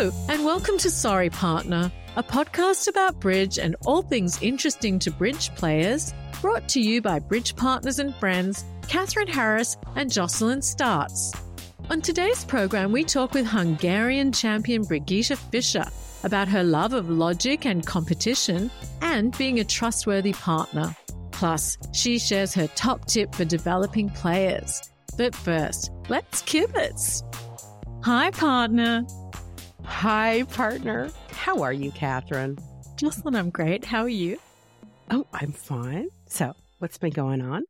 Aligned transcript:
And 0.00 0.46
welcome 0.46 0.78
to 0.78 0.88
Sorry 0.88 1.28
Partner, 1.28 1.92
a 2.16 2.22
podcast 2.22 2.88
about 2.88 3.20
bridge 3.20 3.58
and 3.58 3.76
all 3.84 4.00
things 4.00 4.40
interesting 4.40 4.98
to 5.00 5.10
bridge 5.10 5.54
players, 5.56 6.14
brought 6.40 6.66
to 6.70 6.80
you 6.80 7.02
by 7.02 7.18
Bridge 7.18 7.54
Partners 7.54 7.98
and 7.98 8.14
Friends, 8.14 8.64
Catherine 8.88 9.28
Harris 9.28 9.76
and 9.96 10.10
Jocelyn 10.10 10.62
Starts. 10.62 11.34
On 11.90 12.00
today's 12.00 12.46
program, 12.46 12.92
we 12.92 13.04
talk 13.04 13.34
with 13.34 13.44
Hungarian 13.44 14.32
champion 14.32 14.84
Brigitte 14.84 15.36
Fischer 15.36 15.84
about 16.24 16.48
her 16.48 16.64
love 16.64 16.94
of 16.94 17.10
logic 17.10 17.66
and 17.66 17.86
competition 17.86 18.70
and 19.02 19.36
being 19.36 19.60
a 19.60 19.64
trustworthy 19.64 20.32
partner. 20.32 20.96
Plus, 21.30 21.76
she 21.92 22.18
shares 22.18 22.54
her 22.54 22.68
top 22.68 23.04
tip 23.04 23.34
for 23.34 23.44
developing 23.44 24.08
players. 24.08 24.80
But 25.18 25.34
first, 25.34 25.90
let's 26.08 26.40
kibitz. 26.44 27.22
Hi, 28.02 28.30
partner. 28.30 29.04
Hi, 29.84 30.44
partner. 30.50 31.10
How 31.30 31.62
are 31.62 31.72
you, 31.72 31.90
Catherine? 31.92 32.58
Jocelyn, 32.96 33.34
I'm 33.34 33.50
great. 33.50 33.84
How 33.84 34.02
are 34.02 34.08
you? 34.08 34.38
Oh, 35.10 35.26
I'm 35.32 35.52
fine. 35.52 36.08
So, 36.26 36.54
what's 36.78 36.98
been 36.98 37.12
going 37.12 37.42
on? 37.42 37.64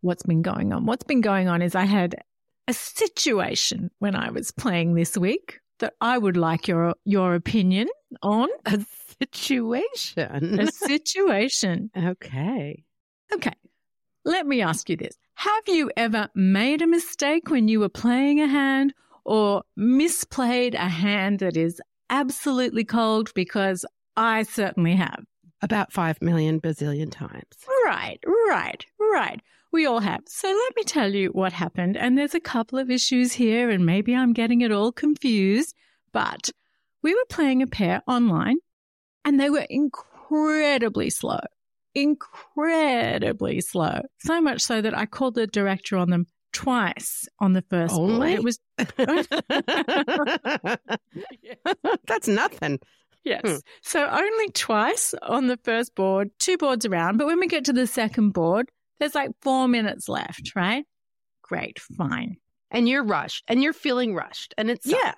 What's 0.00 0.22
been 0.22 0.42
going 0.42 0.72
on? 0.72 0.86
What's 0.86 1.04
been 1.04 1.20
going 1.20 1.48
on 1.48 1.62
is 1.62 1.74
I 1.74 1.84
had 1.84 2.16
a 2.68 2.74
situation 2.74 3.90
when 3.98 4.14
I 4.14 4.30
was 4.30 4.50
playing 4.50 4.94
this 4.94 5.16
week 5.16 5.60
that 5.80 5.94
I 6.00 6.18
would 6.18 6.36
like 6.36 6.68
your 6.68 6.94
your 7.04 7.34
opinion 7.34 7.88
on. 8.22 8.48
A 8.66 8.84
situation. 9.18 10.60
A 10.60 10.66
situation. 10.66 11.90
okay. 11.96 12.84
Okay. 13.32 13.54
Let 14.24 14.46
me 14.46 14.62
ask 14.62 14.88
you 14.88 14.96
this. 14.96 15.16
Have 15.34 15.64
you 15.66 15.90
ever 15.96 16.28
made 16.34 16.80
a 16.80 16.86
mistake 16.86 17.50
when 17.50 17.68
you 17.68 17.80
were 17.80 17.88
playing 17.88 18.40
a 18.40 18.46
hand 18.46 18.94
or 19.24 19.62
misplayed 19.78 20.74
a 20.74 20.88
hand 20.88 21.38
that 21.40 21.56
is 21.56 21.80
absolutely 22.10 22.84
cold? 22.84 23.32
Because 23.34 23.84
I 24.16 24.42
certainly 24.42 24.94
have. 24.94 25.24
About 25.62 25.92
five 25.92 26.20
million 26.20 26.60
bazillion 26.60 27.10
times. 27.10 27.44
Right, 27.86 28.18
right, 28.48 28.84
right. 29.00 29.40
We 29.72 29.86
all 29.86 30.00
have. 30.00 30.20
So 30.26 30.46
let 30.46 30.76
me 30.76 30.84
tell 30.84 31.12
you 31.12 31.30
what 31.30 31.52
happened. 31.52 31.96
And 31.96 32.16
there's 32.16 32.34
a 32.34 32.40
couple 32.40 32.78
of 32.78 32.90
issues 32.90 33.32
here, 33.32 33.70
and 33.70 33.84
maybe 33.84 34.14
I'm 34.14 34.32
getting 34.32 34.60
it 34.60 34.70
all 34.70 34.92
confused. 34.92 35.74
But 36.12 36.50
we 37.02 37.14
were 37.14 37.24
playing 37.28 37.62
a 37.62 37.66
pair 37.66 38.02
online, 38.06 38.58
and 39.24 39.40
they 39.40 39.50
were 39.50 39.66
incredibly 39.68 41.10
slow. 41.10 41.40
Incredibly 41.94 43.60
slow. 43.60 44.02
So 44.18 44.40
much 44.40 44.60
so 44.60 44.80
that 44.80 44.96
I 44.96 45.06
called 45.06 45.34
the 45.34 45.46
director 45.46 45.96
on 45.96 46.10
them 46.10 46.26
twice 46.54 47.28
on 47.40 47.52
the 47.52 47.62
first 47.62 47.94
Only? 47.94 48.36
board. 48.36 48.38
It 48.38 48.44
was 48.44 48.58
That's 52.06 52.28
nothing. 52.28 52.80
Yes. 53.24 53.40
Hmm. 53.44 53.56
So 53.82 54.06
only 54.06 54.50
twice 54.50 55.14
on 55.22 55.46
the 55.46 55.58
first 55.64 55.94
board, 55.94 56.30
two 56.38 56.56
boards 56.58 56.84
around. 56.86 57.16
But 57.16 57.26
when 57.26 57.40
we 57.40 57.46
get 57.46 57.64
to 57.66 57.72
the 57.72 57.86
second 57.86 58.30
board, 58.30 58.70
there's 58.98 59.14
like 59.14 59.30
four 59.42 59.68
minutes 59.68 60.08
left, 60.08 60.52
right? 60.54 60.84
Great, 61.42 61.78
fine. 61.78 62.36
And 62.70 62.88
you're 62.88 63.04
rushed 63.04 63.44
and 63.48 63.62
you're 63.62 63.72
feeling 63.72 64.14
rushed. 64.14 64.54
And 64.58 64.70
it's 64.70 64.86
Yeah. 64.86 65.14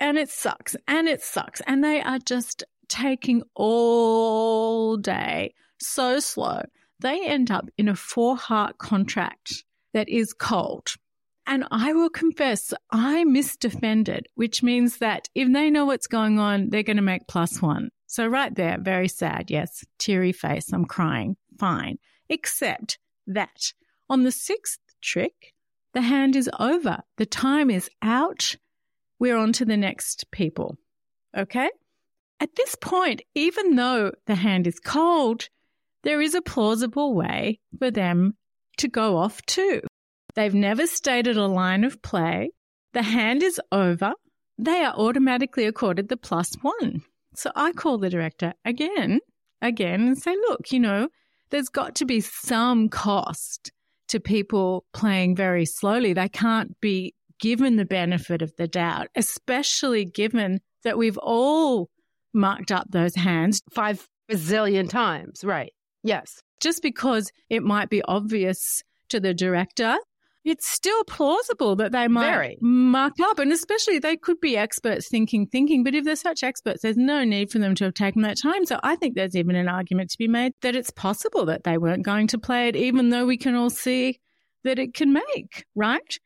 And 0.00 0.18
it 0.18 0.30
sucks. 0.30 0.76
And 0.86 1.08
it 1.08 1.22
sucks. 1.22 1.60
And 1.66 1.82
they 1.82 2.00
are 2.00 2.18
just 2.18 2.64
taking 2.88 3.42
all 3.54 4.96
day 4.96 5.54
so 5.80 6.20
slow. 6.20 6.62
They 7.00 7.26
end 7.26 7.50
up 7.50 7.68
in 7.78 7.88
a 7.88 7.94
four 7.94 8.36
heart 8.36 8.78
contract 8.78 9.64
that 9.92 10.08
is 10.08 10.32
cold. 10.32 10.94
And 11.46 11.64
I 11.70 11.94
will 11.94 12.10
confess, 12.10 12.74
I 12.90 13.24
misdefended, 13.24 14.24
which 14.34 14.62
means 14.62 14.98
that 14.98 15.28
if 15.34 15.50
they 15.50 15.70
know 15.70 15.86
what's 15.86 16.06
going 16.06 16.38
on, 16.38 16.68
they're 16.68 16.82
going 16.82 16.98
to 16.98 17.02
make 17.02 17.26
plus 17.26 17.62
one. 17.62 17.90
So, 18.06 18.26
right 18.26 18.54
there, 18.54 18.78
very 18.78 19.08
sad. 19.08 19.50
Yes, 19.50 19.84
teary 19.98 20.32
face. 20.32 20.72
I'm 20.72 20.84
crying. 20.84 21.36
Fine. 21.58 21.98
Except 22.28 22.98
that 23.26 23.72
on 24.10 24.24
the 24.24 24.30
sixth 24.30 24.78
trick, 25.00 25.54
the 25.94 26.02
hand 26.02 26.36
is 26.36 26.50
over. 26.58 27.02
The 27.16 27.26
time 27.26 27.70
is 27.70 27.88
out. 28.02 28.56
We're 29.18 29.36
on 29.36 29.52
to 29.54 29.64
the 29.64 29.76
next 29.76 30.30
people. 30.30 30.76
Okay? 31.36 31.70
At 32.40 32.54
this 32.56 32.74
point, 32.74 33.22
even 33.34 33.74
though 33.74 34.12
the 34.26 34.34
hand 34.34 34.66
is 34.66 34.78
cold, 34.78 35.48
there 36.04 36.20
is 36.20 36.34
a 36.34 36.42
plausible 36.42 37.14
way 37.14 37.60
for 37.78 37.90
them 37.90 38.37
to 38.78 38.88
go 38.88 39.16
off 39.16 39.40
too. 39.42 39.80
They've 40.34 40.54
never 40.54 40.86
stated 40.86 41.36
a 41.36 41.46
line 41.46 41.84
of 41.84 42.00
play. 42.02 42.50
The 42.92 43.02
hand 43.02 43.42
is 43.42 43.60
over. 43.72 44.12
They 44.58 44.84
are 44.84 44.94
automatically 44.94 45.66
accorded 45.66 46.08
the 46.08 46.16
plus 46.16 46.54
one. 46.62 47.02
So 47.34 47.50
I 47.54 47.72
call 47.72 47.98
the 47.98 48.10
director 48.10 48.54
again, 48.64 49.20
again, 49.62 50.02
and 50.02 50.18
say, 50.18 50.34
look, 50.48 50.72
you 50.72 50.80
know, 50.80 51.08
there's 51.50 51.68
got 51.68 51.94
to 51.96 52.04
be 52.04 52.20
some 52.20 52.88
cost 52.88 53.70
to 54.08 54.20
people 54.20 54.84
playing 54.92 55.36
very 55.36 55.64
slowly. 55.64 56.12
They 56.12 56.28
can't 56.28 56.78
be 56.80 57.14
given 57.38 57.76
the 57.76 57.84
benefit 57.84 58.42
of 58.42 58.54
the 58.56 58.66
doubt, 58.66 59.08
especially 59.14 60.04
given 60.04 60.60
that 60.82 60.98
we've 60.98 61.18
all 61.18 61.88
marked 62.34 62.72
up 62.72 62.86
those 62.90 63.14
hands 63.14 63.62
five 63.72 64.06
bazillion 64.30 64.88
times. 64.88 65.44
Right. 65.44 65.72
Yes. 66.02 66.42
Just 66.60 66.82
because 66.82 67.30
it 67.48 67.62
might 67.62 67.90
be 67.90 68.02
obvious 68.02 68.82
to 69.08 69.20
the 69.20 69.34
director 69.34 69.96
it's 70.48 70.66
still 70.66 71.04
plausible 71.04 71.76
that 71.76 71.92
they 71.92 72.08
might 72.08 72.30
Very. 72.30 72.58
muck 72.60 73.14
up. 73.20 73.38
And 73.38 73.52
especially 73.52 73.98
they 73.98 74.16
could 74.16 74.40
be 74.40 74.56
experts 74.56 75.08
thinking, 75.08 75.46
thinking. 75.46 75.84
But 75.84 75.94
if 75.94 76.04
they're 76.04 76.16
such 76.16 76.42
experts, 76.42 76.82
there's 76.82 76.96
no 76.96 77.24
need 77.24 77.50
for 77.50 77.58
them 77.58 77.74
to 77.76 77.84
have 77.84 77.94
taken 77.94 78.22
that 78.22 78.40
time. 78.40 78.64
So 78.64 78.80
I 78.82 78.96
think 78.96 79.14
there's 79.14 79.36
even 79.36 79.56
an 79.56 79.68
argument 79.68 80.10
to 80.10 80.18
be 80.18 80.28
made 80.28 80.52
that 80.62 80.76
it's 80.76 80.90
possible 80.90 81.44
that 81.46 81.64
they 81.64 81.76
weren't 81.76 82.04
going 82.04 82.28
to 82.28 82.38
play 82.38 82.68
it, 82.68 82.76
even 82.76 83.10
though 83.10 83.26
we 83.26 83.36
can 83.36 83.54
all 83.54 83.70
see 83.70 84.20
that 84.64 84.78
it 84.78 84.94
can 84.94 85.12
make, 85.12 85.66
right? 85.74 86.18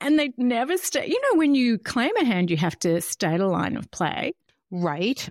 And 0.00 0.18
they 0.18 0.30
never 0.36 0.76
state, 0.76 1.08
you 1.08 1.20
know, 1.20 1.38
when 1.38 1.54
you 1.54 1.78
claim 1.78 2.16
a 2.16 2.24
hand, 2.24 2.50
you 2.50 2.56
have 2.56 2.78
to 2.80 3.00
state 3.00 3.40
a 3.40 3.46
line 3.46 3.76
of 3.76 3.90
play. 3.90 4.32
Right. 4.70 5.28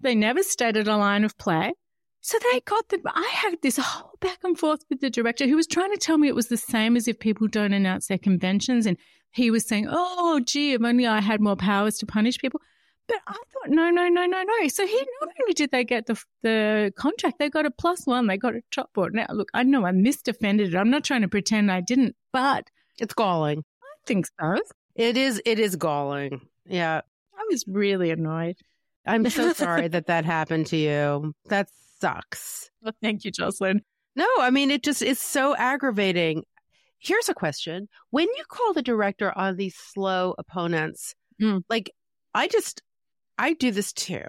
They 0.00 0.14
never 0.14 0.42
stated 0.42 0.88
a 0.88 0.96
line 0.96 1.24
of 1.24 1.36
play. 1.38 1.72
So 2.20 2.38
they 2.52 2.60
got 2.60 2.88
the. 2.88 3.00
I 3.06 3.30
had 3.32 3.56
this 3.62 3.78
whole 3.78 4.12
back 4.20 4.38
and 4.44 4.58
forth 4.58 4.84
with 4.90 5.00
the 5.00 5.10
director 5.10 5.46
who 5.46 5.56
was 5.56 5.66
trying 5.66 5.90
to 5.92 5.98
tell 5.98 6.18
me 6.18 6.28
it 6.28 6.34
was 6.34 6.48
the 6.48 6.56
same 6.56 6.96
as 6.96 7.08
if 7.08 7.18
people 7.18 7.48
don't 7.48 7.72
announce 7.72 8.08
their 8.08 8.18
conventions. 8.18 8.86
And 8.86 8.98
he 9.32 9.50
was 9.50 9.66
saying, 9.66 9.86
oh, 9.88 10.40
gee, 10.44 10.74
if 10.74 10.82
only 10.82 11.06
I 11.06 11.20
had 11.20 11.40
more 11.40 11.56
powers 11.56 11.98
to 11.98 12.06
punish 12.06 12.38
people. 12.38 12.60
But 13.08 13.18
I 13.26 13.32
thought, 13.32 13.68
no, 13.68 13.90
no, 13.90 14.08
no, 14.08 14.26
no, 14.26 14.42
no. 14.42 14.68
So 14.68 14.86
he 14.86 14.96
not 15.20 15.30
only 15.40 15.54
did 15.54 15.70
they 15.70 15.82
get 15.82 16.06
the 16.06 16.22
the 16.42 16.92
contract, 16.96 17.38
they 17.38 17.48
got 17.48 17.66
a 17.66 17.70
plus 17.70 18.06
one, 18.06 18.26
they 18.26 18.36
got 18.36 18.54
a 18.54 18.60
top 18.70 18.92
board. 18.92 19.14
Now, 19.14 19.26
look, 19.30 19.48
I 19.54 19.62
know 19.62 19.86
I 19.86 19.92
misdefended 19.92 20.68
it. 20.68 20.76
I'm 20.76 20.90
not 20.90 21.04
trying 21.04 21.22
to 21.22 21.28
pretend 21.28 21.72
I 21.72 21.80
didn't, 21.80 22.16
but 22.32 22.70
It's 22.98 23.14
galling. 23.14 23.64
I 23.82 24.06
think 24.06 24.26
so. 24.38 24.58
It 24.94 25.16
is. 25.16 25.40
It 25.46 25.58
is 25.58 25.76
galling. 25.76 26.40
Yeah. 26.66 27.00
I 27.34 27.42
was 27.50 27.64
really 27.66 28.10
annoyed. 28.10 28.56
I'm 29.06 29.28
so 29.30 29.52
sorry 29.54 29.88
that 29.88 30.06
that 30.06 30.24
happened 30.24 30.66
to 30.66 30.76
you. 30.76 31.34
That 31.46 31.68
sucks. 32.00 32.70
Well, 32.82 32.94
thank 33.02 33.24
you, 33.24 33.30
Jocelyn. 33.30 33.82
No, 34.16 34.26
I 34.40 34.50
mean, 34.50 34.70
it 34.70 34.82
just 34.82 35.02
is 35.02 35.20
so 35.20 35.54
aggravating. 35.56 36.44
Here's 36.98 37.28
a 37.28 37.34
question. 37.34 37.88
When 38.10 38.26
you 38.26 38.44
call 38.48 38.72
the 38.74 38.82
director 38.82 39.36
on 39.36 39.56
these 39.56 39.76
slow 39.76 40.34
opponents, 40.38 41.14
Mm. 41.40 41.62
like 41.70 41.90
I 42.34 42.48
just, 42.48 42.82
I 43.38 43.54
do 43.54 43.70
this 43.70 43.92
too. 43.94 44.24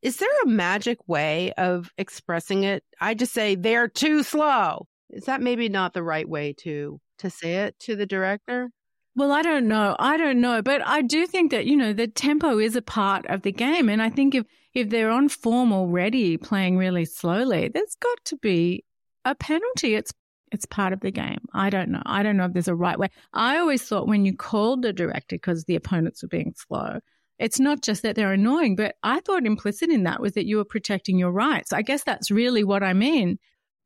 Is 0.00 0.16
there 0.16 0.30
a 0.44 0.48
magic 0.48 0.98
way 1.06 1.52
of 1.58 1.90
expressing 1.98 2.64
it? 2.64 2.82
I 3.00 3.12
just 3.14 3.34
say 3.34 3.54
they're 3.54 3.88
too 3.88 4.22
slow. 4.22 4.86
Is 5.10 5.24
that 5.26 5.42
maybe 5.42 5.68
not 5.68 5.92
the 5.92 6.02
right 6.02 6.28
way 6.28 6.54
to, 6.60 7.00
to 7.18 7.28
say 7.30 7.64
it 7.66 7.78
to 7.80 7.96
the 7.96 8.06
director? 8.06 8.70
Well, 9.16 9.30
I 9.30 9.42
don't 9.42 9.68
know. 9.68 9.94
I 9.98 10.16
don't 10.16 10.40
know. 10.40 10.60
But 10.60 10.84
I 10.84 11.02
do 11.02 11.26
think 11.26 11.52
that, 11.52 11.66
you 11.66 11.76
know, 11.76 11.92
the 11.92 12.08
tempo 12.08 12.58
is 12.58 12.74
a 12.74 12.82
part 12.82 13.26
of 13.26 13.42
the 13.42 13.52
game. 13.52 13.88
And 13.88 14.02
I 14.02 14.10
think 14.10 14.34
if, 14.34 14.44
if 14.74 14.90
they're 14.90 15.10
on 15.10 15.28
form 15.28 15.72
already 15.72 16.36
playing 16.36 16.76
really 16.76 17.04
slowly, 17.04 17.68
there's 17.68 17.96
got 18.00 18.24
to 18.26 18.36
be 18.36 18.84
a 19.24 19.34
penalty. 19.34 19.94
It's 19.94 20.12
it's 20.52 20.66
part 20.66 20.92
of 20.92 21.00
the 21.00 21.10
game. 21.10 21.38
I 21.52 21.68
don't 21.68 21.88
know. 21.90 22.02
I 22.06 22.22
don't 22.22 22.36
know 22.36 22.44
if 22.44 22.52
there's 22.52 22.68
a 22.68 22.76
right 22.76 22.98
way. 22.98 23.08
I 23.32 23.58
always 23.58 23.82
thought 23.82 24.06
when 24.06 24.24
you 24.24 24.36
called 24.36 24.82
the 24.82 24.92
director 24.92 25.34
because 25.34 25.64
the 25.64 25.74
opponents 25.74 26.22
were 26.22 26.28
being 26.28 26.54
slow, 26.56 27.00
it's 27.40 27.58
not 27.58 27.82
just 27.82 28.02
that 28.02 28.14
they're 28.14 28.32
annoying, 28.32 28.76
but 28.76 28.94
I 29.02 29.18
thought 29.20 29.46
implicit 29.46 29.90
in 29.90 30.04
that 30.04 30.20
was 30.20 30.34
that 30.34 30.46
you 30.46 30.58
were 30.58 30.64
protecting 30.64 31.18
your 31.18 31.32
rights. 31.32 31.72
I 31.72 31.82
guess 31.82 32.04
that's 32.04 32.30
really 32.30 32.62
what 32.62 32.84
I 32.84 32.92
mean. 32.92 33.38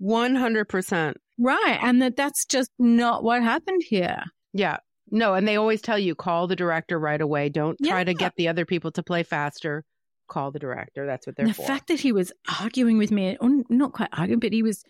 100%. 0.02 1.14
Right. 1.38 1.78
And 1.80 2.02
that 2.02 2.16
that's 2.16 2.44
just 2.44 2.70
not 2.78 3.24
what 3.24 3.42
happened 3.42 3.82
here. 3.88 4.22
Yeah. 4.52 4.78
No, 5.10 5.34
and 5.34 5.46
they 5.46 5.56
always 5.56 5.80
tell 5.80 5.98
you 5.98 6.14
call 6.14 6.46
the 6.46 6.56
director 6.56 6.98
right 6.98 7.20
away. 7.20 7.48
Don't 7.48 7.78
try 7.82 8.04
to 8.04 8.14
get 8.14 8.34
the 8.36 8.48
other 8.48 8.64
people 8.64 8.90
to 8.92 9.02
play 9.02 9.22
faster. 9.22 9.84
Call 10.28 10.50
the 10.50 10.58
director. 10.58 11.06
That's 11.06 11.26
what 11.26 11.36
they're 11.36 11.46
the 11.46 11.54
for. 11.54 11.62
fact 11.62 11.88
that 11.88 12.00
he 12.00 12.12
was 12.12 12.32
arguing 12.60 12.98
with 12.98 13.10
me, 13.10 13.36
or 13.40 13.48
not 13.70 13.92
quite 13.92 14.10
arguing, 14.12 14.40
but 14.40 14.52
he 14.52 14.62
was, 14.62 14.84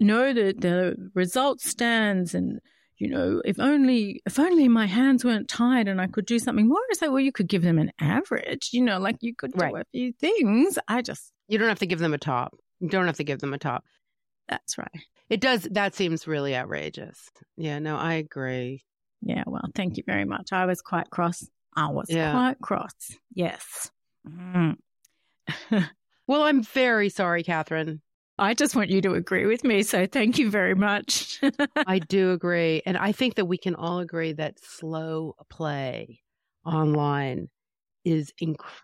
no, 0.00 0.32
the 0.32 0.54
the 0.58 1.10
result 1.14 1.60
stands, 1.60 2.34
and 2.34 2.58
you 2.98 3.08
know, 3.08 3.40
if 3.44 3.60
only 3.60 4.20
if 4.26 4.38
only 4.38 4.68
my 4.68 4.86
hands 4.86 5.24
weren't 5.24 5.48
tied 5.48 5.86
and 5.88 6.00
I 6.00 6.06
could 6.08 6.26
do 6.26 6.38
something 6.38 6.68
more. 6.68 6.80
It's 6.90 7.00
like, 7.02 7.10
well, 7.10 7.20
you 7.20 7.32
could 7.32 7.48
give 7.48 7.62
them 7.62 7.78
an 7.78 7.92
average, 8.00 8.70
you 8.72 8.80
know, 8.82 8.98
like 8.98 9.16
you 9.20 9.34
could 9.36 9.52
do 9.52 9.58
Right. 9.60 9.74
a 9.74 9.84
few 9.92 10.12
things. 10.12 10.78
I 10.88 11.02
just, 11.02 11.32
you 11.48 11.58
don't 11.58 11.68
have 11.68 11.78
to 11.80 11.86
give 11.86 11.98
them 12.00 12.14
a 12.14 12.18
top. 12.18 12.56
You 12.80 12.88
don't 12.88 13.06
have 13.06 13.16
to 13.16 13.24
give 13.24 13.38
them 13.40 13.54
a 13.54 13.58
top. 13.58 13.84
that's 14.48 14.76
right. 14.78 15.00
It 15.30 15.40
does. 15.40 15.62
That 15.70 15.94
seems 15.94 16.26
really 16.26 16.54
outrageous. 16.54 17.30
Yeah, 17.56 17.78
no, 17.78 17.96
I 17.96 18.14
agree. 18.14 18.82
Yeah. 19.22 19.44
Well, 19.46 19.68
thank 19.74 19.96
you 19.96 20.02
very 20.06 20.24
much. 20.24 20.52
I 20.52 20.66
was 20.66 20.80
quite 20.82 21.10
cross. 21.10 21.48
I 21.76 21.88
was 21.90 22.06
Yeah. 22.10 22.32
quite 22.32 22.58
cross. 22.60 22.92
Yes. 23.34 23.90
Mm. 24.28 24.76
Well, 26.28 26.44
I'm 26.44 26.62
very 26.62 27.08
sorry, 27.08 27.42
Catherine. 27.42 28.00
I 28.38 28.54
just 28.54 28.76
want 28.76 28.90
you 28.90 29.02
to 29.02 29.14
agree 29.14 29.44
with 29.46 29.64
me. 29.64 29.82
So 29.82 30.06
thank 30.06 30.38
you 30.38 30.50
very 30.50 30.74
much. 30.76 31.40
I 31.86 31.98
do 31.98 32.30
agree. 32.30 32.80
And 32.86 32.96
I 32.96 33.10
think 33.12 33.34
that 33.34 33.46
we 33.46 33.58
can 33.58 33.74
all 33.74 33.98
agree 33.98 34.32
that 34.34 34.58
slow 34.64 35.34
play 35.50 36.20
online 36.64 37.48
is 38.04 38.32
incredibly 38.38 38.78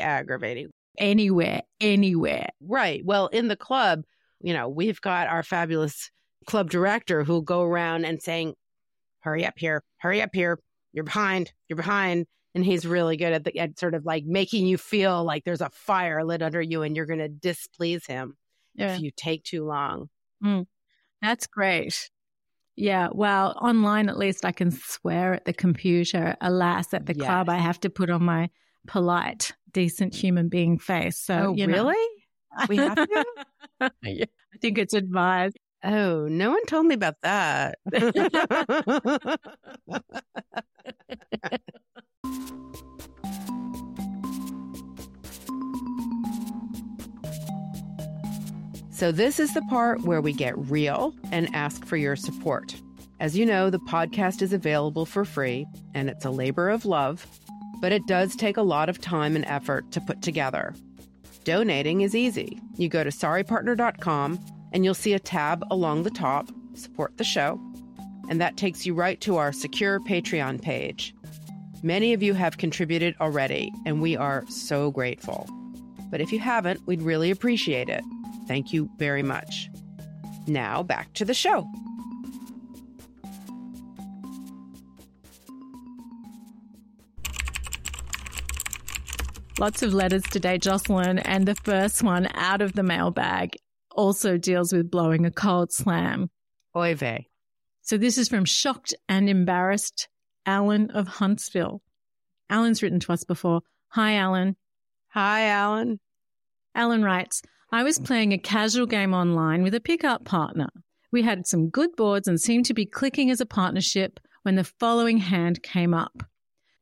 aggravating. 0.00 0.70
anywhere, 0.98 1.62
anywhere. 1.80 2.50
Right. 2.60 3.04
Well, 3.04 3.26
in 3.26 3.48
the 3.48 3.56
club, 3.56 4.04
you 4.40 4.54
know, 4.54 4.68
we've 4.68 5.00
got 5.00 5.26
our 5.26 5.42
fabulous 5.42 6.10
club 6.44 6.70
director 6.70 7.24
who'll 7.24 7.40
go 7.42 7.62
around 7.62 8.04
and 8.04 8.22
saying, 8.22 8.54
hurry 9.20 9.44
up 9.44 9.54
here, 9.56 9.82
hurry 9.98 10.22
up 10.22 10.30
here. 10.32 10.58
You're 10.92 11.04
behind, 11.04 11.52
you're 11.68 11.76
behind. 11.76 12.26
And 12.54 12.64
he's 12.64 12.86
really 12.86 13.16
good 13.16 13.32
at, 13.32 13.44
the, 13.44 13.58
at 13.58 13.78
sort 13.80 13.94
of 13.94 14.04
like 14.04 14.24
making 14.24 14.66
you 14.66 14.78
feel 14.78 15.24
like 15.24 15.44
there's 15.44 15.60
a 15.60 15.70
fire 15.70 16.24
lit 16.24 16.40
under 16.40 16.62
you 16.62 16.82
and 16.82 16.94
you're 16.94 17.06
going 17.06 17.18
to 17.18 17.28
displease 17.28 18.06
him 18.06 18.36
Yeah. 18.74 18.94
if 18.94 19.00
you 19.00 19.10
take 19.16 19.42
too 19.42 19.64
long. 19.64 20.08
Mm. 20.44 20.66
That's 21.20 21.48
great. 21.48 22.10
Yeah, 22.76 23.08
well, 23.12 23.56
online 23.60 24.08
at 24.08 24.18
least 24.18 24.44
I 24.44 24.52
can 24.52 24.70
swear 24.70 25.34
at 25.34 25.44
the 25.46 25.52
computer. 25.52 26.36
Alas, 26.40 26.92
at 26.92 27.06
the 27.06 27.14
club 27.14 27.48
I 27.48 27.56
have 27.56 27.80
to 27.80 27.90
put 27.90 28.10
on 28.10 28.24
my 28.24 28.50
polite, 28.86 29.52
decent 29.72 30.14
human 30.14 30.48
being 30.48 30.78
face. 30.78 31.16
So, 31.16 31.34
oh, 31.48 31.54
you 31.54 31.66
know. 31.66 31.72
really? 31.72 32.08
We 32.68 32.76
have 32.76 32.94
to? 32.94 33.24
I 33.80 34.26
think 34.60 34.78
it's 34.78 34.94
advised. 34.94 35.56
Oh, 35.84 36.26
no 36.28 36.50
one 36.50 36.64
told 36.64 36.86
me 36.86 36.94
about 36.94 37.20
that. 37.20 37.76
so, 48.90 49.12
this 49.12 49.38
is 49.38 49.52
the 49.52 49.60
part 49.68 50.00
where 50.04 50.22
we 50.22 50.32
get 50.32 50.56
real 50.56 51.14
and 51.30 51.54
ask 51.54 51.84
for 51.84 51.98
your 51.98 52.16
support. 52.16 52.74
As 53.20 53.36
you 53.36 53.44
know, 53.44 53.68
the 53.68 53.78
podcast 53.78 54.40
is 54.40 54.54
available 54.54 55.04
for 55.04 55.26
free 55.26 55.66
and 55.92 56.08
it's 56.08 56.24
a 56.24 56.30
labor 56.30 56.70
of 56.70 56.86
love, 56.86 57.26
but 57.82 57.92
it 57.92 58.06
does 58.06 58.34
take 58.34 58.56
a 58.56 58.62
lot 58.62 58.88
of 58.88 59.02
time 59.02 59.36
and 59.36 59.44
effort 59.44 59.92
to 59.92 60.00
put 60.00 60.22
together. 60.22 60.74
Donating 61.44 62.00
is 62.00 62.14
easy. 62.14 62.58
You 62.78 62.88
go 62.88 63.04
to 63.04 63.10
sorrypartner.com 63.10 64.40
and 64.74 64.84
you'll 64.84 64.92
see 64.92 65.14
a 65.14 65.18
tab 65.20 65.64
along 65.70 66.02
the 66.02 66.10
top, 66.10 66.50
support 66.74 67.16
the 67.16 67.24
show, 67.24 67.60
and 68.28 68.40
that 68.40 68.56
takes 68.56 68.84
you 68.84 68.92
right 68.92 69.20
to 69.20 69.36
our 69.36 69.52
secure 69.52 70.00
Patreon 70.00 70.60
page. 70.60 71.14
Many 71.82 72.12
of 72.12 72.22
you 72.22 72.34
have 72.34 72.58
contributed 72.58 73.14
already, 73.20 73.72
and 73.86 74.02
we 74.02 74.16
are 74.16 74.44
so 74.48 74.90
grateful. 74.90 75.48
But 76.10 76.20
if 76.20 76.32
you 76.32 76.40
haven't, 76.40 76.86
we'd 76.86 77.02
really 77.02 77.30
appreciate 77.30 77.88
it. 77.88 78.02
Thank 78.48 78.72
you 78.72 78.90
very 78.98 79.22
much. 79.22 79.70
Now 80.46 80.82
back 80.82 81.12
to 81.14 81.24
the 81.24 81.34
show. 81.34 81.66
Lots 89.60 89.82
of 89.82 89.94
letters 89.94 90.24
today, 90.24 90.58
Jocelyn. 90.58 91.20
And 91.20 91.46
the 91.46 91.54
first 91.54 92.02
one 92.02 92.28
out 92.34 92.60
of 92.60 92.72
the 92.72 92.82
mailbag 92.82 93.56
also 93.94 94.36
deals 94.36 94.72
with 94.72 94.90
blowing 94.90 95.24
a 95.24 95.30
cold 95.30 95.72
slam. 95.72 96.30
Oy 96.76 96.94
vey. 96.94 97.28
So 97.82 97.96
this 97.96 98.18
is 98.18 98.28
from 98.28 98.44
shocked 98.44 98.94
and 99.08 99.28
embarrassed 99.28 100.08
Alan 100.46 100.90
of 100.90 101.06
Huntsville. 101.06 101.82
Alan's 102.50 102.82
written 102.82 103.00
to 103.00 103.12
us 103.12 103.24
before. 103.24 103.60
Hi, 103.88 104.14
Alan. 104.16 104.56
Hi, 105.10 105.46
Alan. 105.46 106.00
Alan 106.74 107.02
writes, 107.02 107.42
I 107.70 107.82
was 107.82 107.98
playing 107.98 108.32
a 108.32 108.38
casual 108.38 108.86
game 108.86 109.14
online 109.14 109.62
with 109.62 109.74
a 109.74 109.80
pickup 109.80 110.24
partner. 110.24 110.68
We 111.12 111.22
had 111.22 111.46
some 111.46 111.70
good 111.70 111.94
boards 111.96 112.26
and 112.26 112.40
seemed 112.40 112.66
to 112.66 112.74
be 112.74 112.86
clicking 112.86 113.30
as 113.30 113.40
a 113.40 113.46
partnership 113.46 114.18
when 114.42 114.56
the 114.56 114.64
following 114.64 115.18
hand 115.18 115.62
came 115.62 115.94
up. 115.94 116.22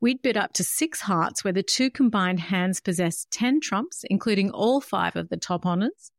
We'd 0.01 0.21
bid 0.21 0.37
up 0.37 0.53
to 0.53 0.63
six 0.63 1.01
hearts 1.01 1.43
where 1.43 1.53
the 1.53 1.63
two 1.63 1.89
combined 1.89 2.39
hands 2.39 2.81
possessed 2.81 3.31
10 3.31 3.61
trumps, 3.61 4.03
including 4.09 4.51
all 4.51 4.81
five 4.81 5.15
of 5.15 5.29
the 5.29 5.37
top 5.37 5.65
honors. 5.65 6.11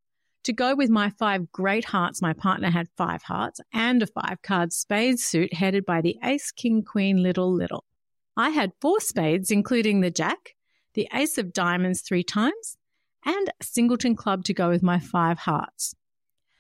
To 0.45 0.53
go 0.53 0.75
with 0.75 0.91
my 0.91 1.09
five 1.09 1.51
great 1.53 1.87
hearts, 1.87 2.21
my 2.21 2.35
partner 2.35 2.71
had 2.71 2.89
five 2.99 3.23
hearts 3.23 3.61
and 3.73 4.03
a 4.03 4.07
five 4.07 4.43
card 4.43 4.75
spade 4.75 5.19
suit 5.19 5.55
headed 5.55 5.87
by 5.87 6.03
the 6.03 6.19
ace, 6.23 6.51
king, 6.51 6.83
queen, 6.85 7.23
little, 7.23 7.51
little. 7.51 7.85
I 8.37 8.51
had 8.51 8.73
four 8.79 9.01
spades, 9.01 9.51
including 9.51 10.01
the 10.01 10.11
jack, 10.11 10.55
the 10.93 11.09
ace 11.15 11.39
of 11.39 11.55
diamonds 11.55 12.03
three 12.03 12.23
times, 12.23 12.77
and 13.25 13.49
a 13.49 13.65
singleton 13.65 14.17
club 14.17 14.45
to 14.45 14.53
go 14.53 14.69
with 14.69 14.83
my 14.83 14.99
five 14.99 15.39
hearts. 15.39 15.95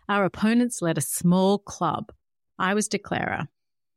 Our 0.09 0.25
opponents 0.25 0.81
led 0.81 0.97
a 0.97 1.03
small 1.03 1.59
club. 1.59 2.11
I 2.59 2.73
was 2.73 2.89
declarer. 2.89 3.49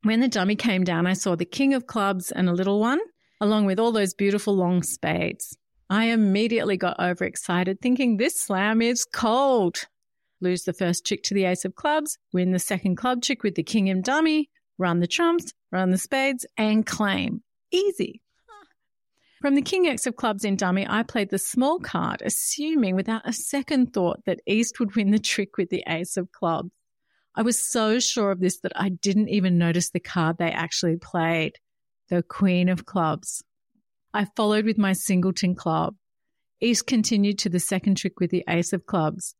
When 0.02 0.20
the 0.20 0.28
dummy 0.28 0.56
came 0.56 0.84
down, 0.84 1.06
I 1.06 1.14
saw 1.14 1.34
the 1.34 1.46
king 1.46 1.72
of 1.72 1.86
clubs 1.86 2.30
and 2.30 2.46
a 2.48 2.52
little 2.52 2.78
one, 2.78 3.00
along 3.40 3.64
with 3.64 3.78
all 3.78 3.92
those 3.92 4.12
beautiful 4.12 4.54
long 4.54 4.82
spades. 4.82 5.56
I 5.90 6.06
immediately 6.06 6.76
got 6.76 7.00
overexcited, 7.00 7.80
thinking 7.80 8.16
this 8.16 8.38
slam 8.38 8.82
is 8.82 9.06
cold. 9.06 9.86
Lose 10.40 10.64
the 10.64 10.72
first 10.72 11.06
trick 11.06 11.22
to 11.24 11.34
the 11.34 11.44
ace 11.44 11.64
of 11.64 11.74
clubs, 11.74 12.18
win 12.32 12.52
the 12.52 12.58
second 12.58 12.96
club 12.96 13.22
trick 13.22 13.42
with 13.42 13.54
the 13.54 13.62
king 13.62 13.88
and 13.88 14.04
dummy, 14.04 14.50
run 14.76 15.00
the 15.00 15.06
trumps, 15.06 15.52
run 15.72 15.90
the 15.90 15.98
spades, 15.98 16.46
and 16.56 16.86
claim. 16.86 17.42
Easy. 17.72 18.20
From 19.40 19.54
the 19.54 19.62
king 19.62 19.86
x 19.86 20.06
of 20.06 20.16
clubs 20.16 20.44
in 20.44 20.56
dummy, 20.56 20.84
I 20.88 21.04
played 21.04 21.30
the 21.30 21.38
small 21.38 21.78
card, 21.78 22.22
assuming 22.24 22.96
without 22.96 23.22
a 23.24 23.32
second 23.32 23.92
thought 23.92 24.24
that 24.26 24.40
East 24.46 24.80
would 24.80 24.96
win 24.96 25.10
the 25.10 25.18
trick 25.18 25.56
with 25.56 25.70
the 25.70 25.84
ace 25.86 26.16
of 26.16 26.32
clubs. 26.32 26.70
I 27.36 27.42
was 27.42 27.64
so 27.64 28.00
sure 28.00 28.32
of 28.32 28.40
this 28.40 28.58
that 28.60 28.72
I 28.74 28.88
didn't 28.88 29.28
even 29.28 29.56
notice 29.56 29.90
the 29.90 30.00
card 30.00 30.38
they 30.38 30.50
actually 30.50 30.96
played, 30.96 31.58
the 32.08 32.22
queen 32.22 32.68
of 32.68 32.84
clubs. 32.84 33.44
I 34.12 34.26
followed 34.36 34.64
with 34.64 34.78
my 34.78 34.92
singleton 34.92 35.54
club. 35.54 35.94
East 36.60 36.86
continued 36.86 37.38
to 37.40 37.48
the 37.48 37.60
second 37.60 37.96
trick 37.96 38.20
with 38.20 38.30
the 38.30 38.44
ace 38.48 38.72
of 38.72 38.86
clubs. 38.86 39.34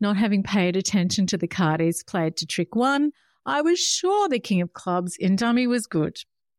Not 0.00 0.16
having 0.16 0.42
paid 0.42 0.76
attention 0.76 1.26
to 1.28 1.36
the 1.36 1.46
card 1.46 1.80
East 1.80 2.06
played 2.06 2.36
to 2.38 2.46
trick 2.46 2.74
one, 2.74 3.12
I 3.46 3.60
was 3.60 3.78
sure 3.78 4.28
the 4.28 4.40
king 4.40 4.60
of 4.60 4.72
clubs 4.72 5.16
in 5.18 5.36
dummy 5.36 5.66
was 5.66 5.86
good. 5.86 6.16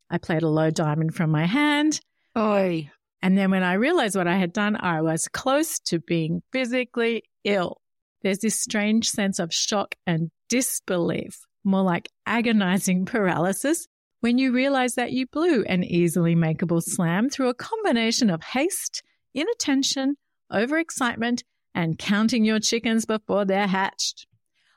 I 0.10 0.20
played 0.20 0.44
a 0.44 0.48
low 0.50 0.70
diamond 0.70 1.16
from 1.16 1.32
my 1.32 1.46
hand 1.46 2.00
Oi. 2.38 2.92
and 3.22 3.38
then 3.38 3.50
when 3.50 3.64
I 3.64 3.74
realized 3.74 4.16
what 4.16 4.28
I 4.28 4.38
had 4.38 4.54
done, 4.54 4.78
I 4.80 5.02
was 5.02 5.28
close 5.28 5.80
to 5.80 6.00
being 6.00 6.44
physically 6.52 7.24
ill. 7.44 7.82
There's 8.22 8.40
this 8.40 8.60
strange 8.60 9.10
sense 9.10 9.40
of 9.40 9.54
shock 9.54 9.96
and 10.06 10.30
disbelief, 10.48 11.42
more 11.64 11.84
like 11.84 12.10
agonizing 12.26 13.06
paralysis, 13.06 13.88
when 14.26 14.40
you 14.40 14.52
realize 14.52 14.96
that 14.96 15.12
you 15.12 15.28
blew 15.28 15.62
an 15.66 15.84
easily 15.84 16.36
makeable 16.36 16.82
slam 16.82 17.30
through 17.30 17.48
a 17.48 17.54
combination 17.54 18.32
of 18.32 18.42
haste, 18.42 19.04
inattention, 19.36 20.16
overexcitement, 20.52 21.44
and 21.76 22.00
counting 22.00 22.44
your 22.44 22.60
chickens 22.60 23.06
before 23.06 23.46
they're 23.46 23.68
hatched. 23.68 24.26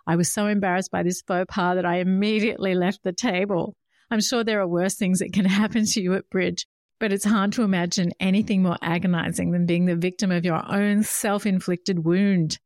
I 0.06 0.16
was 0.16 0.30
so 0.30 0.48
embarrassed 0.48 0.90
by 0.90 1.02
this 1.02 1.22
faux 1.22 1.46
pas 1.48 1.76
that 1.76 1.86
I 1.86 2.00
immediately 2.00 2.74
left 2.74 3.02
the 3.04 3.12
table. 3.14 3.74
I'm 4.10 4.20
sure 4.20 4.44
there 4.44 4.60
are 4.60 4.68
worse 4.68 4.96
things 4.96 5.20
that 5.20 5.32
can 5.32 5.44
happen 5.60 5.86
to 5.86 6.02
you 6.02 6.12
at 6.12 6.28
bridge, 6.28 6.66
but 7.00 7.10
it's 7.10 7.24
hard 7.24 7.52
to 7.52 7.62
imagine 7.62 8.12
anything 8.20 8.62
more 8.62 8.76
agonizing 8.82 9.52
than 9.52 9.64
being 9.64 9.86
the 9.86 9.96
victim 9.96 10.30
of 10.30 10.44
your 10.44 10.62
own 10.70 11.04
self 11.04 11.46
inflicted 11.46 12.04
wound. 12.04 12.58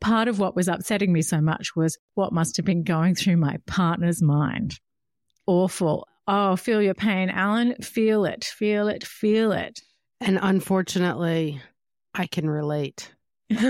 Part 0.00 0.28
of 0.28 0.38
what 0.38 0.54
was 0.54 0.68
upsetting 0.68 1.14
me 1.14 1.22
so 1.22 1.40
much 1.40 1.74
was 1.74 1.96
what 2.12 2.34
must 2.34 2.58
have 2.58 2.66
been 2.66 2.84
going 2.84 3.14
through 3.14 3.38
my 3.38 3.56
partner's 3.66 4.20
mind. 4.20 4.78
Awful. 5.46 6.06
Oh, 6.26 6.56
feel 6.56 6.82
your 6.82 6.94
pain, 6.94 7.30
Alan. 7.30 7.76
Feel 7.76 8.24
it, 8.24 8.44
feel 8.44 8.88
it, 8.88 9.04
feel 9.04 9.52
it. 9.52 9.80
And 10.20 10.38
unfortunately, 10.40 11.60
I 12.14 12.26
can 12.26 12.48
relate. 12.48 13.14
yeah, 13.48 13.68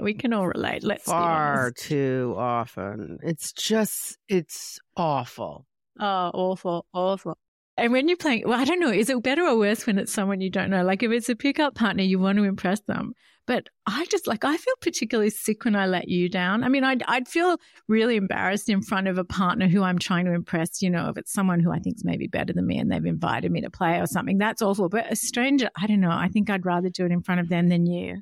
we 0.00 0.14
can 0.14 0.32
all 0.32 0.46
relate. 0.46 0.84
Let's 0.84 1.04
Far 1.04 1.72
too 1.72 2.34
often. 2.38 3.18
It's 3.22 3.52
just, 3.52 4.16
it's 4.28 4.78
awful. 4.96 5.66
Oh, 5.98 6.30
awful, 6.32 6.86
awful. 6.92 7.36
And 7.76 7.92
when 7.92 8.08
you're 8.08 8.16
playing, 8.16 8.44
well, 8.46 8.60
I 8.60 8.64
don't 8.64 8.80
know, 8.80 8.90
is 8.90 9.10
it 9.10 9.22
better 9.22 9.44
or 9.44 9.58
worse 9.58 9.86
when 9.86 9.98
it's 9.98 10.12
someone 10.12 10.40
you 10.40 10.50
don't 10.50 10.70
know? 10.70 10.84
Like 10.84 11.02
if 11.02 11.10
it's 11.10 11.28
a 11.28 11.36
pickup 11.36 11.74
partner, 11.74 12.02
you 12.02 12.18
want 12.18 12.38
to 12.38 12.44
impress 12.44 12.80
them. 12.82 13.12
But 13.48 13.70
I 13.86 14.04
just 14.10 14.26
like, 14.26 14.44
I 14.44 14.58
feel 14.58 14.74
particularly 14.82 15.30
sick 15.30 15.64
when 15.64 15.74
I 15.74 15.86
let 15.86 16.06
you 16.06 16.28
down. 16.28 16.62
I 16.62 16.68
mean, 16.68 16.84
I'd, 16.84 17.02
I'd 17.08 17.26
feel 17.26 17.56
really 17.88 18.16
embarrassed 18.16 18.68
in 18.68 18.82
front 18.82 19.08
of 19.08 19.16
a 19.16 19.24
partner 19.24 19.68
who 19.68 19.82
I'm 19.82 19.98
trying 19.98 20.26
to 20.26 20.34
impress, 20.34 20.82
you 20.82 20.90
know, 20.90 21.08
if 21.08 21.16
it's 21.16 21.32
someone 21.32 21.58
who 21.58 21.72
I 21.72 21.78
think 21.78 21.96
is 21.96 22.04
maybe 22.04 22.26
better 22.26 22.52
than 22.52 22.66
me 22.66 22.76
and 22.76 22.92
they've 22.92 23.06
invited 23.06 23.50
me 23.50 23.62
to 23.62 23.70
play 23.70 24.00
or 24.00 24.06
something. 24.06 24.36
That's 24.36 24.60
awful. 24.60 24.90
But 24.90 25.10
a 25.10 25.16
stranger, 25.16 25.70
I 25.80 25.86
don't 25.86 26.00
know. 26.00 26.10
I 26.10 26.28
think 26.28 26.50
I'd 26.50 26.66
rather 26.66 26.90
do 26.90 27.06
it 27.06 27.10
in 27.10 27.22
front 27.22 27.40
of 27.40 27.48
them 27.48 27.68
than 27.68 27.86
you. 27.86 28.18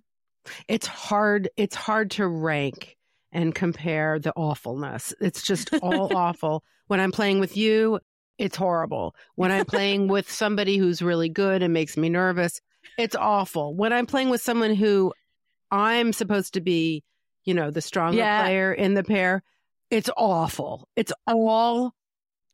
It's 0.69 0.87
hard, 0.87 1.51
it's 1.57 1.75
hard 1.75 2.13
to 2.13 2.29
rank 2.29 2.97
and 3.33 3.53
compare 3.53 4.21
the 4.21 4.33
awfulness. 4.37 5.13
It's 5.21 5.43
just 5.43 5.75
all 5.83 6.17
awful. 6.17 6.63
When 6.87 7.01
I'm 7.01 7.11
playing 7.11 7.41
with 7.41 7.57
you, 7.57 7.99
it's 8.39 8.57
horrible. 8.57 9.17
When 9.35 9.51
I'm 9.51 9.65
playing 9.65 10.07
with 10.07 10.31
somebody 10.31 10.77
who's 10.77 11.03
really 11.03 11.31
good 11.31 11.65
and 11.65 11.75
makes 11.75 11.97
me 11.97 12.11
nervous, 12.11 12.61
it's 12.99 13.15
awful. 13.17 13.75
When 13.75 13.93
I'm 13.93 14.07
playing 14.07 14.31
with 14.31 14.41
someone 14.43 14.75
who 14.75 15.13
I'm 15.71 16.13
supposed 16.13 16.55
to 16.55 16.61
be, 16.61 17.03
you 17.45 17.55
know, 17.55 17.71
the 17.71 17.81
stronger 17.81 18.19
Yeah. 18.19 18.43
player 18.43 18.73
in 18.73 18.95
the 18.95 19.05
pair, 19.05 19.43
it's 19.91 20.11
awful. 20.17 20.89
It's 20.97 21.13
all 21.27 21.95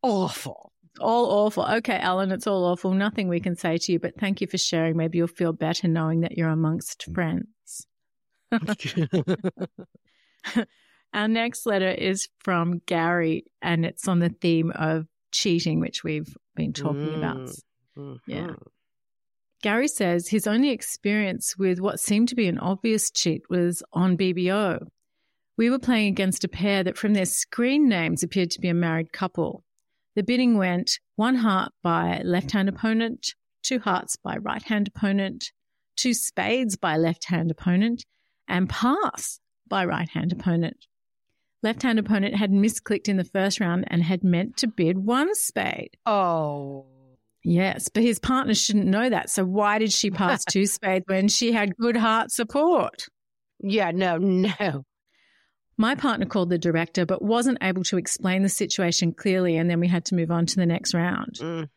awful. 0.03 0.73
all 1.01 1.47
awful. 1.47 1.65
Okay, 1.67 1.97
Alan, 1.99 2.31
it's 2.33 2.47
all 2.47 2.65
awful. 2.67 2.93
Nothing 2.93 3.29
we 3.29 3.41
can 3.41 3.57
say 3.57 3.79
to 3.79 3.93
you, 3.93 3.99
but 3.99 4.19
thank 4.21 4.41
you 4.43 4.47
for 4.47 4.59
sharing. 4.59 4.97
Maybe 4.97 5.17
you'll 5.19 5.27
feel 5.27 5.53
better 5.55 5.89
knowing 5.89 6.21
that 6.21 6.37
you're 6.37 6.51
amongst 6.51 7.07
friends. 7.15 7.87
Our 11.15 11.29
next 11.29 11.67
letter 11.67 11.91
is 11.91 12.29
from 12.41 12.81
Gary, 12.87 13.45
and 13.61 13.85
it's 13.85 14.09
on 14.09 14.19
the 14.19 14.31
theme 14.31 14.71
of 14.75 15.07
cheating, 15.31 15.81
which 15.81 16.03
we've 16.03 16.35
been 16.57 16.73
talking 16.73 17.15
about. 17.15 17.51
Mhm. 17.97 18.19
Yeah. 18.27 18.55
Gary 19.62 19.87
says 19.87 20.28
his 20.28 20.49
only 20.49 20.71
experience 20.71 21.57
with 21.57 21.81
what 21.81 22.00
seemed 22.00 22.28
to 22.28 22.35
be 22.35 22.49
an 22.49 22.59
obvious 22.59 23.12
cheat 23.12 23.42
was 23.49 23.83
on 23.92 24.16
BBO. 24.16 24.88
We 25.57 25.71
were 25.71 25.78
playing 25.78 26.09
against 26.09 26.42
a 26.42 26.49
pair 26.49 26.83
that, 26.83 26.99
from 26.99 27.14
their 27.14 27.26
screen 27.26 27.88
names, 27.88 28.25
appeared 28.25 28.50
to 28.52 28.61
be 28.61 28.69
a 28.69 28.75
married 28.75 29.12
couple. 29.12 29.62
The 30.16 30.25
bidding 30.25 30.59
went 30.59 30.99
one 31.14 31.37
heart 31.37 31.73
by 31.81 32.23
left 32.25 32.50
hand 32.50 32.69
opponent, 32.69 33.35
two 33.62 33.78
hearts 33.78 34.16
by 34.16 34.37
right 34.38 34.62
hand 34.62 34.88
opponent, 34.88 35.52
two 35.97 36.12
spades 36.12 36.76
by 36.76 36.97
left 36.97 37.26
hand 37.26 37.52
opponent, 37.52 38.04
and 38.49 38.69
pass 38.69 39.38
by 39.69 39.85
right 39.85 40.09
hand 40.09 40.33
opponent. 40.33 40.87
Left 41.62 41.83
hand 41.83 42.00
opponent 42.00 42.35
had 42.35 42.50
misclicked 42.50 43.09
in 43.09 43.16
the 43.16 43.25
first 43.25 43.61
round 43.61 43.85
and 43.87 44.02
had 44.02 44.25
meant 44.25 44.57
to 44.57 44.66
bid 44.66 44.99
one 44.99 45.33
spade. 45.37 45.97
Oh. 46.04 46.92
Yes, 47.45 47.89
but 47.89 48.03
his 48.03 48.19
partner 48.19 48.55
shouldn't 48.55 48.87
know 48.87 49.09
that. 49.09 49.31
So 49.31 49.45
why 49.45 49.79
did 49.79 49.93
she 49.93 50.11
pass 50.11 50.45
two 50.49 50.67
spades 50.67 51.05
when 51.09 51.29
she 51.29 51.53
had 51.53 51.77
good 51.77 51.97
heart 51.97 52.31
support? 52.31 53.07
Yeah, 53.61 53.91
no, 53.91 54.19
no. 54.19 54.85
My 55.77 55.95
partner 55.95 56.27
called 56.27 56.51
the 56.51 56.59
director, 56.59 57.05
but 57.07 57.23
wasn't 57.23 57.59
able 57.63 57.83
to 57.85 57.97
explain 57.97 58.43
the 58.43 58.49
situation 58.49 59.13
clearly. 59.13 59.57
And 59.57 59.69
then 59.69 59.81
we 59.81 59.89
had 59.89 60.05
to 60.07 60.15
move 60.15 60.31
on 60.31 60.47
to 60.47 60.57
the 60.57 60.67
next 60.67 60.95
round. 60.95 61.39
Mm. 61.41 61.69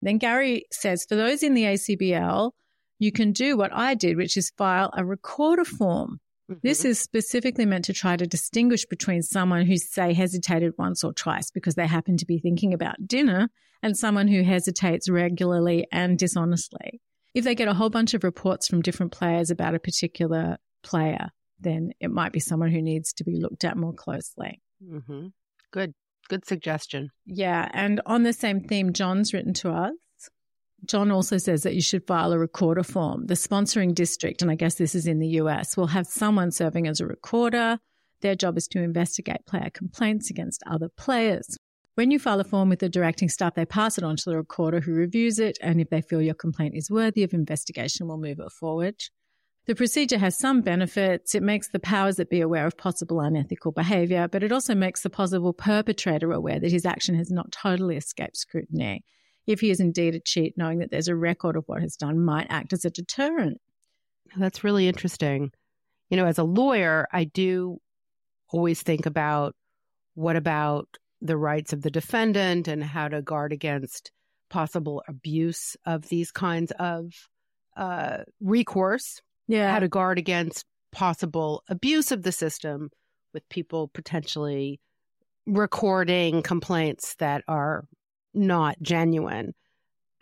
Then 0.00 0.18
Gary 0.18 0.64
says, 0.72 1.06
for 1.08 1.14
those 1.14 1.42
in 1.42 1.54
the 1.54 1.64
ACBL, 1.64 2.50
you 2.98 3.12
can 3.12 3.32
do 3.32 3.56
what 3.56 3.72
I 3.72 3.94
did, 3.94 4.16
which 4.16 4.36
is 4.36 4.52
file 4.56 4.90
a 4.96 5.04
recorder 5.04 5.64
form. 5.64 6.18
This 6.62 6.84
is 6.84 6.98
specifically 6.98 7.66
meant 7.66 7.84
to 7.86 7.92
try 7.92 8.16
to 8.16 8.26
distinguish 8.26 8.84
between 8.86 9.22
someone 9.22 9.64
who, 9.64 9.76
say, 9.76 10.12
hesitated 10.12 10.74
once 10.76 11.02
or 11.04 11.12
twice 11.12 11.50
because 11.50 11.74
they 11.76 11.86
happen 11.86 12.16
to 12.18 12.26
be 12.26 12.38
thinking 12.38 12.74
about 12.74 13.06
dinner 13.06 13.48
and 13.82 13.96
someone 13.96 14.28
who 14.28 14.42
hesitates 14.42 15.08
regularly 15.08 15.86
and 15.90 16.18
dishonestly. 16.18 17.00
If 17.34 17.44
they 17.44 17.54
get 17.54 17.68
a 17.68 17.74
whole 17.74 17.90
bunch 17.90 18.14
of 18.14 18.24
reports 18.24 18.68
from 18.68 18.82
different 18.82 19.12
players 19.12 19.50
about 19.50 19.74
a 19.74 19.80
particular 19.80 20.58
player, 20.82 21.30
then 21.60 21.92
it 22.00 22.10
might 22.10 22.32
be 22.32 22.40
someone 22.40 22.70
who 22.70 22.82
needs 22.82 23.12
to 23.14 23.24
be 23.24 23.36
looked 23.36 23.64
at 23.64 23.76
more 23.76 23.94
closely. 23.94 24.60
hmm 24.86 25.28
Good, 25.72 25.94
good 26.28 26.44
suggestion. 26.46 27.08
Yeah. 27.24 27.66
And 27.72 28.02
on 28.04 28.24
the 28.24 28.34
same 28.34 28.60
theme, 28.60 28.92
John's 28.92 29.32
written 29.32 29.54
to 29.54 29.70
us. 29.70 29.92
John 30.84 31.10
also 31.10 31.38
says 31.38 31.62
that 31.62 31.74
you 31.74 31.80
should 31.80 32.06
file 32.06 32.32
a 32.32 32.38
recorder 32.38 32.82
form. 32.82 33.26
The 33.26 33.34
sponsoring 33.34 33.94
district, 33.94 34.42
and 34.42 34.50
I 34.50 34.56
guess 34.56 34.74
this 34.74 34.94
is 34.94 35.06
in 35.06 35.20
the 35.20 35.28
US, 35.28 35.76
will 35.76 35.88
have 35.88 36.06
someone 36.06 36.50
serving 36.50 36.88
as 36.88 37.00
a 37.00 37.06
recorder. 37.06 37.78
Their 38.20 38.34
job 38.34 38.56
is 38.56 38.66
to 38.68 38.82
investigate 38.82 39.46
player 39.46 39.70
complaints 39.72 40.30
against 40.30 40.62
other 40.66 40.88
players. 40.88 41.56
When 41.94 42.10
you 42.10 42.18
file 42.18 42.40
a 42.40 42.44
form 42.44 42.70
with 42.70 42.78
the 42.78 42.88
directing 42.88 43.28
staff, 43.28 43.54
they 43.54 43.66
pass 43.66 43.98
it 43.98 44.04
on 44.04 44.16
to 44.16 44.30
the 44.30 44.36
recorder 44.36 44.80
who 44.80 44.92
reviews 44.92 45.38
it, 45.38 45.58
and 45.60 45.80
if 45.80 45.90
they 45.90 46.00
feel 46.00 46.22
your 46.22 46.34
complaint 46.34 46.74
is 46.74 46.90
worthy 46.90 47.22
of 47.22 47.34
investigation, 47.34 48.08
will 48.08 48.16
move 48.16 48.40
it 48.40 48.50
forward. 48.50 48.96
The 49.66 49.74
procedure 49.76 50.18
has 50.18 50.36
some 50.36 50.62
benefits. 50.62 51.34
It 51.34 51.42
makes 51.42 51.68
the 51.68 51.78
powers 51.78 52.16
that 52.16 52.30
be 52.30 52.40
aware 52.40 52.66
of 52.66 52.76
possible 52.76 53.20
unethical 53.20 53.70
behavior, 53.70 54.26
but 54.26 54.42
it 54.42 54.50
also 54.50 54.74
makes 54.74 55.02
the 55.02 55.10
possible 55.10 55.52
perpetrator 55.52 56.32
aware 56.32 56.58
that 56.58 56.72
his 56.72 56.86
action 56.86 57.14
has 57.14 57.30
not 57.30 57.52
totally 57.52 57.96
escaped 57.96 58.36
scrutiny. 58.36 59.04
If 59.46 59.60
he 59.60 59.70
is 59.70 59.80
indeed 59.80 60.14
a 60.14 60.20
cheat, 60.20 60.56
knowing 60.56 60.78
that 60.78 60.90
there's 60.90 61.08
a 61.08 61.16
record 61.16 61.56
of 61.56 61.64
what 61.66 61.82
he's 61.82 61.96
done 61.96 62.24
might 62.24 62.46
act 62.50 62.72
as 62.72 62.84
a 62.84 62.90
deterrent. 62.90 63.60
That's 64.36 64.62
really 64.64 64.86
interesting. 64.88 65.50
You 66.10 66.16
know, 66.16 66.26
as 66.26 66.38
a 66.38 66.44
lawyer, 66.44 67.08
I 67.12 67.24
do 67.24 67.78
always 68.50 68.82
think 68.82 69.06
about 69.06 69.54
what 70.14 70.36
about 70.36 70.86
the 71.20 71.36
rights 71.36 71.72
of 71.72 71.82
the 71.82 71.90
defendant 71.90 72.68
and 72.68 72.82
how 72.84 73.08
to 73.08 73.22
guard 73.22 73.52
against 73.52 74.12
possible 74.50 75.02
abuse 75.08 75.76
of 75.86 76.08
these 76.08 76.30
kinds 76.30 76.72
of 76.78 77.06
uh, 77.76 78.18
recourse, 78.40 79.20
Yeah. 79.48 79.72
how 79.72 79.78
to 79.80 79.88
guard 79.88 80.18
against 80.18 80.66
possible 80.92 81.62
abuse 81.68 82.12
of 82.12 82.22
the 82.22 82.32
system 82.32 82.90
with 83.32 83.48
people 83.48 83.88
potentially 83.88 84.78
recording 85.46 86.42
complaints 86.42 87.14
that 87.18 87.42
are 87.48 87.84
not 88.34 88.76
genuine. 88.82 89.54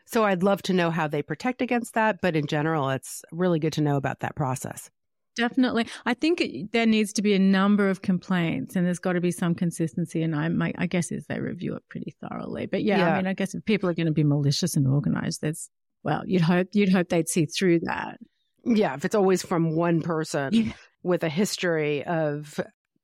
So 0.06 0.24
I'd 0.24 0.42
love 0.42 0.60
to 0.62 0.72
know 0.72 0.90
how 0.90 1.06
they 1.06 1.22
protect 1.22 1.62
against 1.62 1.94
that. 1.94 2.20
But 2.20 2.34
in 2.34 2.46
general, 2.46 2.90
it's 2.90 3.22
really 3.30 3.58
good 3.60 3.74
to 3.74 3.80
know 3.80 3.96
about 3.96 4.20
that 4.20 4.34
process. 4.34 4.90
Definitely. 5.36 5.86
I 6.04 6.14
think 6.14 6.42
there 6.72 6.86
needs 6.86 7.12
to 7.14 7.22
be 7.22 7.34
a 7.34 7.38
number 7.38 7.88
of 7.88 8.02
complaints 8.02 8.74
and 8.74 8.84
there's 8.84 8.98
got 8.98 9.12
to 9.12 9.20
be 9.20 9.30
some 9.30 9.54
consistency. 9.54 10.22
And 10.22 10.34
I, 10.34 10.48
my, 10.48 10.72
I 10.76 10.86
guess 10.86 11.12
is 11.12 11.26
they 11.26 11.38
review 11.38 11.76
it 11.76 11.84
pretty 11.88 12.14
thoroughly. 12.20 12.66
But 12.66 12.82
yeah, 12.82 12.98
yeah, 12.98 13.12
I 13.12 13.16
mean, 13.16 13.26
I 13.28 13.34
guess 13.34 13.54
if 13.54 13.64
people 13.64 13.88
are 13.88 13.94
going 13.94 14.06
to 14.06 14.12
be 14.12 14.24
malicious 14.24 14.76
and 14.76 14.88
organized, 14.88 15.40
there's, 15.40 15.70
well, 16.02 16.22
you'd 16.26 16.42
hope, 16.42 16.68
you'd 16.72 16.92
hope 16.92 17.08
they'd 17.08 17.28
see 17.28 17.46
through 17.46 17.80
that. 17.84 18.18
Yeah. 18.64 18.94
If 18.94 19.04
it's 19.04 19.14
always 19.14 19.42
from 19.42 19.76
one 19.76 20.02
person 20.02 20.52
yeah. 20.52 20.72
with 21.04 21.22
a 21.22 21.28
history 21.28 22.04
of, 22.04 22.58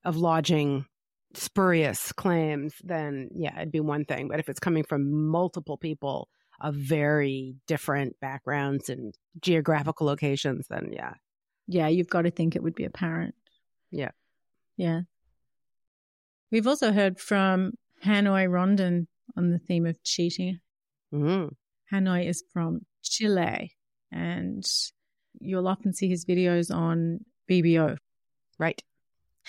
of 0.04 0.16
lodging 0.16 0.84
spurious 1.36 2.12
claims, 2.12 2.74
then 2.82 3.30
yeah, 3.34 3.56
it'd 3.56 3.72
be 3.72 3.80
one 3.80 4.04
thing. 4.04 4.28
But 4.28 4.40
if 4.40 4.48
it's 4.48 4.60
coming 4.60 4.84
from 4.84 5.28
multiple 5.28 5.76
people 5.76 6.28
of 6.60 6.74
very 6.74 7.54
different 7.66 8.18
backgrounds 8.20 8.88
and 8.88 9.14
geographical 9.40 10.06
locations, 10.06 10.66
then 10.68 10.90
yeah, 10.92 11.14
yeah, 11.66 11.88
you've 11.88 12.08
got 12.08 12.22
to 12.22 12.30
think 12.30 12.56
it 12.56 12.62
would 12.62 12.74
be 12.74 12.84
apparent. 12.84 13.34
Yeah. 13.90 14.10
Yeah. 14.76 15.02
We've 16.50 16.66
also 16.66 16.92
heard 16.92 17.18
from 17.18 17.72
Hanoi 18.04 18.50
Rondon 18.50 19.08
on 19.36 19.50
the 19.50 19.58
theme 19.58 19.86
of 19.86 20.02
cheating. 20.02 20.60
Mm. 21.12 21.50
Hanoi 21.92 22.28
is 22.28 22.44
from 22.52 22.80
Chile, 23.02 23.72
and 24.12 24.64
you'll 25.40 25.68
often 25.68 25.92
see 25.92 26.08
his 26.08 26.24
videos 26.24 26.74
on 26.74 27.20
BBO. 27.50 27.96
Right. 28.58 28.82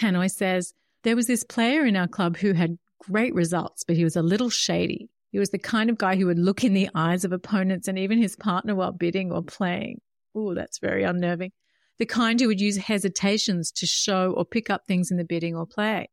Hanoi 0.02 0.30
says, 0.30 0.74
There 1.04 1.16
was 1.16 1.28
this 1.28 1.44
player 1.44 1.86
in 1.86 1.96
our 1.96 2.08
club 2.08 2.38
who 2.38 2.54
had 2.54 2.78
great 3.00 3.34
results, 3.34 3.84
but 3.84 3.96
he 3.96 4.04
was 4.04 4.16
a 4.16 4.22
little 4.22 4.50
shady. 4.50 5.10
He 5.32 5.40
was 5.40 5.50
the 5.50 5.60
kind 5.60 5.90
of 5.90 5.98
guy 5.98 6.16
who 6.16 6.26
would 6.26 6.40
look 6.40 6.64
in 6.64 6.74
the 6.74 6.90
eyes 6.96 7.24
of 7.24 7.32
opponents 7.32 7.88
and 7.88 8.00
even 8.00 8.18
his 8.18 8.36
partner 8.36 8.76
while 8.76 8.92
bidding 8.92 9.32
or 9.32 9.44
playing. 9.44 10.02
Oh, 10.36 10.54
that's 10.54 10.80
very 10.80 11.04
unnerving 11.04 11.52
the 11.98 12.06
kind 12.06 12.40
who 12.40 12.48
would 12.48 12.62
use 12.62 12.78
hesitations 12.78 13.72
to 13.72 13.86
show 13.86 14.32
or 14.32 14.46
pick 14.46 14.70
up 14.70 14.86
things 14.86 15.10
in 15.12 15.18
the 15.18 15.24
bidding 15.24 15.56
or 15.56 15.66
play. 15.66 16.10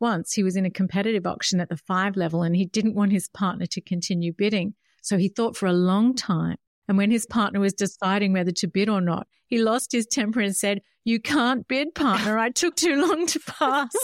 Once 0.00 0.32
he 0.32 0.42
was 0.42 0.56
in 0.56 0.64
a 0.64 0.70
competitive 0.70 1.26
auction 1.26 1.60
at 1.60 1.68
the 1.68 1.76
five 1.76 2.16
level 2.16 2.42
and 2.42 2.56
he 2.56 2.64
didn't 2.64 2.94
want 2.94 3.12
his 3.12 3.28
partner 3.28 3.66
to 3.66 3.80
continue 3.80 4.32
bidding. 4.32 4.74
So 5.02 5.18
he 5.18 5.28
thought 5.28 5.56
for 5.56 5.66
a 5.66 5.72
long 5.72 6.14
time. 6.14 6.56
And 6.88 6.96
when 6.96 7.10
his 7.10 7.26
partner 7.26 7.60
was 7.60 7.74
deciding 7.74 8.32
whether 8.32 8.52
to 8.52 8.66
bid 8.66 8.88
or 8.88 9.02
not, 9.02 9.28
he 9.46 9.58
lost 9.58 9.92
his 9.92 10.06
temper 10.06 10.40
and 10.40 10.56
said, 10.56 10.80
You 11.04 11.20
can't 11.20 11.68
bid, 11.68 11.94
partner. 11.94 12.38
I 12.38 12.48
took 12.50 12.76
too 12.76 12.96
long 12.96 13.26
to 13.26 13.40
pass. 13.40 13.92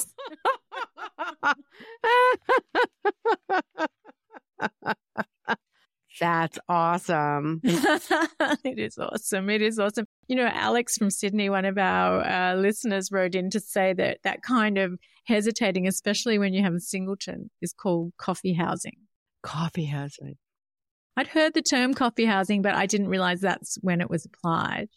That's 6.20 6.60
awesome. 6.68 7.60
it 7.64 8.78
is 8.78 8.98
awesome. 8.98 9.50
It 9.50 9.62
is 9.62 9.80
awesome. 9.80 10.06
You 10.28 10.36
know, 10.36 10.48
Alex 10.52 10.96
from 10.96 11.10
Sydney, 11.10 11.50
one 11.50 11.64
of 11.64 11.76
our 11.76 12.24
uh, 12.24 12.54
listeners, 12.54 13.10
wrote 13.10 13.34
in 13.34 13.50
to 13.50 13.58
say 13.58 13.94
that 13.94 14.18
that 14.22 14.42
kind 14.42 14.78
of 14.78 14.96
hesitating, 15.24 15.88
especially 15.88 16.38
when 16.38 16.54
you 16.54 16.62
have 16.62 16.74
a 16.74 16.80
singleton, 16.80 17.50
is 17.60 17.72
called 17.72 18.12
coffee 18.16 18.54
housing. 18.54 18.98
Coffee 19.42 19.86
housing. 19.86 20.36
I'd 21.16 21.28
heard 21.28 21.54
the 21.54 21.62
term 21.62 21.94
coffee 21.94 22.24
housing, 22.24 22.62
but 22.62 22.74
I 22.74 22.86
didn't 22.86 23.08
realize 23.08 23.40
that's 23.40 23.76
when 23.82 24.00
it 24.00 24.10
was 24.10 24.24
applied. 24.24 24.88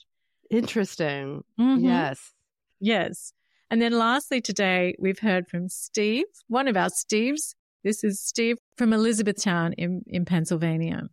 Interesting. 0.50 1.44
Mm-hmm. 1.60 1.86
Yes. 1.86 2.34
Yes. 2.80 3.34
And 3.70 3.82
then 3.82 3.92
lastly, 3.92 4.42
today 4.42 4.96
we've 4.98 5.20
heard 5.20 5.48
from 5.48 5.70
Steve, 5.70 6.26
one 6.48 6.68
of 6.68 6.78
our 6.78 6.90
Steves, 6.90 7.54
this 7.84 8.04
is 8.04 8.20
Steve 8.20 8.58
from 8.78 8.94
Elizabethtown 8.94 9.74
in, 9.74 10.02
in 10.08 10.26
Pennsylvania. 10.26 11.04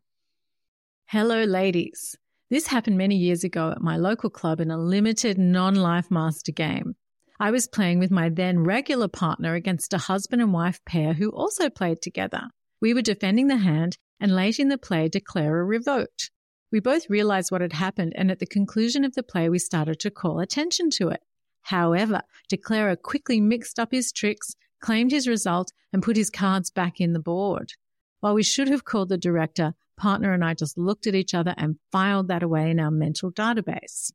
Hello, 1.07 1.45
ladies. 1.45 2.17
This 2.51 2.67
happened 2.67 2.97
many 2.97 3.17
years 3.17 3.45
ago 3.45 3.71
at 3.71 3.83
my 3.83 3.97
local 3.97 4.31
club 4.31 4.61
in 4.61 4.71
a 4.71 4.79
limited 4.79 5.39
non 5.39 5.75
life 5.75 6.11
master 6.11 6.53
game. 6.53 6.97
I 7.39 7.51
was 7.51 7.67
playing 7.67 7.99
with 7.99 8.11
my 8.11 8.29
then 8.29 8.61
regular 8.61 9.09
partner 9.09 9.55
against 9.55 9.93
a 9.93 9.99
husband 9.99 10.41
and 10.41 10.53
wife 10.53 10.81
pair 10.85 11.13
who 11.13 11.31
also 11.31 11.69
played 11.69 12.01
together. 12.01 12.49
We 12.81 12.95
were 12.95 13.03
defending 13.03 13.49
the 13.49 13.57
hand 13.57 13.99
and 14.21 14.35
late 14.35 14.59
in 14.59 14.69
the 14.69 14.79
play, 14.79 15.09
declarer 15.09 15.65
revoked. 15.65 16.31
We 16.73 16.81
both 16.81 17.11
realized 17.11 17.51
what 17.51 17.61
had 17.61 17.73
happened, 17.73 18.15
and 18.17 18.31
at 18.31 18.39
the 18.39 18.47
conclusion 18.47 19.05
of 19.05 19.15
the 19.15 19.23
play, 19.23 19.49
we 19.49 19.59
started 19.59 20.01
to 20.01 20.11
call 20.11 20.41
attention 20.41 20.91
to 20.91 21.09
it. 21.09 21.23
However, 21.63 22.23
declarer 22.49 22.97
quickly 22.97 23.41
mixed 23.41 23.79
up 23.79 23.93
his 23.93 24.13
tricks 24.13 24.57
claimed 24.85 25.13
his 25.13 25.27
result, 25.27 25.73
and 25.95 26.03
put 26.03 26.15
his 26.15 26.29
cards 26.29 26.71
back 26.71 27.01
in 27.01 27.15
the 27.15 27.19
board. 27.19 27.73
While 28.21 28.35
we 28.35 28.43
should 28.43 28.69
have 28.69 28.85
called 28.85 29.09
the 29.09 29.17
director, 29.17 29.73
partner 29.97 30.35
and 30.35 30.45
I 30.45 30.53
just 30.53 30.77
looked 30.77 31.07
at 31.07 31.15
each 31.15 31.33
other 31.33 31.55
and 31.57 31.79
filed 31.91 32.29
that 32.29 32.43
away 32.43 32.71
in 32.71 32.79
our 32.79 32.91
mental 32.91 33.33
database. 33.33 34.13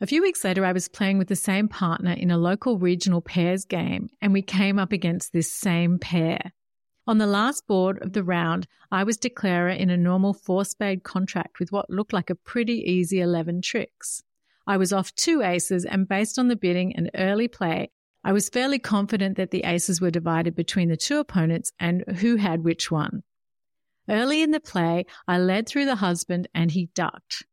A 0.00 0.06
few 0.06 0.22
weeks 0.22 0.42
later, 0.42 0.64
I 0.64 0.72
was 0.72 0.88
playing 0.88 1.18
with 1.18 1.28
the 1.28 1.36
same 1.36 1.68
partner 1.68 2.12
in 2.12 2.30
a 2.30 2.38
local 2.38 2.78
regional 2.78 3.20
pairs 3.20 3.66
game, 3.66 4.08
and 4.22 4.32
we 4.32 4.40
came 4.40 4.78
up 4.78 4.92
against 4.92 5.34
this 5.34 5.52
same 5.52 5.98
pair. 5.98 6.52
On 7.08 7.18
the 7.18 7.26
last 7.26 7.68
board 7.68 8.02
of 8.02 8.14
the 8.14 8.24
round, 8.24 8.66
I 8.90 9.04
was 9.04 9.16
declarer 9.16 9.68
in 9.68 9.90
a 9.90 9.96
normal 9.96 10.34
four 10.34 10.64
spade 10.64 11.04
contract 11.04 11.60
with 11.60 11.70
what 11.70 11.88
looked 11.88 12.12
like 12.12 12.30
a 12.30 12.34
pretty 12.34 12.78
easy 12.80 13.20
11 13.20 13.62
tricks. 13.62 14.24
I 14.66 14.76
was 14.76 14.92
off 14.92 15.14
two 15.14 15.40
aces, 15.42 15.84
and 15.84 16.08
based 16.08 16.36
on 16.36 16.48
the 16.48 16.56
bidding 16.56 16.96
and 16.96 17.08
early 17.14 17.46
play, 17.46 17.90
I 18.24 18.32
was 18.32 18.48
fairly 18.48 18.80
confident 18.80 19.36
that 19.36 19.52
the 19.52 19.62
aces 19.62 20.00
were 20.00 20.10
divided 20.10 20.56
between 20.56 20.88
the 20.88 20.96
two 20.96 21.18
opponents 21.18 21.70
and 21.78 22.02
who 22.18 22.36
had 22.36 22.64
which 22.64 22.90
one. 22.90 23.22
Early 24.08 24.42
in 24.42 24.50
the 24.50 24.58
play, 24.58 25.06
I 25.28 25.38
led 25.38 25.68
through 25.68 25.84
the 25.84 25.96
husband 25.96 26.48
and 26.52 26.72
he 26.72 26.90
ducked. 26.96 27.44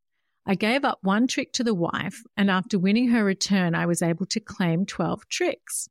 I 0.47 0.55
gave 0.55 0.83
up 0.83 0.97
one 1.03 1.27
trick 1.27 1.53
to 1.53 1.63
the 1.63 1.75
wife, 1.75 2.23
and 2.35 2.49
after 2.49 2.79
winning 2.79 3.09
her 3.09 3.23
return, 3.23 3.75
I 3.75 3.85
was 3.85 4.01
able 4.01 4.25
to 4.25 4.39
claim 4.39 4.87
12 4.87 5.27
tricks. 5.29 5.89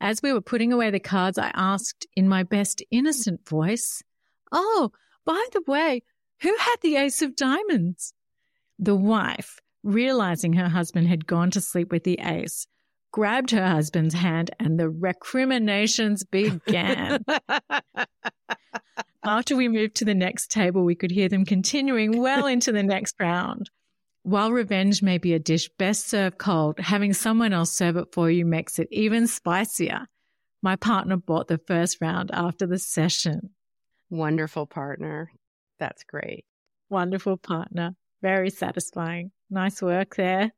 As 0.00 0.22
we 0.22 0.32
were 0.32 0.40
putting 0.40 0.72
away 0.72 0.90
the 0.90 1.00
cards, 1.00 1.38
I 1.38 1.50
asked 1.54 2.06
in 2.16 2.28
my 2.28 2.42
best 2.42 2.82
innocent 2.90 3.48
voice, 3.48 4.02
Oh, 4.52 4.92
by 5.24 5.46
the 5.52 5.62
way, 5.66 6.02
who 6.40 6.54
had 6.58 6.76
the 6.82 6.96
ace 6.96 7.22
of 7.22 7.36
diamonds? 7.36 8.12
The 8.78 8.96
wife, 8.96 9.60
realizing 9.82 10.54
her 10.54 10.68
husband 10.68 11.08
had 11.08 11.26
gone 11.26 11.50
to 11.52 11.60
sleep 11.60 11.90
with 11.90 12.04
the 12.04 12.18
ace, 12.20 12.66
grabbed 13.12 13.52
her 13.52 13.66
husband's 13.66 14.14
hand 14.14 14.50
and 14.58 14.78
the 14.78 14.90
recriminations 14.90 16.24
began. 16.24 17.24
After 19.24 19.56
we 19.56 19.68
moved 19.68 19.94
to 19.96 20.04
the 20.04 20.14
next 20.14 20.50
table, 20.50 20.84
we 20.84 20.94
could 20.94 21.10
hear 21.10 21.28
them 21.28 21.44
continuing 21.44 22.20
well 22.20 22.46
into 22.46 22.72
the 22.72 22.82
next 22.82 23.14
round. 23.18 23.70
While 24.24 24.52
revenge 24.52 25.02
may 25.02 25.18
be 25.18 25.34
a 25.34 25.38
dish 25.38 25.68
best 25.76 26.08
served 26.08 26.38
cold, 26.38 26.80
having 26.80 27.12
someone 27.12 27.52
else 27.52 27.70
serve 27.70 27.98
it 27.98 28.08
for 28.10 28.30
you 28.30 28.46
makes 28.46 28.78
it 28.78 28.88
even 28.90 29.26
spicier. 29.26 30.06
My 30.62 30.76
partner 30.76 31.18
bought 31.18 31.48
the 31.48 31.58
first 31.58 31.98
round 32.00 32.30
after 32.32 32.66
the 32.66 32.78
session. 32.78 33.50
Wonderful 34.08 34.64
partner. 34.64 35.30
That's 35.78 36.04
great. 36.04 36.46
Wonderful 36.88 37.36
partner. 37.36 37.96
Very 38.22 38.48
satisfying. 38.48 39.30
Nice 39.50 39.82
work 39.82 40.16
there. 40.16 40.52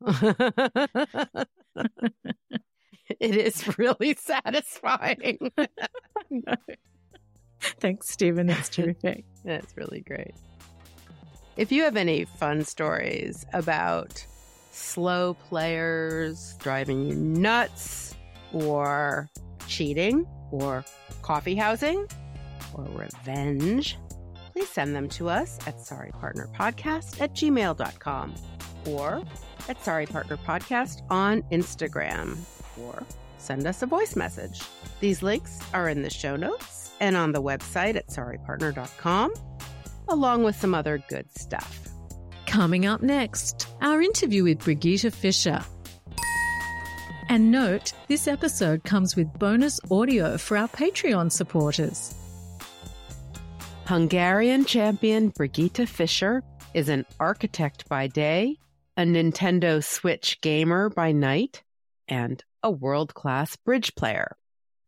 it 3.18 3.36
is 3.36 3.76
really 3.76 4.14
satisfying. 4.14 5.50
Thanks, 7.80 8.08
Stephen. 8.08 8.46
That's 8.46 8.68
terrific. 8.76 9.24
That's 9.44 9.76
really 9.76 10.00
great. 10.00 10.34
If 11.56 11.70
you 11.70 11.84
have 11.84 11.96
any 11.96 12.24
fun 12.24 12.64
stories 12.64 13.46
about 13.52 14.26
slow 14.72 15.34
players 15.34 16.56
driving 16.58 17.06
you 17.06 17.14
nuts, 17.14 18.14
or 18.52 19.28
cheating, 19.66 20.26
or 20.50 20.84
coffee 21.22 21.54
housing, 21.54 22.06
or 22.74 22.84
revenge, 22.92 23.98
please 24.52 24.68
send 24.68 24.94
them 24.94 25.08
to 25.10 25.28
us 25.28 25.58
at 25.66 25.76
sorrypartnerpodcast 25.76 27.20
at 27.20 27.34
gmail.com 27.34 28.34
or 28.86 29.22
at 29.68 29.78
sorrypartnerpodcast 29.80 31.02
on 31.10 31.42
Instagram 31.52 32.36
or 32.80 33.02
send 33.38 33.66
us 33.66 33.82
a 33.82 33.86
voice 33.86 34.16
message. 34.16 34.60
These 35.00 35.22
links 35.22 35.60
are 35.72 35.88
in 35.88 36.02
the 36.02 36.10
show 36.10 36.36
notes 36.36 36.92
and 37.00 37.16
on 37.16 37.32
the 37.32 37.42
website 37.42 37.96
at 37.96 38.08
sorrypartner.com, 38.08 39.34
along 40.08 40.44
with 40.44 40.56
some 40.56 40.74
other 40.74 41.02
good 41.08 41.26
stuff. 41.38 41.88
Coming 42.46 42.86
up 42.86 43.02
next, 43.02 43.68
our 43.80 44.00
interview 44.00 44.44
with 44.44 44.58
Brigitte 44.60 45.12
Fischer. 45.12 45.64
And 47.28 47.50
note, 47.50 47.92
this 48.06 48.28
episode 48.28 48.84
comes 48.84 49.16
with 49.16 49.32
bonus 49.38 49.80
audio 49.90 50.36
for 50.36 50.56
our 50.56 50.68
Patreon 50.68 51.32
supporters. 51.32 52.14
Hungarian 53.86 54.64
champion 54.64 55.30
Brigitte 55.30 55.88
Fischer 55.88 56.42
is 56.74 56.88
an 56.88 57.06
architect 57.18 57.88
by 57.88 58.06
day 58.06 58.58
a 58.96 59.02
Nintendo 59.02 59.82
Switch 59.82 60.40
gamer 60.40 60.88
by 60.88 61.10
night, 61.10 61.62
and 62.06 62.44
a 62.62 62.70
world 62.70 63.14
class 63.14 63.56
bridge 63.56 63.94
player. 63.96 64.36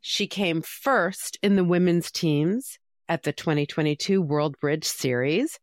She 0.01 0.29
came 0.29 0.63
first 0.63 1.39
in 1.43 1.57
the 1.57 1.65
women's 1.65 2.13
teams 2.13 2.79
at 3.09 3.23
the 3.23 3.33
2022 3.33 4.21
World 4.21 4.59
Bridge 4.61 4.85
Series, 4.85 5.59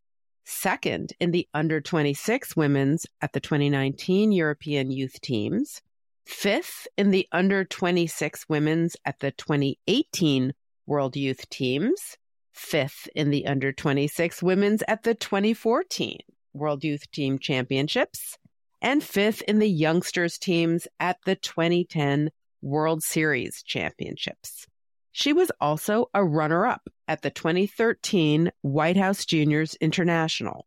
second 0.46 1.14
in 1.20 1.32
the 1.32 1.48
under 1.54 1.82
26 1.82 2.56
women's 2.56 3.06
at 3.22 3.34
the 3.34 3.40
2019 3.40 4.32
European 4.32 4.92
Youth 4.92 5.20
Teams, 5.22 5.82
fifth 6.26 6.88
in 6.98 7.12
the 7.12 7.28
under 7.32 7.64
26 7.64 8.48
women's 8.50 8.96
at 9.06 9.20
the 9.20 9.32
2018 9.32 10.54
World 10.86 11.16
Youth 11.16 11.50
Teams, 11.50 12.18
fifth 12.52 13.08
in 13.16 13.30
the 13.30 13.46
under 13.48 13.72
26 13.72 14.44
women's 14.44 14.84
at 14.88 15.04
the 15.04 15.16
2014 15.16 16.20
World 16.54 16.84
Youth 16.84 17.10
Team 17.12 17.40
Championships, 17.40 18.38
and 18.82 19.04
fifth 19.04 19.42
in 19.44 19.60
the 19.60 19.70
youngsters 19.70 20.38
teams 20.38 20.88
at 21.00 21.18
the 21.26 21.36
2010 21.36 22.30
World 22.62 23.04
Series 23.04 23.64
Championships. 23.64 24.68
She 25.16 25.32
was 25.32 25.52
also 25.62 26.10
a 26.12 26.26
runner 26.26 26.66
up 26.66 26.90
at 27.08 27.22
the 27.22 27.30
2013 27.30 28.52
White 28.62 28.98
House 28.98 29.26
Juniors 29.26 29.76
International. 29.76 30.66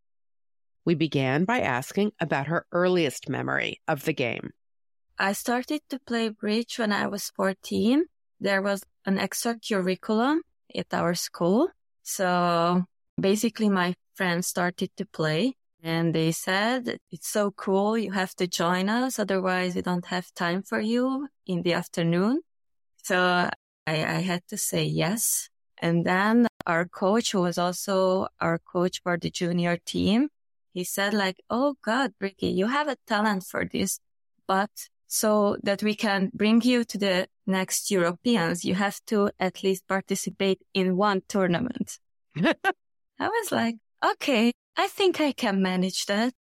We 0.84 0.94
began 0.94 1.44
by 1.44 1.60
asking 1.60 2.12
about 2.20 2.46
her 2.46 2.64
earliest 2.70 3.28
memory 3.28 3.80
of 3.88 4.04
the 4.04 4.12
game. 4.12 4.50
I 5.18 5.32
started 5.32 5.80
to 5.90 5.98
play 5.98 6.28
bridge 6.28 6.78
when 6.78 6.92
I 6.92 7.08
was 7.08 7.32
14. 7.34 8.04
There 8.38 8.62
was 8.62 8.84
an 9.04 9.18
extra 9.18 9.56
curriculum 9.58 10.42
at 10.72 10.94
our 10.94 11.14
school. 11.14 11.68
So 12.04 12.84
basically 13.20 13.68
my 13.68 13.96
friends 14.14 14.46
started 14.46 14.90
to 14.96 15.06
play 15.06 15.56
and 15.82 16.14
they 16.14 16.30
said, 16.30 16.98
it's 17.10 17.28
so 17.28 17.50
cool. 17.50 17.98
You 17.98 18.12
have 18.12 18.36
to 18.36 18.46
join 18.46 18.88
us. 18.88 19.18
Otherwise 19.18 19.74
we 19.74 19.82
don't 19.82 20.06
have 20.06 20.32
time 20.34 20.62
for 20.62 20.78
you 20.78 21.26
in 21.46 21.62
the 21.62 21.72
afternoon. 21.72 22.42
So 23.02 23.50
I, 23.86 24.04
I 24.04 24.20
had 24.20 24.46
to 24.48 24.56
say 24.56 24.84
yes. 24.84 25.48
And 25.78 26.04
then 26.04 26.46
our 26.66 26.86
coach, 26.86 27.32
who 27.32 27.42
was 27.42 27.58
also 27.58 28.28
our 28.40 28.58
coach 28.58 29.02
for 29.02 29.16
the 29.16 29.30
junior 29.30 29.76
team, 29.76 30.28
he 30.72 30.84
said 30.84 31.14
like, 31.14 31.40
Oh 31.50 31.76
God, 31.82 32.12
Ricky, 32.20 32.48
you 32.48 32.66
have 32.66 32.88
a 32.88 32.96
talent 33.06 33.44
for 33.44 33.64
this, 33.64 34.00
but 34.46 34.70
so 35.06 35.56
that 35.62 35.82
we 35.82 35.94
can 35.94 36.30
bring 36.34 36.60
you 36.62 36.84
to 36.84 36.98
the 36.98 37.28
next 37.46 37.90
Europeans, 37.90 38.64
you 38.64 38.74
have 38.74 39.00
to 39.06 39.30
at 39.38 39.62
least 39.62 39.86
participate 39.86 40.60
in 40.74 40.96
one 40.96 41.22
tournament. 41.28 41.98
I 42.36 43.28
was 43.28 43.52
like, 43.52 43.76
okay, 44.04 44.52
I 44.76 44.88
think 44.88 45.20
I 45.20 45.32
can 45.32 45.62
manage 45.62 46.06
that. 46.06 46.32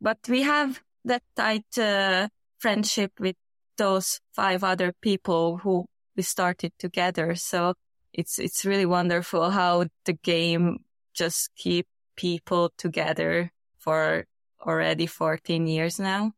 But 0.00 0.18
we 0.28 0.42
have 0.42 0.80
that 1.04 1.22
tight 1.34 1.78
uh, 1.78 2.28
friendship 2.58 3.12
with 3.18 3.36
those 3.76 4.20
five 4.32 4.62
other 4.62 4.92
people 5.00 5.58
who 5.58 5.86
we 6.20 6.22
started 6.22 6.70
together. 6.78 7.34
So 7.34 7.72
it's, 8.12 8.38
it's 8.38 8.66
really 8.66 8.84
wonderful 8.84 9.50
how 9.50 9.86
the 10.04 10.12
game 10.12 10.84
just 11.14 11.48
keep 11.56 11.86
people 12.14 12.70
together 12.76 13.50
for 13.78 14.26
already 14.60 15.06
14 15.06 15.66
years 15.66 15.98
now. 15.98 16.32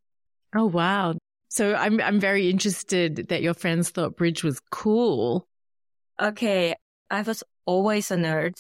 Oh, 0.55 0.66
wow. 0.66 1.14
So 1.49 1.75
I'm 1.75 2.01
I'm 2.01 2.21
very 2.21 2.49
interested 2.49 3.29
that 3.29 3.42
your 3.42 3.55
friends 3.55 3.90
thought 3.90 4.16
bridge 4.16 4.42
was 4.42 4.61
cool. 4.71 5.47
Okay, 6.18 6.75
I 7.11 7.23
was 7.23 7.45
always 7.66 8.11
a 8.11 8.16
nerd. 8.16 8.55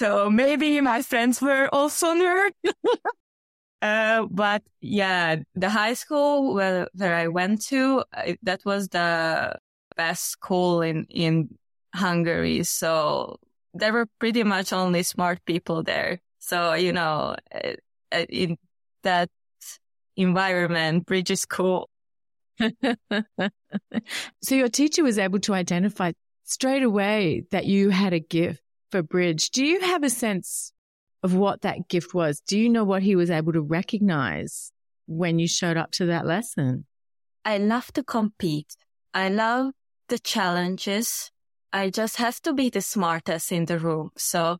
So 0.00 0.30
maybe 0.30 0.80
my 0.80 1.02
friends 1.02 1.42
were 1.42 1.68
also 1.70 2.14
nerd. 2.14 2.52
uh, 3.82 4.26
but 4.30 4.62
yeah, 4.80 5.42
the 5.54 5.68
high 5.68 5.94
school 5.94 6.54
where, 6.54 6.88
where 6.94 7.14
I 7.14 7.28
went 7.28 7.60
to, 7.66 8.04
that 8.42 8.64
was 8.64 8.88
the 8.88 9.58
best 9.96 10.24
school 10.30 10.82
in, 10.82 11.06
in 11.10 11.56
Hungary. 11.94 12.64
So 12.64 13.38
there 13.72 13.92
were 13.92 14.06
pretty 14.18 14.44
much 14.44 14.72
only 14.72 15.02
smart 15.02 15.44
people 15.44 15.82
there. 15.82 16.20
So, 16.38 16.74
you 16.74 16.92
know, 16.92 17.36
uh, 17.54 17.72
uh, 18.12 18.26
in 18.28 18.56
that 19.02 19.30
environment, 20.16 21.06
bridge 21.06 21.30
is 21.30 21.44
cool. 21.44 21.88
so 24.42 24.54
your 24.54 24.68
teacher 24.68 25.02
was 25.02 25.18
able 25.18 25.40
to 25.40 25.54
identify 25.54 26.12
straight 26.44 26.82
away 26.82 27.44
that 27.50 27.66
you 27.66 27.90
had 27.90 28.12
a 28.12 28.20
gift 28.20 28.60
for 28.90 29.02
bridge. 29.02 29.50
Do 29.50 29.64
you 29.64 29.80
have 29.80 30.04
a 30.04 30.10
sense 30.10 30.72
of 31.22 31.34
what 31.34 31.62
that 31.62 31.88
gift 31.88 32.14
was? 32.14 32.40
Do 32.46 32.58
you 32.58 32.68
know 32.68 32.84
what 32.84 33.02
he 33.02 33.16
was 33.16 33.30
able 33.30 33.52
to 33.54 33.62
recognize 33.62 34.70
when 35.06 35.38
you 35.38 35.48
showed 35.48 35.76
up 35.76 35.90
to 35.92 36.06
that 36.06 36.26
lesson? 36.26 36.86
I 37.44 37.58
love 37.58 37.92
to 37.94 38.02
compete. 38.02 38.76
I 39.12 39.28
love 39.28 39.72
the 40.08 40.18
challenges. 40.18 41.30
I 41.72 41.90
just 41.90 42.16
have 42.16 42.40
to 42.42 42.52
be 42.52 42.70
the 42.70 42.80
smartest 42.80 43.50
in 43.50 43.66
the 43.66 43.78
room. 43.78 44.10
So 44.16 44.58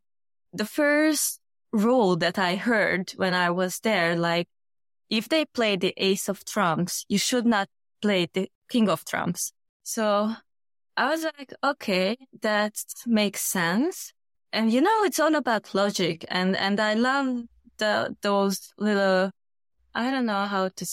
the 0.52 0.64
first 0.64 1.40
rule 1.72 2.16
that 2.16 2.38
I 2.38 2.56
heard 2.56 3.12
when 3.16 3.34
I 3.34 3.50
was 3.50 3.80
there, 3.80 4.16
like 4.16 4.48
if 5.10 5.28
they 5.28 5.44
play 5.44 5.76
the 5.76 5.94
ace 5.96 6.28
of 6.28 6.44
trumps, 6.44 7.04
you 7.08 7.18
should 7.18 7.46
not 7.46 7.68
play 8.00 8.28
the 8.32 8.50
King 8.68 8.88
of 8.88 9.04
Trumps. 9.04 9.52
So 9.82 10.34
I 10.96 11.10
was 11.10 11.24
like, 11.24 11.52
okay, 11.62 12.16
that 12.42 12.74
makes 13.06 13.42
sense. 13.42 14.12
And 14.52 14.72
you 14.72 14.80
know, 14.80 15.04
it's 15.04 15.20
all 15.20 15.34
about 15.34 15.74
logic 15.74 16.24
and, 16.28 16.56
and 16.56 16.78
I 16.80 16.94
love 16.94 17.42
the, 17.78 18.16
those 18.22 18.72
little, 18.78 19.30
I 19.94 20.10
don't 20.10 20.26
know 20.26 20.46
how 20.46 20.68
to, 20.68 20.86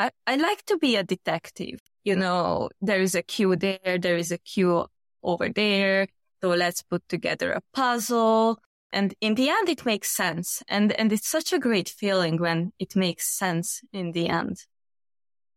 I, 0.00 0.10
I 0.26 0.36
like 0.36 0.64
to 0.66 0.78
be 0.78 0.96
a 0.96 1.04
detective. 1.04 1.78
You 2.04 2.16
know, 2.16 2.70
there 2.80 3.02
is 3.02 3.14
a 3.14 3.22
cue 3.22 3.54
there. 3.54 3.98
There 3.98 4.16
is 4.16 4.32
a 4.32 4.38
cue 4.38 4.86
over 5.22 5.50
there. 5.50 6.08
So 6.40 6.48
let's 6.48 6.82
put 6.82 7.06
together 7.10 7.52
a 7.52 7.60
puzzle. 7.74 8.58
And 8.94 9.14
in 9.20 9.34
the 9.34 9.50
end, 9.50 9.68
it 9.68 9.84
makes 9.84 10.10
sense. 10.10 10.62
And, 10.68 10.92
and 10.92 11.12
it's 11.12 11.28
such 11.28 11.52
a 11.52 11.58
great 11.58 11.90
feeling 11.90 12.38
when 12.38 12.72
it 12.78 12.96
makes 12.96 13.28
sense 13.28 13.82
in 13.92 14.12
the 14.12 14.30
end. 14.30 14.64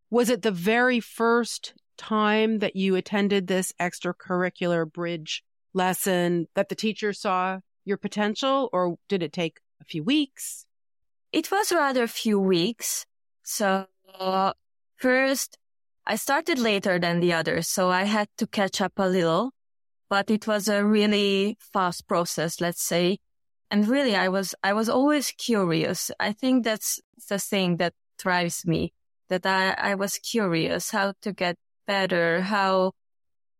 Was 0.10 0.30
it 0.30 0.42
the 0.42 0.52
very 0.52 1.00
first 1.00 1.74
time 1.98 2.60
that 2.60 2.76
you 2.76 2.98
attended 2.98 3.48
this 3.48 3.72
extracurricular 3.80 4.92
bridge 4.92 5.42
lesson 5.74 6.48
that 6.54 6.68
the 6.68 6.76
teacher 6.76 7.14
saw 7.14 7.60
your 7.86 7.98
potential 7.98 8.70
or 8.74 8.98
did 9.08 9.24
it 9.24 9.32
take 9.32 9.62
a 9.80 9.86
few 9.86 10.04
weeks? 10.04 10.66
It 11.32 11.50
was 11.50 11.72
rather 11.72 12.04
a 12.04 12.10
few 12.10 12.42
weeks. 12.42 13.06
So 13.44 13.88
uh, 14.20 14.54
first 14.98 15.58
I 16.06 16.18
started 16.18 16.60
later 16.60 17.00
than 17.00 17.22
the 17.22 17.32
others, 17.32 17.70
so 17.70 17.90
I 17.90 18.04
had 18.04 18.28
to 18.38 18.46
catch 18.46 18.82
up 18.82 18.94
a 18.98 19.08
little, 19.08 19.52
but 20.10 20.30
it 20.30 20.48
was 20.48 20.68
a 20.68 20.84
really 20.84 21.58
fast 21.60 22.08
process, 22.08 22.60
let's 22.60 22.82
say. 22.82 23.20
And 23.72 23.88
really, 23.88 24.14
I 24.16 24.28
was, 24.28 24.54
I 24.64 24.74
was 24.74 24.90
always 24.90 25.32
curious. 25.32 26.12
I 26.20 26.34
think 26.34 26.66
that's 26.66 27.00
the 27.30 27.40
thing 27.40 27.78
that 27.78 27.94
drives 28.18 28.66
me 28.66 28.92
that 29.30 29.46
I, 29.46 29.72
I 29.72 29.96
was 29.96 30.18
curious 30.18 30.92
how 30.92 31.14
to 31.22 31.32
get 31.32 31.56
better, 31.88 32.42
how, 32.42 32.92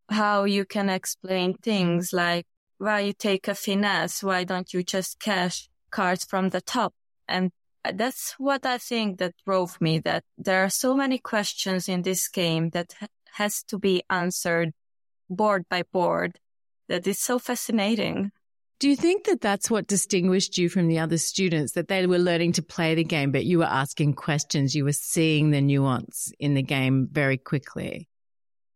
how 0.10 0.44
you 0.44 0.66
can 0.66 0.90
explain 0.90 1.56
things 1.56 2.12
like 2.12 2.46
why 2.78 3.00
you 3.00 3.14
take 3.14 3.48
a 3.48 3.56
finesse, 3.56 4.22
why 4.22 4.44
don't 4.44 4.74
you 4.74 4.84
just 4.84 5.20
cash 5.20 5.70
cards 5.92 6.26
from 6.26 6.50
the 6.50 6.60
top? 6.60 6.94
And 7.28 7.52
that's 7.94 8.36
what 8.38 8.66
I 8.66 8.78
think 8.78 9.20
that 9.20 9.34
drove 9.46 9.80
me 9.82 10.00
that 10.00 10.24
there 10.38 10.64
are 10.64 10.70
so 10.70 10.96
many 10.96 11.18
questions 11.18 11.90
in 11.90 12.02
this 12.02 12.28
game 12.28 12.70
that 12.70 12.94
has 13.34 13.64
to 13.64 13.78
be 13.78 14.04
answered 14.10 14.74
board 15.30 15.66
by 15.70 15.84
board 15.92 16.40
that 16.88 17.08
is 17.08 17.20
so 17.20 17.40
fascinating. 17.40 18.32
Do 18.80 18.90
you 18.90 18.96
think 18.96 19.26
that 19.26 19.42
that's 19.42 19.72
what 19.72 19.88
distinguished 19.88 20.58
you 20.58 20.68
from 20.68 20.88
the 20.88 21.00
other 21.00 21.18
students, 21.18 21.74
that 21.74 21.88
they 21.88 22.06
were 22.06 22.20
learning 22.20 22.54
to 22.54 22.62
play 22.62 22.96
the 22.96 23.04
game, 23.04 23.32
but 23.32 23.46
you 23.46 23.60
were 23.60 23.66
asking 23.66 24.16
questions, 24.16 24.76
you 24.76 24.84
were 24.84 24.92
seeing 24.92 25.52
the 25.52 25.62
nuance 25.62 26.34
in 26.40 26.54
the 26.54 26.64
game 26.64 27.08
very 27.12 27.38
quickly? 27.38 28.10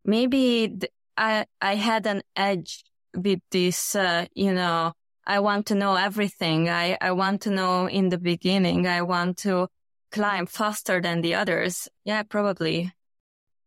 Maybe 0.06 0.80
I, 1.18 1.46
I 1.62 1.76
had 1.76 2.08
an 2.08 2.22
edge 2.36 2.86
with 3.14 3.40
this, 3.52 3.96
uh, 3.96 4.28
you 4.34 4.54
know, 4.54 4.94
I 5.28 5.42
want 5.42 5.68
to 5.68 5.76
know 5.76 5.96
everything. 5.96 6.70
I, 6.70 6.98
I 7.00 7.12
want 7.12 7.42
to 7.42 7.52
know 7.52 7.88
in 7.88 8.10
the 8.10 8.18
beginning. 8.18 8.88
I 8.88 9.02
want 9.04 9.38
to 9.40 9.68
climb 10.12 10.48
faster 10.48 11.02
than 11.02 11.22
the 11.22 11.36
others. 11.36 11.88
Yeah, 12.06 12.24
probably. 12.24 12.94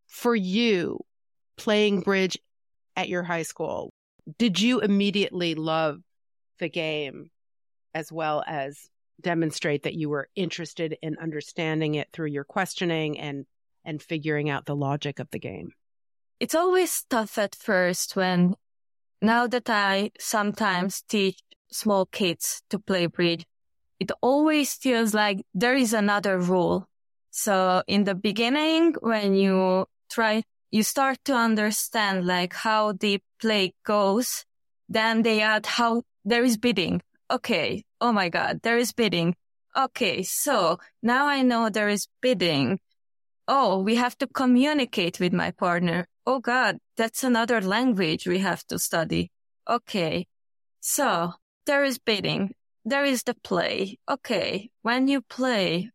For 0.08 0.34
you, 0.34 1.00
playing 1.56 2.00
bridge 2.00 2.38
at 2.96 3.08
your 3.08 3.22
high 3.22 3.42
school, 3.42 3.92
did 4.38 4.58
you 4.60 4.80
immediately 4.80 5.54
love 5.54 6.00
the 6.58 6.68
game 6.68 7.30
as 7.94 8.10
well 8.10 8.42
as 8.46 8.88
demonstrate 9.20 9.82
that 9.82 9.94
you 9.94 10.08
were 10.08 10.28
interested 10.34 10.96
in 11.02 11.18
understanding 11.18 11.94
it 11.94 12.08
through 12.12 12.28
your 12.28 12.44
questioning 12.44 13.18
and 13.18 13.46
and 13.84 14.02
figuring 14.02 14.50
out 14.50 14.66
the 14.66 14.76
logic 14.76 15.18
of 15.18 15.30
the 15.30 15.38
game. 15.38 15.72
It's 16.38 16.54
always 16.54 17.04
tough 17.08 17.38
at 17.38 17.54
first 17.54 18.14
when 18.14 18.54
now 19.22 19.46
that 19.46 19.68
I 19.68 20.12
sometimes 20.18 21.02
teach 21.02 21.40
small 21.70 22.06
kids 22.06 22.62
to 22.70 22.78
play 22.78 23.06
bridge, 23.06 23.44
it 23.98 24.10
always 24.22 24.74
feels 24.74 25.14
like 25.14 25.44
there 25.54 25.76
is 25.76 25.92
another 25.92 26.38
rule. 26.38 26.88
So 27.30 27.82
in 27.86 28.04
the 28.04 28.14
beginning, 28.14 28.94
when 29.00 29.34
you 29.34 29.86
try, 30.10 30.42
you 30.70 30.82
start 30.82 31.18
to 31.26 31.34
understand 31.34 32.26
like 32.26 32.54
how 32.54 32.92
the 32.92 33.20
play 33.40 33.74
goes. 33.84 34.44
Then 34.88 35.22
they 35.22 35.40
add 35.40 35.66
how 35.66 36.02
there 36.24 36.42
is 36.42 36.56
bidding. 36.56 37.02
Okay. 37.30 37.84
Oh 38.00 38.12
my 38.12 38.28
God. 38.28 38.60
There 38.62 38.78
is 38.78 38.92
bidding. 38.92 39.36
Okay. 39.76 40.22
So 40.22 40.78
now 41.02 41.26
I 41.26 41.42
know 41.42 41.68
there 41.68 41.88
is 41.88 42.08
bidding. 42.20 42.80
Oh, 43.46 43.78
we 43.82 43.96
have 43.96 44.16
to 44.18 44.26
communicate 44.26 45.20
with 45.20 45.32
my 45.32 45.50
partner. 45.50 46.06
Oh 46.26 46.38
God, 46.40 46.78
that's 46.96 47.24
another 47.24 47.60
language 47.60 48.26
we 48.26 48.38
have 48.38 48.64
to 48.66 48.78
study. 48.78 49.30
Okay. 49.68 50.26
So 50.80 51.34
there 51.66 51.84
is 51.84 51.98
bidding. 51.98 52.54
There 52.84 53.04
is 53.04 53.22
the 53.22 53.34
play. 53.34 53.98
Okay. 54.08 54.70
When 54.82 55.08
you 55.08 55.20
play, 55.20 55.90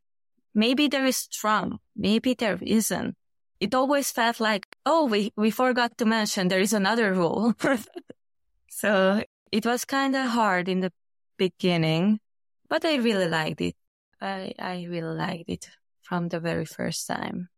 maybe 0.53 0.87
there 0.87 1.05
is 1.05 1.27
drum. 1.27 1.79
Maybe 1.95 2.33
there 2.33 2.59
isn't. 2.61 3.15
It 3.59 3.73
always 3.73 4.11
felt 4.11 4.39
like, 4.39 4.67
oh, 4.85 5.05
we, 5.05 5.31
we 5.35 5.49
forgot 5.49 5.97
to 5.97 6.05
mention 6.05 6.47
there 6.47 6.59
is 6.59 6.73
another 6.73 7.13
rule. 7.13 7.53
so 8.69 9.23
it 9.51 9.65
was 9.65 9.85
kind 9.85 10.15
of 10.15 10.27
hard 10.27 10.67
in 10.67 10.81
the 10.81 10.91
beginning, 11.37 12.19
but 12.69 12.83
I 12.85 12.95
really 12.95 13.27
liked 13.27 13.61
it. 13.61 13.75
I, 14.21 14.53
I 14.59 14.85
really 14.89 15.15
liked 15.15 15.49
it 15.49 15.69
from 16.01 16.29
the 16.29 16.39
very 16.39 16.65
first 16.65 17.07
time. 17.07 17.49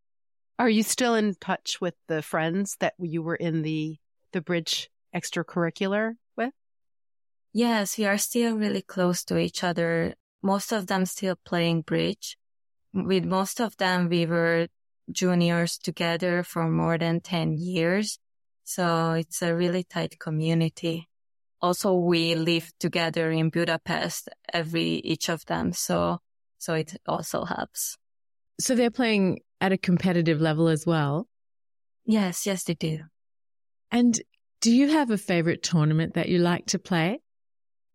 Are 0.59 0.69
you 0.69 0.83
still 0.83 1.15
in 1.15 1.35
touch 1.35 1.79
with 1.81 1.93
the 2.07 2.21
friends 2.21 2.77
that 2.79 2.93
you 2.99 3.21
were 3.21 3.35
in 3.35 3.61
the 3.61 3.97
the 4.31 4.41
bridge 4.41 4.89
extracurricular? 5.15 6.13
Yes, 7.53 7.97
we 7.97 8.05
are 8.05 8.17
still 8.17 8.55
really 8.55 8.81
close 8.81 9.23
to 9.25 9.37
each 9.37 9.63
other. 9.63 10.13
Most 10.43 10.71
of 10.71 10.87
them 10.87 11.05
still 11.05 11.35
playing 11.45 11.81
bridge. 11.81 12.37
With 12.93 13.25
most 13.25 13.59
of 13.59 13.77
them, 13.77 14.09
we 14.09 14.25
were 14.25 14.67
juniors 15.11 15.77
together 15.77 16.43
for 16.43 16.69
more 16.69 16.97
than 16.97 17.21
10 17.21 17.53
years. 17.53 18.19
So 18.63 19.13
it's 19.13 19.41
a 19.41 19.55
really 19.55 19.83
tight 19.83 20.19
community. 20.19 21.07
Also, 21.61 21.93
we 21.95 22.35
live 22.35 22.71
together 22.79 23.31
in 23.31 23.49
Budapest, 23.49 24.29
every, 24.53 25.01
each 25.03 25.29
of 25.29 25.45
them. 25.45 25.73
So, 25.73 26.19
so 26.59 26.73
it 26.73 26.97
also 27.07 27.45
helps. 27.45 27.97
So 28.59 28.75
they're 28.75 28.91
playing 28.91 29.39
at 29.61 29.71
a 29.71 29.77
competitive 29.77 30.41
level 30.41 30.67
as 30.67 30.85
well? 30.85 31.27
Yes, 32.05 32.45
yes, 32.45 32.63
they 32.63 32.73
do. 32.73 32.99
And 33.91 34.19
do 34.61 34.71
you 34.71 34.89
have 34.89 35.11
a 35.11 35.17
favorite 35.17 35.63
tournament 35.63 36.13
that 36.15 36.29
you 36.29 36.39
like 36.39 36.67
to 36.67 36.79
play? 36.79 37.19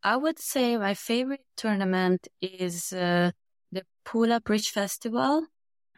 I 0.05 0.17
would 0.17 0.41
say 0.41 0.77
my 0.77 0.95
favorite 0.95 1.45
tournament 1.57 2.27
is 2.41 2.93
uh, 2.93 3.31
the 3.71 3.85
Pula 4.05 4.43
Bridge 4.43 4.71
Festival 4.71 5.47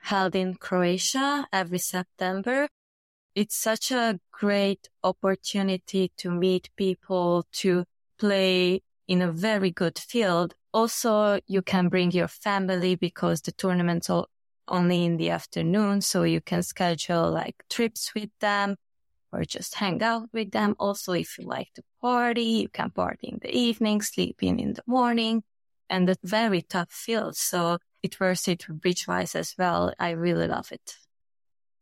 held 0.03 0.35
in 0.37 0.57
Croatia 0.57 1.49
every 1.51 1.79
September. 1.79 2.69
It's 3.35 3.57
such 3.57 3.91
a 3.91 4.21
great 4.31 4.91
opportunity 5.03 6.13
to 6.19 6.31
meet 6.31 6.69
people, 6.77 7.47
to 7.53 7.85
play 8.19 8.83
in 9.09 9.23
a 9.23 9.33
very 9.33 9.71
good 9.71 9.99
field. 9.99 10.55
Also, 10.75 11.41
you 11.47 11.63
can 11.63 11.89
bring 11.89 12.11
your 12.11 12.29
family 12.29 12.97
because 12.97 13.41
the 13.41 13.53
tournament's 13.53 14.11
only 14.69 15.05
in 15.05 15.17
the 15.17 15.31
afternoon. 15.31 16.03
So 16.03 16.25
you 16.25 16.43
can 16.43 16.63
schedule 16.63 17.31
like 17.31 17.65
trips 17.71 18.15
with 18.15 18.31
them 18.41 18.77
or 19.35 19.45
just 19.45 19.75
hang 19.75 20.03
out 20.03 20.29
with 20.33 20.53
them. 20.53 20.77
Also, 20.79 21.13
if 21.13 21.39
you 21.39 21.47
like 21.47 21.73
to 21.75 21.83
party, 22.01 22.43
you 22.43 22.69
can 22.69 22.91
party 22.91 23.29
in 23.29 23.39
the 23.43 23.55
evening, 23.55 24.01
sleep 24.01 24.43
in 24.43 24.59
in 24.59 24.75
the 24.75 24.83
morning 24.87 25.43
and 25.91 26.09
a 26.09 26.17
very 26.23 26.63
tough 26.63 26.91
field. 26.91 27.37
So 27.37 27.79
it 28.03 28.19
works 28.21 28.49
it 28.49 28.67
bridge 28.69 29.07
wise 29.07 29.35
as 29.35 29.55
well. 29.59 29.93
I 29.99 30.11
really 30.11 30.47
love 30.47 30.73
it. 30.73 30.97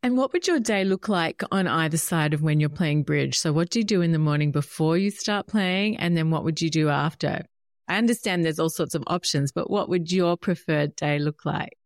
And 0.04 0.16
what 0.16 0.32
would 0.32 0.48
your 0.48 0.58
day 0.58 0.84
look 0.84 1.08
like 1.08 1.42
on 1.52 1.68
either 1.68 1.96
side 1.96 2.34
of 2.34 2.42
when 2.42 2.58
you're 2.58 2.68
playing 2.68 3.04
bridge? 3.04 3.38
So 3.38 3.52
what 3.52 3.70
do 3.70 3.78
you 3.78 3.84
do 3.84 4.02
in 4.02 4.10
the 4.10 4.18
morning 4.18 4.50
before 4.50 4.98
you 4.98 5.10
start 5.10 5.46
playing? 5.46 5.96
And 5.98 6.16
then 6.16 6.30
what 6.30 6.42
would 6.42 6.60
you 6.60 6.70
do 6.70 6.88
after? 6.88 7.44
I 7.86 7.98
understand 7.98 8.44
there's 8.44 8.58
all 8.58 8.70
sorts 8.70 8.96
of 8.96 9.04
options, 9.06 9.52
but 9.52 9.70
what 9.70 9.88
would 9.88 10.10
your 10.10 10.36
preferred 10.36 10.96
day 10.96 11.18
look 11.18 11.44
like? 11.44 11.76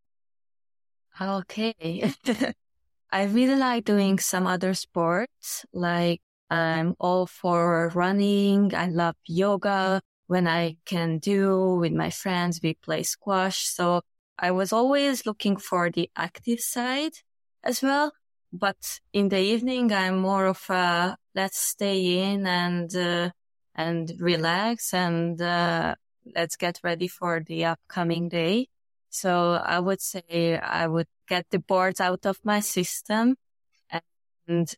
Okay. 1.21 2.13
I 3.11 3.25
really 3.25 3.57
like 3.57 3.85
doing 3.85 4.19
some 4.19 4.47
other 4.47 4.75
sports, 4.75 5.65
like 5.73 6.21
I'm 6.51 6.95
all 6.99 7.27
for 7.27 7.91
running. 7.95 8.75
I 8.75 8.87
love 8.89 9.17
yoga. 9.27 10.01
When 10.27 10.49
I 10.49 10.77
can 10.85 11.19
do 11.19 11.77
with 11.77 11.93
my 11.93 12.11
friends, 12.11 12.61
we 12.63 12.75
play 12.75 13.05
squash. 13.05 13.67
So 13.69 14.03
I 14.39 14.51
was 14.51 14.73
always 14.73 15.25
looking 15.25 15.57
for 15.57 15.91
the 15.91 16.11
active 16.17 16.61
side 16.61 17.13
as 17.63 17.81
well. 17.83 18.13
But 18.53 19.01
in 19.13 19.29
the 19.29 19.39
evening, 19.41 19.93
I'm 19.93 20.19
more 20.19 20.47
of 20.47 20.69
a 20.71 21.17
let's 21.35 21.59
stay 21.59 22.33
in 22.33 22.47
and, 22.47 22.95
uh, 22.97 23.31
and 23.75 24.13
relax 24.19 24.95
and, 24.95 25.41
uh, 25.41 25.95
let's 26.35 26.57
get 26.57 26.81
ready 26.83 27.09
for 27.09 27.43
the 27.47 27.67
upcoming 27.67 28.29
day. 28.29 28.69
So 29.19 29.53
I 29.53 29.81
would 29.81 30.01
say 30.01 30.59
I 30.63 30.87
would 30.87 31.09
get 31.29 31.47
the 31.51 31.59
boards 31.59 32.01
out 32.01 32.27
of 32.27 32.39
my 32.45 32.61
system 32.61 33.37
and 34.47 34.75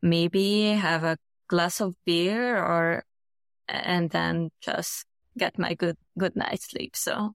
maybe 0.00 0.70
have 0.72 1.04
a 1.04 1.18
glass 1.48 1.80
of 1.80 1.94
beer 2.06 2.56
or, 2.56 3.04
and 3.68 4.10
then 4.10 4.50
just 4.60 5.04
get 5.36 5.58
my 5.58 5.74
good, 5.74 5.96
good 6.16 6.36
night's 6.36 6.70
sleep. 6.70 6.94
So. 6.94 7.34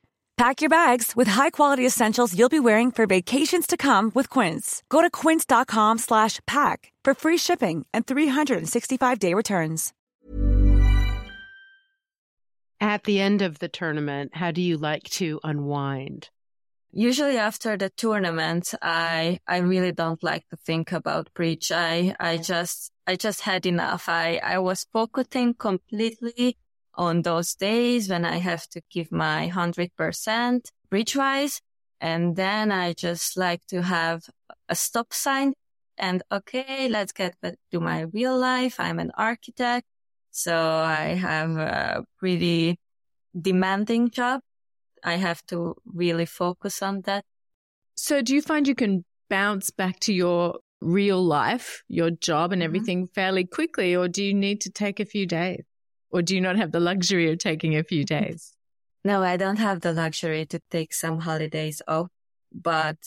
Pack 0.41 0.59
your 0.59 0.69
bags 0.69 1.15
with 1.15 1.27
high-quality 1.27 1.85
essentials 1.85 2.35
you'll 2.35 2.49
be 2.49 2.59
wearing 2.59 2.89
for 2.91 3.05
vacations 3.05 3.67
to 3.67 3.77
come 3.77 4.11
with 4.15 4.27
Quince. 4.27 4.81
Go 4.89 5.03
to 5.03 5.11
quince.com 5.11 5.99
slash 5.99 6.39
pack 6.47 6.91
for 7.03 7.13
free 7.13 7.37
shipping 7.37 7.85
and 7.93 8.07
365-day 8.07 9.35
returns. 9.35 9.93
At 12.79 13.03
the 13.03 13.19
end 13.19 13.43
of 13.43 13.59
the 13.59 13.67
tournament, 13.67 14.31
how 14.33 14.49
do 14.49 14.63
you 14.63 14.77
like 14.77 15.03
to 15.11 15.39
unwind? 15.43 16.31
Usually 16.91 17.37
after 17.37 17.77
the 17.77 17.91
tournament, 17.91 18.73
I, 18.81 19.41
I 19.47 19.59
really 19.59 19.91
don't 19.91 20.23
like 20.23 20.49
to 20.49 20.55
think 20.55 20.91
about 20.91 21.31
bridge. 21.35 21.71
I, 21.71 22.15
I 22.19 22.37
just, 22.37 22.91
I 23.05 23.15
just 23.15 23.41
had 23.41 23.67
enough. 23.67 24.09
I, 24.09 24.41
I 24.43 24.57
was 24.57 24.87
focusing 24.91 25.53
completely 25.53 26.57
on 26.95 27.21
those 27.21 27.55
days 27.55 28.09
when 28.09 28.25
I 28.25 28.37
have 28.37 28.67
to 28.69 28.81
give 28.89 29.11
my 29.11 29.51
100% 29.53 30.65
bridge 30.89 31.15
wise. 31.15 31.61
And 31.99 32.35
then 32.35 32.71
I 32.71 32.93
just 32.93 33.37
like 33.37 33.65
to 33.67 33.81
have 33.83 34.23
a 34.67 34.75
stop 34.75 35.13
sign 35.13 35.53
and 35.97 36.23
okay, 36.31 36.89
let's 36.89 37.11
get 37.11 37.39
back 37.41 37.55
to 37.71 37.79
my 37.79 38.01
real 38.01 38.37
life. 38.37 38.79
I'm 38.79 38.99
an 38.99 39.11
architect. 39.15 39.85
So 40.31 40.55
I 40.55 41.15
have 41.15 41.57
a 41.57 42.03
pretty 42.17 42.79
demanding 43.39 44.09
job. 44.09 44.41
I 45.03 45.15
have 45.15 45.45
to 45.47 45.75
really 45.85 46.25
focus 46.25 46.81
on 46.81 47.01
that. 47.01 47.23
So 47.95 48.21
do 48.21 48.33
you 48.33 48.41
find 48.41 48.67
you 48.67 48.75
can 48.75 49.05
bounce 49.29 49.69
back 49.69 49.99
to 50.01 50.13
your 50.13 50.59
real 50.81 51.23
life, 51.23 51.83
your 51.87 52.09
job 52.09 52.51
and 52.51 52.61
mm-hmm. 52.61 52.65
everything 52.65 53.03
mm-hmm. 53.03 53.13
fairly 53.13 53.45
quickly, 53.45 53.95
or 53.95 54.07
do 54.07 54.23
you 54.23 54.33
need 54.33 54.61
to 54.61 54.71
take 54.71 54.99
a 54.99 55.05
few 55.05 55.25
days? 55.25 55.63
Or 56.11 56.21
do 56.21 56.35
you 56.35 56.41
not 56.41 56.57
have 56.57 56.71
the 56.71 56.79
luxury 56.79 57.31
of 57.31 57.39
taking 57.39 57.75
a 57.75 57.83
few 57.83 58.03
days? 58.03 58.53
No, 59.03 59.23
I 59.23 59.37
don't 59.37 59.57
have 59.57 59.81
the 59.81 59.93
luxury 59.93 60.45
to 60.47 60.59
take 60.69 60.93
some 60.93 61.19
holidays 61.21 61.81
off, 61.87 62.09
but 62.53 62.97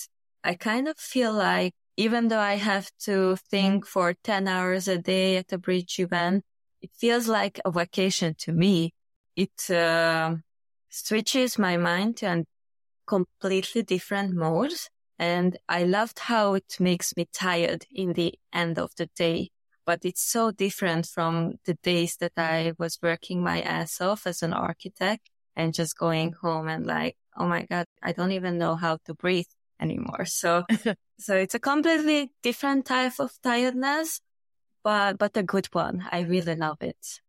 I 0.42 0.54
kind 0.54 0.88
of 0.88 0.98
feel 0.98 1.32
like 1.32 1.72
even 1.96 2.28
though 2.28 2.40
I 2.40 2.54
have 2.54 2.90
to 3.04 3.36
think 3.36 3.86
for 3.86 4.14
10 4.14 4.48
hours 4.48 4.88
a 4.88 4.98
day 4.98 5.36
at 5.36 5.52
a 5.52 5.58
bridge 5.58 5.98
event, 6.00 6.42
it 6.82 6.90
feels 6.92 7.28
like 7.28 7.60
a 7.64 7.70
vacation 7.70 8.34
to 8.38 8.52
me. 8.52 8.92
It 9.36 9.70
uh, 9.70 10.36
switches 10.90 11.58
my 11.58 11.76
mind 11.76 12.16
to 12.18 12.44
completely 13.06 13.82
different 13.82 14.34
mode. 14.34 14.74
And 15.18 15.56
I 15.68 15.84
loved 15.84 16.18
how 16.18 16.54
it 16.54 16.76
makes 16.80 17.16
me 17.16 17.28
tired 17.32 17.86
in 17.92 18.14
the 18.14 18.34
end 18.52 18.78
of 18.78 18.90
the 18.96 19.06
day. 19.14 19.50
But 19.87 20.05
it's 20.05 20.23
so 20.23 20.51
different 20.51 21.07
from 21.07 21.55
the 21.64 21.75
days 21.83 22.16
that 22.16 22.33
I 22.37 22.73
was 22.79 22.99
working 23.03 23.42
my 23.42 23.61
ass 23.61 24.01
off 24.01 24.27
as 24.27 24.42
an 24.42 24.53
architect 24.53 25.29
and 25.57 25.75
just 25.75 25.99
going 25.99 26.33
home 26.33 26.68
and 26.68 26.87
like, 26.87 27.16
oh 27.37 27.47
my 27.47 27.62
God, 27.62 27.87
I 28.03 28.12
don't 28.12 28.33
even 28.33 28.59
know 28.59 28.77
how 28.77 28.99
to 29.05 29.14
breathe 29.14 29.47
anymore. 29.81 30.25
So, 30.25 30.64
so 31.18 31.37
it's 31.37 31.55
a 31.55 31.59
completely 31.59 32.33
different 32.42 32.87
type 32.87 33.14
of 33.18 33.33
tiredness, 33.42 34.20
but, 34.83 35.18
but 35.18 35.37
a 35.37 35.42
good 35.42 35.66
one. 35.73 36.05
I 36.11 36.20
really 36.20 36.57
love 36.57 36.83
it. 36.83 37.20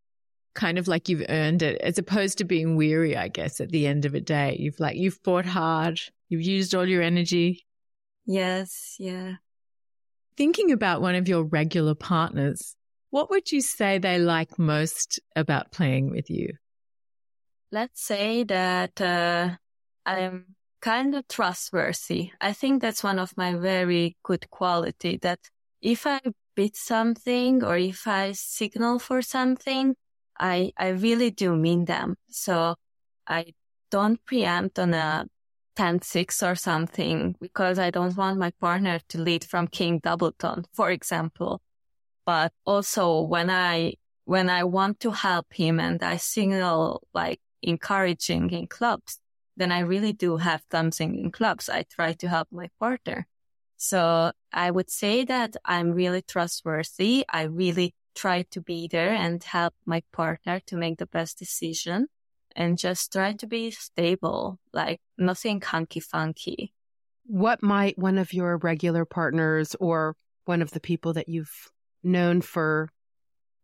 Kind 0.53 0.77
of 0.77 0.87
like 0.87 1.09
you've 1.09 1.25
earned 1.27 1.61
it 1.61 1.81
as 1.81 1.97
opposed 1.97 2.37
to 2.37 2.45
being 2.45 2.77
weary, 2.77 3.17
I 3.17 3.27
guess, 3.27 3.59
at 3.59 3.69
the 3.69 3.87
end 3.87 4.05
of 4.05 4.15
a 4.15 4.21
day. 4.21 4.55
You've 4.57 4.79
like, 4.79 4.95
you've 4.95 5.19
fought 5.23 5.45
hard. 5.45 5.99
You've 6.29 6.41
used 6.41 6.73
all 6.73 6.87
your 6.87 7.01
energy. 7.01 7.65
Yes. 8.25 8.95
Yeah. 8.97 9.35
Thinking 10.37 10.71
about 10.71 11.01
one 11.01 11.15
of 11.15 11.27
your 11.27 11.43
regular 11.43 11.95
partners, 11.95 12.75
what 13.09 13.29
would 13.29 13.51
you 13.51 13.61
say 13.61 13.97
they 13.97 14.19
like 14.19 14.59
most 14.59 15.19
about 15.35 15.71
playing 15.71 16.11
with 16.11 16.29
you? 16.29 16.53
Let's 17.71 18.01
say 18.01 18.43
that 18.43 18.99
uh, 18.99 19.55
I'm 20.05 20.55
kind 20.81 21.15
of 21.15 21.27
trustworthy. 21.27 22.31
I 22.41 22.53
think 22.53 22.81
that's 22.81 23.03
one 23.03 23.17
of 23.17 23.37
my 23.37 23.55
very 23.55 24.17
good 24.23 24.49
quality 24.49 25.17
that 25.21 25.39
if 25.81 26.05
I 26.05 26.19
bid 26.55 26.75
something 26.75 27.63
or 27.63 27.77
if 27.77 28.07
I 28.07 28.33
signal 28.33 28.99
for 28.99 29.21
something, 29.21 29.95
I, 30.39 30.73
I 30.77 30.89
really 30.89 31.31
do 31.31 31.55
mean 31.55 31.85
them. 31.85 32.15
So 32.29 32.75
I 33.25 33.53
don't 33.89 34.23
preempt 34.25 34.79
on 34.79 34.93
a 34.93 35.27
10-6 35.75 36.43
or 36.43 36.55
something 36.55 37.35
because 37.39 37.79
I 37.79 37.89
don't 37.89 38.15
want 38.15 38.39
my 38.39 38.51
partner 38.61 38.99
to 39.09 39.21
lead 39.21 39.43
from 39.43 39.67
king 39.67 39.99
doubleton, 39.99 40.65
for 40.73 40.89
example. 40.91 41.61
But 42.25 42.53
also 42.65 43.21
when 43.21 43.49
I, 43.49 43.93
when 44.25 44.49
I 44.49 44.63
want 44.63 44.99
to 45.01 45.11
help 45.11 45.53
him 45.53 45.79
and 45.79 46.01
I 46.01 46.17
signal 46.17 47.03
like 47.13 47.39
encouraging 47.61 48.49
in 48.51 48.67
clubs, 48.67 49.19
then 49.57 49.71
I 49.71 49.79
really 49.79 50.13
do 50.13 50.37
have 50.37 50.63
something 50.71 51.17
in 51.17 51.31
clubs. 51.31 51.69
I 51.69 51.83
try 51.83 52.13
to 52.13 52.27
help 52.27 52.47
my 52.51 52.69
partner. 52.79 53.27
So 53.77 54.31
I 54.51 54.71
would 54.71 54.89
say 54.89 55.25
that 55.25 55.55
I'm 55.63 55.91
really 55.91 56.21
trustworthy. 56.21 57.25
I 57.29 57.43
really 57.43 57.93
try 58.15 58.43
to 58.51 58.61
be 58.61 58.87
there 58.87 59.13
and 59.13 59.43
help 59.43 59.73
my 59.85 60.01
partner 60.11 60.61
to 60.67 60.77
make 60.77 60.97
the 60.97 61.05
best 61.05 61.37
decision 61.37 62.07
and 62.55 62.77
just 62.77 63.11
try 63.11 63.33
to 63.33 63.47
be 63.47 63.71
stable, 63.71 64.59
like 64.73 64.99
nothing 65.17 65.61
hunky 65.61 65.99
funky. 65.99 66.73
What 67.25 67.61
might 67.63 67.97
one 67.97 68.17
of 68.17 68.33
your 68.33 68.57
regular 68.57 69.05
partners 69.05 69.75
or 69.79 70.15
one 70.45 70.61
of 70.61 70.71
the 70.71 70.79
people 70.79 71.13
that 71.13 71.27
you've 71.27 71.69
known 72.03 72.41
for 72.41 72.89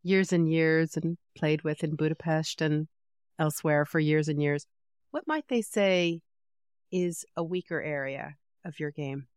years 0.03 0.33
and 0.33 0.51
years 0.51 0.97
and 0.97 1.17
played 1.37 1.63
with 1.63 1.83
in 1.83 1.95
Budapest 1.95 2.61
and 2.61 2.87
elsewhere 3.39 3.85
for 3.85 3.99
years 3.99 4.27
and 4.27 4.41
years, 4.41 4.65
what 5.11 5.27
might 5.27 5.47
they 5.47 5.61
say 5.61 6.21
is 6.91 7.25
a 7.35 7.43
weaker 7.43 7.81
area 7.81 8.35
of 8.65 8.79
your 8.79 8.91
game? 8.91 9.27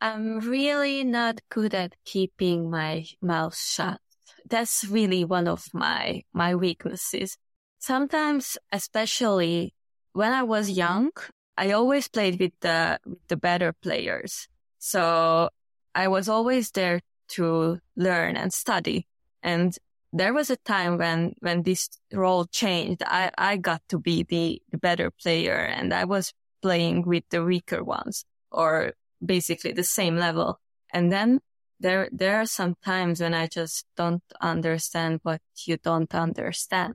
I'm 0.00 0.40
really 0.40 1.04
not 1.04 1.40
good 1.48 1.74
at 1.74 1.94
keeping 2.04 2.70
my 2.70 3.06
mouth 3.20 3.56
shut. 3.56 4.00
That's 4.48 4.84
really 4.84 5.24
one 5.24 5.46
of 5.46 5.64
my, 5.72 6.22
my 6.32 6.54
weaknesses. 6.56 7.36
Sometimes, 7.82 8.56
especially 8.70 9.74
when 10.12 10.32
I 10.32 10.44
was 10.44 10.70
young, 10.70 11.10
I 11.58 11.72
always 11.72 12.06
played 12.06 12.38
with 12.38 12.52
the, 12.60 13.00
with 13.04 13.26
the 13.26 13.36
better 13.36 13.72
players. 13.72 14.46
So 14.78 15.50
I 15.92 16.06
was 16.06 16.28
always 16.28 16.70
there 16.70 17.00
to 17.30 17.80
learn 17.96 18.36
and 18.36 18.52
study. 18.52 19.08
And 19.42 19.76
there 20.12 20.32
was 20.32 20.48
a 20.48 20.58
time 20.58 20.96
when, 20.96 21.34
when 21.40 21.64
this 21.64 21.88
role 22.12 22.44
changed. 22.44 23.02
I, 23.04 23.32
I 23.36 23.56
got 23.56 23.82
to 23.88 23.98
be 23.98 24.22
the, 24.22 24.62
the 24.70 24.78
better 24.78 25.10
player 25.10 25.56
and 25.56 25.92
I 25.92 26.04
was 26.04 26.32
playing 26.62 27.02
with 27.02 27.24
the 27.30 27.42
weaker 27.42 27.82
ones 27.82 28.24
or 28.52 28.92
basically 29.26 29.72
the 29.72 29.82
same 29.82 30.16
level. 30.16 30.60
And 30.92 31.10
then 31.10 31.40
there, 31.80 32.08
there 32.12 32.36
are 32.36 32.46
some 32.46 32.76
times 32.84 33.20
when 33.20 33.34
I 33.34 33.48
just 33.48 33.86
don't 33.96 34.22
understand 34.40 35.18
what 35.24 35.40
you 35.66 35.78
don't 35.78 36.14
understand. 36.14 36.94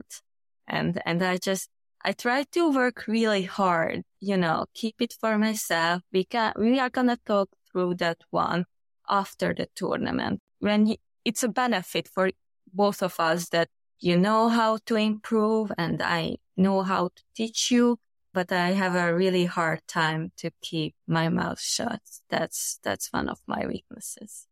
And, 0.68 1.00
and 1.04 1.22
I 1.22 1.38
just, 1.38 1.68
I 2.04 2.12
try 2.12 2.44
to 2.52 2.70
work 2.70 3.06
really 3.08 3.42
hard, 3.42 4.02
you 4.20 4.36
know, 4.36 4.66
keep 4.74 5.00
it 5.00 5.14
for 5.20 5.38
myself. 5.38 6.02
We 6.12 6.24
can, 6.24 6.52
we 6.56 6.78
are 6.78 6.90
going 6.90 7.08
to 7.08 7.18
talk 7.26 7.48
through 7.72 7.96
that 7.96 8.18
one 8.30 8.66
after 9.08 9.54
the 9.54 9.68
tournament 9.74 10.40
when 10.60 10.86
you, 10.86 10.96
it's 11.24 11.42
a 11.42 11.48
benefit 11.48 12.08
for 12.08 12.30
both 12.72 13.02
of 13.02 13.18
us 13.18 13.48
that 13.50 13.68
you 14.00 14.16
know 14.16 14.48
how 14.48 14.78
to 14.86 14.96
improve 14.96 15.72
and 15.76 16.02
I 16.02 16.36
know 16.56 16.82
how 16.82 17.08
to 17.08 17.22
teach 17.34 17.70
you, 17.70 17.98
but 18.32 18.52
I 18.52 18.72
have 18.72 18.94
a 18.94 19.14
really 19.14 19.46
hard 19.46 19.80
time 19.88 20.32
to 20.38 20.50
keep 20.60 20.94
my 21.06 21.28
mouth 21.28 21.60
shut. 21.60 22.00
That's, 22.30 22.78
that's 22.82 23.08
one 23.12 23.28
of 23.28 23.40
my 23.46 23.66
weaknesses. 23.66 24.47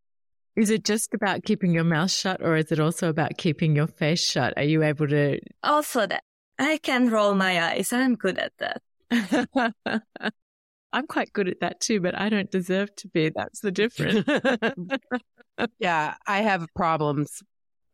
Is 0.56 0.70
it 0.70 0.84
just 0.84 1.12
about 1.12 1.44
keeping 1.44 1.72
your 1.72 1.84
mouth 1.84 2.10
shut 2.10 2.40
or 2.42 2.56
is 2.56 2.72
it 2.72 2.80
also 2.80 3.10
about 3.10 3.36
keeping 3.36 3.76
your 3.76 3.86
face 3.86 4.24
shut? 4.24 4.54
Are 4.56 4.62
you 4.62 4.82
able 4.82 5.06
to? 5.06 5.38
Also 5.62 6.06
that 6.06 6.24
I 6.58 6.78
can 6.78 7.10
roll 7.10 7.34
my 7.34 7.62
eyes. 7.62 7.92
I'm 7.92 8.14
good 8.14 8.38
at 8.38 8.52
that. 8.58 8.82
I'm 10.92 11.06
quite 11.06 11.32
good 11.34 11.48
at 11.48 11.60
that 11.60 11.80
too, 11.80 12.00
but 12.00 12.18
I 12.18 12.30
don't 12.30 12.50
deserve 12.50 12.94
to 12.96 13.08
be. 13.08 13.28
That's 13.28 13.60
the 13.60 13.70
difference. 13.70 14.26
yeah, 15.78 16.14
I 16.26 16.40
have 16.40 16.66
problems 16.74 17.42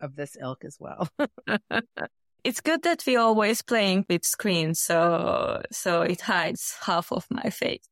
of 0.01 0.15
this 0.15 0.37
ilk 0.41 0.65
as 0.65 0.77
well. 0.79 1.09
it's 2.45 2.61
good 2.61 2.83
that 2.83 3.03
we're 3.05 3.19
always 3.19 3.61
playing 3.61 4.07
with 4.09 4.25
screens, 4.25 4.79
so 4.79 5.63
so 5.73 6.03
it 6.03 6.21
hides 6.21 6.77
half 6.83 7.11
of 7.11 7.27
my 7.29 7.51
face. 7.51 7.89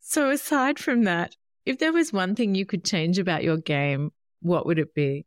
so 0.00 0.30
aside 0.30 0.78
from 0.78 1.04
that, 1.04 1.36
if 1.64 1.78
there 1.78 1.92
was 1.92 2.12
one 2.12 2.34
thing 2.34 2.54
you 2.54 2.66
could 2.66 2.84
change 2.84 3.18
about 3.18 3.44
your 3.44 3.56
game, 3.56 4.10
what 4.40 4.66
would 4.66 4.78
it 4.78 4.94
be? 4.94 5.26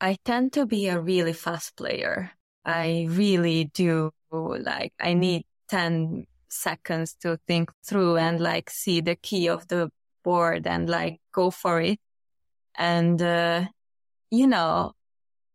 I 0.00 0.16
tend 0.24 0.52
to 0.54 0.66
be 0.66 0.88
a 0.88 1.00
really 1.00 1.32
fast 1.32 1.76
player. 1.76 2.32
I 2.64 3.06
really 3.08 3.66
do 3.66 4.10
like 4.32 4.92
I 5.00 5.14
need 5.14 5.44
10 5.68 6.26
seconds 6.48 7.14
to 7.22 7.38
think 7.46 7.70
through 7.84 8.16
and 8.16 8.40
like 8.40 8.70
see 8.70 9.00
the 9.00 9.16
key 9.16 9.48
of 9.48 9.68
the 9.68 9.90
board 10.22 10.66
and 10.66 10.88
like 10.88 11.20
go 11.32 11.50
for 11.50 11.80
it. 11.80 11.98
And, 12.74 13.20
uh, 13.20 13.66
you 14.30 14.46
know, 14.46 14.92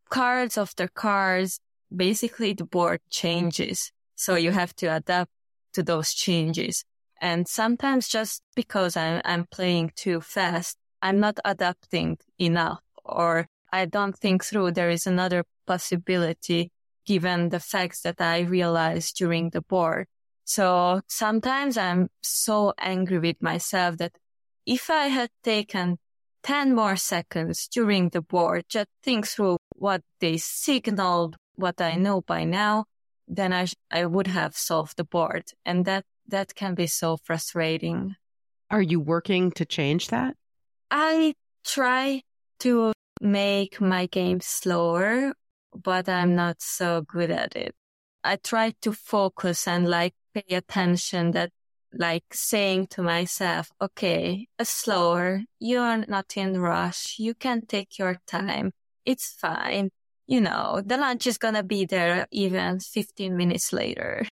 cards 0.08 0.56
after 0.56 0.88
cards, 0.88 1.60
basically 1.94 2.54
the 2.54 2.64
board 2.64 3.00
changes. 3.10 3.92
So 4.14 4.34
you 4.34 4.50
have 4.52 4.74
to 4.76 4.86
adapt 4.86 5.30
to 5.74 5.82
those 5.82 6.14
changes. 6.14 6.84
And 7.20 7.48
sometimes 7.48 8.08
just 8.08 8.42
because 8.54 8.96
I'm, 8.96 9.20
I'm 9.24 9.46
playing 9.50 9.92
too 9.96 10.20
fast, 10.20 10.76
I'm 11.02 11.20
not 11.20 11.38
adapting 11.44 12.18
enough 12.38 12.80
or 13.04 13.46
I 13.72 13.86
don't 13.86 14.16
think 14.16 14.44
through 14.44 14.72
there 14.72 14.90
is 14.90 15.06
another 15.06 15.44
possibility 15.66 16.70
given 17.06 17.48
the 17.48 17.60
facts 17.60 18.02
that 18.02 18.20
I 18.20 18.40
realized 18.40 19.16
during 19.16 19.50
the 19.50 19.62
board. 19.62 20.06
So 20.44 21.02
sometimes 21.08 21.76
I'm 21.76 22.08
so 22.22 22.72
angry 22.78 23.18
with 23.18 23.42
myself 23.42 23.98
that 23.98 24.12
if 24.66 24.90
I 24.90 25.06
had 25.06 25.30
taken 25.42 25.98
10 26.42 26.74
more 26.74 26.96
seconds 26.96 27.68
during 27.68 28.10
the 28.10 28.20
board, 28.22 28.64
just 28.68 28.88
think 29.02 29.26
through 29.26 29.58
what 29.76 30.02
they 30.20 30.36
signaled, 30.36 31.36
what 31.56 31.80
I 31.80 31.94
know 31.94 32.20
by 32.20 32.44
now, 32.44 32.84
then 33.26 33.52
I, 33.52 33.66
sh- 33.66 33.74
I 33.90 34.06
would 34.06 34.26
have 34.26 34.56
solved 34.56 34.96
the 34.96 35.04
board. 35.04 35.44
And 35.64 35.84
that, 35.84 36.04
that 36.28 36.54
can 36.54 36.74
be 36.74 36.86
so 36.86 37.16
frustrating. 37.16 38.16
Are 38.70 38.82
you 38.82 39.00
working 39.00 39.50
to 39.52 39.64
change 39.64 40.08
that? 40.08 40.36
I 40.90 41.34
try 41.64 42.22
to 42.60 42.92
make 43.20 43.80
my 43.80 44.06
game 44.06 44.40
slower 44.40 45.32
but 45.74 46.08
I'm 46.08 46.34
not 46.34 46.60
so 46.60 47.02
good 47.02 47.30
at 47.30 47.56
it. 47.56 47.74
I 48.24 48.36
try 48.36 48.74
to 48.82 48.92
focus 48.92 49.68
and 49.68 49.88
like 49.88 50.14
pay 50.34 50.56
attention 50.56 51.32
that 51.32 51.50
like 51.92 52.24
saying 52.32 52.88
to 52.88 53.02
myself, 53.02 53.70
okay, 53.80 54.48
a 54.58 54.64
slower. 54.64 55.42
You're 55.58 56.04
not 56.06 56.36
in 56.36 56.60
rush. 56.60 57.18
You 57.18 57.34
can 57.34 57.64
take 57.66 57.98
your 57.98 58.20
time. 58.26 58.72
It's 59.04 59.32
fine. 59.32 59.90
You 60.26 60.42
know, 60.42 60.82
the 60.84 60.98
lunch 60.98 61.26
is 61.26 61.38
going 61.38 61.54
to 61.54 61.62
be 61.62 61.86
there 61.86 62.26
even 62.30 62.80
15 62.80 63.34
minutes 63.34 63.72
later. 63.72 64.26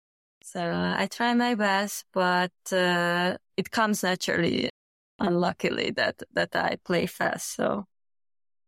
So 0.46 0.60
I 0.60 1.08
try 1.10 1.34
my 1.34 1.56
best, 1.56 2.04
but 2.12 2.52
uh, 2.72 3.36
it 3.56 3.72
comes 3.72 4.04
naturally. 4.04 4.70
Unluckily 5.18 5.92
that, 5.92 6.22
that 6.34 6.54
I 6.54 6.76
play 6.84 7.06
fast. 7.06 7.56
So 7.56 7.86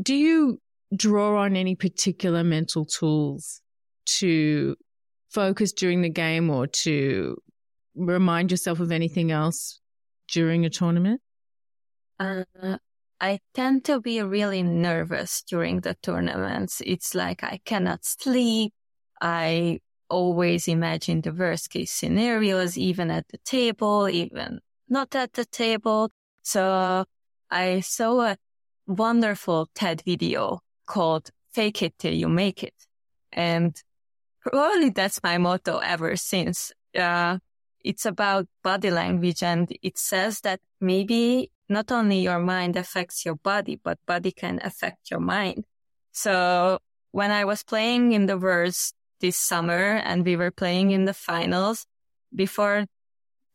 do 0.02 0.14
you 0.14 0.60
draw 0.96 1.38
on 1.42 1.54
any 1.54 1.76
particular 1.76 2.42
mental 2.42 2.84
tools 2.84 3.60
to 4.06 4.74
focus 5.30 5.72
during 5.72 6.00
the 6.02 6.08
game 6.08 6.50
or 6.50 6.66
to 6.66 7.36
remind 7.94 8.50
yourself 8.50 8.80
of 8.80 8.90
anything 8.90 9.30
else 9.30 9.80
during 10.32 10.64
a 10.64 10.70
tournament? 10.70 11.20
Uh, 12.18 12.44
I 13.20 13.40
tend 13.54 13.84
to 13.84 14.00
be 14.00 14.20
really 14.22 14.62
nervous 14.62 15.42
during 15.42 15.82
the 15.82 15.94
tournaments. 16.02 16.82
It's 16.84 17.14
like 17.14 17.44
I 17.44 17.60
cannot 17.64 18.04
sleep. 18.04 18.72
I 19.20 19.80
always 20.09 20.68
imagine 20.68 21.20
the 21.20 21.32
worst 21.32 21.70
case 21.70 21.90
scenarios, 21.90 22.76
even 22.76 23.11
at 23.11 23.28
the 23.28 23.38
table, 23.38 24.09
even 24.09 24.61
not 24.88 25.14
at 25.14 25.34
the 25.34 25.44
table. 25.44 26.11
So 26.42 27.04
I 27.50 27.80
saw 27.80 28.20
a 28.20 28.36
wonderful 28.86 29.68
TED 29.74 30.02
video 30.04 30.61
called 30.86 31.30
Fake 31.52 31.82
It 31.82 31.98
Till 31.98 32.14
You 32.14 32.28
Make 32.28 32.62
It. 32.62 32.74
And 33.32 33.80
probably 34.40 34.90
that's 34.90 35.22
my 35.22 35.38
motto 35.38 35.78
ever 35.78 36.16
since. 36.16 36.72
Uh, 36.98 37.38
it's 37.84 38.06
about 38.06 38.46
body 38.64 38.90
language 38.90 39.42
and 39.42 39.70
it 39.82 39.98
says 39.98 40.40
that 40.40 40.61
maybe 40.80 41.50
not 41.68 41.92
only 41.92 42.20
your 42.20 42.38
mind 42.38 42.76
affects 42.76 43.24
your 43.24 43.36
body, 43.36 43.78
but 43.82 43.98
body 44.06 44.32
can 44.32 44.59
affect 44.62 45.11
your 45.11 45.20
mind. 45.20 45.64
So 46.12 46.78
when 47.12 47.30
I 47.30 47.44
was 47.44 47.62
playing 47.62 48.12
in 48.12 48.26
the 48.26 48.38
Worlds 48.38 48.94
this 49.20 49.36
summer 49.36 49.96
and 50.04 50.24
we 50.24 50.36
were 50.36 50.50
playing 50.50 50.90
in 50.90 51.04
the 51.04 51.14
finals 51.14 51.86
before 52.34 52.86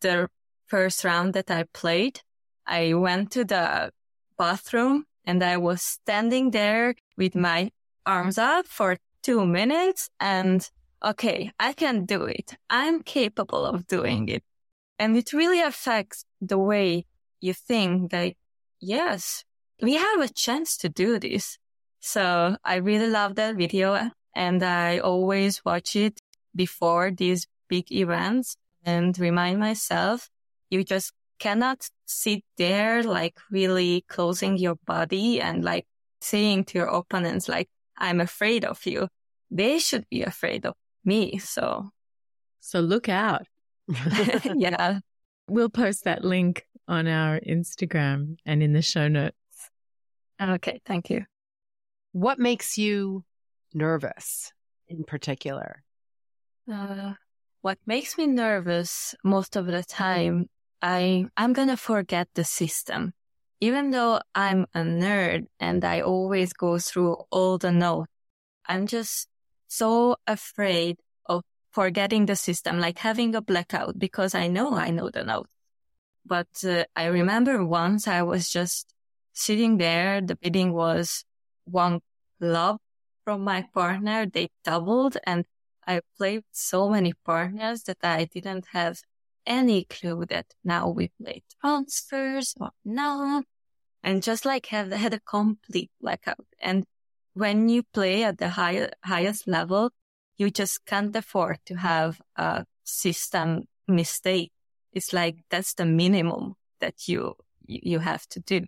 the 0.01 0.30
first 0.66 1.03
round 1.03 1.34
that 1.34 1.51
I 1.51 1.66
played, 1.74 2.22
I 2.66 2.93
went 2.93 3.32
to 3.32 3.43
the 3.43 3.91
bathroom 4.38 5.05
and 5.26 5.43
I 5.43 5.57
was 5.57 5.82
standing 5.82 6.51
there 6.51 6.95
with 7.18 7.36
my 7.36 7.72
arms 8.05 8.38
up 8.38 8.68
for 8.68 8.97
two 9.22 9.45
minutes 9.45 10.09
and 10.20 10.70
okay, 11.03 11.51
I 11.59 11.74
can 11.74 12.05
do 12.05 12.24
it. 12.24 12.55
I'm 12.70 13.01
capable 13.01 13.66
of 13.66 13.88
doing 13.88 14.30
it. 14.30 14.43
And 14.99 15.18
it 15.18 15.34
really 15.34 15.61
affects 15.61 16.26
the 16.39 16.57
way 16.57 17.05
you 17.41 17.53
think 17.53 18.11
that, 18.11 18.34
yes, 18.80 19.43
we 19.82 19.95
have 19.95 20.22
a 20.22 20.30
chance 20.30 20.78
to 20.78 20.89
do 20.89 21.20
this. 21.20 21.57
So 21.99 22.57
I 22.64 22.76
really 22.76 23.09
love 23.09 23.36
that 23.36 23.55
video 23.55 24.11
and 24.36 24.64
I 24.64 25.00
always 25.00 25.64
watch 25.66 25.96
it 25.96 26.20
before 26.56 27.12
these 27.12 27.48
big 27.68 27.92
events 27.92 28.58
and 28.86 29.18
remind 29.18 29.60
myself 29.60 30.30
you 30.70 30.84
just 30.84 31.14
cannot 31.40 31.88
sit 32.06 32.44
there 32.58 33.04
like 33.04 33.38
really 33.52 34.06
closing 34.08 34.58
your 34.58 34.76
body 34.86 35.42
and 35.42 35.64
like 35.64 35.86
saying 36.22 36.66
to 36.66 36.78
your 36.80 36.88
opponents 36.88 37.50
like, 37.50 37.70
I'm 37.98 38.22
afraid 38.22 38.66
of 38.66 38.86
you. 38.86 39.08
They 39.52 39.80
should 39.80 40.06
be 40.10 40.24
afraid 40.24 40.66
of 40.66 40.76
me. 41.04 41.38
So. 41.38 41.90
So 42.60 42.80
look 42.80 43.10
out. 43.10 43.46
yeah. 44.56 45.00
We'll 45.48 45.70
post 45.70 46.06
that 46.06 46.24
link 46.24 46.66
on 46.88 47.08
our 47.08 47.40
Instagram 47.40 48.38
and 48.46 48.64
in 48.64 48.74
the 48.74 48.82
show 48.82 49.08
notes. 49.08 49.36
Okay. 50.42 50.82
Thank 50.86 51.10
you. 51.10 51.26
What 52.14 52.40
makes 52.40 52.78
you 52.78 53.24
nervous 53.74 54.51
in 54.88 55.03
particular? 55.03 55.84
Uh, 56.71 57.13
what 57.61 57.78
makes 57.86 58.17
me 58.17 58.28
nervous 58.28 59.15
most 59.24 59.55
of 59.55 59.65
the 59.65 59.84
time, 59.84 60.49
I, 60.82 61.26
I'm 61.38 61.53
going 61.53 61.69
to 61.69 61.78
forget 61.78 62.28
the 62.36 62.43
system. 62.43 63.13
Even 63.61 63.91
though 63.91 64.19
I'm 64.36 64.65
a 64.74 64.82
nerd 64.82 65.45
and 65.59 65.86
I 65.86 66.01
always 66.01 66.51
go 66.51 66.78
through 66.78 67.15
all 67.32 67.57
the 67.57 67.71
notes, 67.71 68.11
I'm 68.65 68.88
just 68.88 69.30
so 69.67 70.17
afraid 70.28 70.97
of 71.26 71.43
forgetting 71.71 72.26
the 72.26 72.36
system, 72.36 72.80
like 72.80 72.99
having 72.99 73.36
a 73.36 73.41
blackout 73.41 73.97
because 73.97 74.36
I 74.36 74.47
know 74.47 74.76
I 74.76 74.89
know 74.89 75.09
the 75.09 75.24
notes. 75.24 75.49
But 76.26 76.47
uh, 76.65 76.84
I 76.95 77.05
remember 77.05 77.65
once 77.65 78.07
I 78.07 78.21
was 78.24 78.49
just 78.49 78.93
sitting 79.34 79.78
there. 79.78 80.21
The 80.21 80.36
bidding 80.36 80.74
was 80.74 81.26
one 81.65 82.01
club 82.39 82.80
from 83.24 83.43
my 83.43 83.65
partner. 83.74 84.26
They 84.26 84.49
doubled 84.63 85.17
and 85.26 85.45
I 85.86 86.01
played 86.17 86.43
so 86.51 86.89
many 86.89 87.13
partners 87.26 87.84
that 87.84 87.97
I 88.03 88.26
didn't 88.26 88.67
have 88.71 89.01
any 89.45 89.86
clue 89.86 90.26
that 90.30 90.45
now 90.63 90.89
we 90.89 91.11
play 91.21 91.43
transfers 91.61 92.55
or 92.59 92.71
not. 92.86 93.45
And 94.01 94.21
just 94.21 94.45
like 94.45 94.67
have 94.67 94.91
had 94.91 95.13
a 95.13 95.19
complete 95.19 95.91
blackout. 96.01 96.45
And 96.59 96.86
when 97.34 97.69
you 97.69 97.84
play 97.84 98.24
at 98.24 98.38
the 98.38 98.49
high, 98.49 98.89
highest 99.03 99.47
level, 99.47 99.91
you 100.38 100.49
just 100.49 100.86
can't 100.86 101.15
afford 101.15 101.59
to 101.65 101.76
have 101.76 102.21
a 102.36 102.65
system 102.84 103.63
mistake. 103.88 104.51
It's 104.91 105.13
like 105.13 105.38
that's 105.49 105.74
the 105.74 105.86
minimum 105.86 106.55
that 106.80 107.07
you, 107.07 107.36
you 107.65 107.99
have 107.99 108.28
to 108.28 108.39
do. 108.39 108.65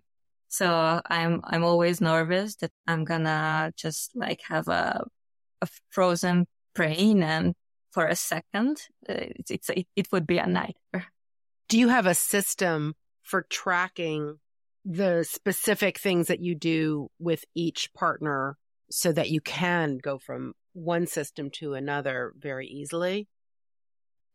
So 0.56 1.02
I'm, 1.04 1.42
I'm 1.44 1.64
always 1.64 2.00
nervous 2.00 2.56
that 2.56 2.70
I'm 2.86 3.04
gonna 3.04 3.72
just 3.76 4.12
like 4.14 4.40
have 4.48 4.68
a, 4.68 5.04
a 5.60 5.68
frozen 5.90 6.46
brain 6.74 7.22
and 7.22 7.54
for 7.90 8.06
a 8.06 8.16
second, 8.16 8.78
uh, 9.06 9.14
it's, 9.16 9.50
it's, 9.50 9.68
it, 9.68 9.86
it 9.94 10.08
would 10.12 10.26
be 10.26 10.38
a 10.38 10.46
nightmare. 10.46 11.12
Do 11.68 11.78
you 11.78 11.88
have 11.88 12.06
a 12.06 12.14
system 12.14 12.94
for 13.22 13.42
tracking 13.50 14.38
the 14.86 15.26
specific 15.28 15.98
things 15.98 16.28
that 16.28 16.40
you 16.40 16.54
do 16.54 17.08
with 17.18 17.44
each 17.54 17.92
partner 17.92 18.56
so 18.90 19.12
that 19.12 19.28
you 19.28 19.42
can 19.42 19.98
go 19.98 20.18
from 20.18 20.54
one 20.72 21.06
system 21.06 21.50
to 21.50 21.74
another 21.74 22.32
very 22.38 22.66
easily? 22.66 23.28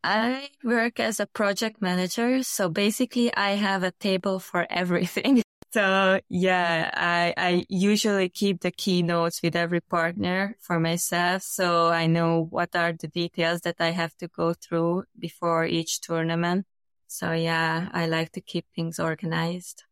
I 0.03 0.49
work 0.63 0.99
as 0.99 1.19
a 1.19 1.25
project 1.25 1.81
manager. 1.81 2.43
So 2.43 2.69
basically 2.69 3.33
I 3.35 3.51
have 3.51 3.81
a 3.81 3.91
table 3.91 4.39
for 4.39 4.67
everything. 4.69 5.41
So 5.73 6.19
yeah, 6.27 6.91
I, 6.93 7.33
I 7.37 7.65
usually 7.69 8.27
keep 8.27 8.59
the 8.59 8.71
keynotes 8.71 9.41
with 9.41 9.55
every 9.55 9.79
partner 9.79 10.57
for 10.59 10.79
myself. 10.81 11.43
So 11.43 11.87
I 11.87 12.07
know 12.07 12.47
what 12.49 12.75
are 12.75 12.91
the 12.91 13.07
details 13.07 13.61
that 13.61 13.77
I 13.79 13.91
have 13.91 14.15
to 14.17 14.27
go 14.27 14.53
through 14.53 15.05
before 15.17 15.65
each 15.65 16.01
tournament. 16.01 16.65
So 17.07 17.31
yeah, 17.31 17.87
I 17.93 18.07
like 18.07 18.33
to 18.33 18.41
keep 18.41 18.65
things 18.75 18.99
organized. 18.99 19.83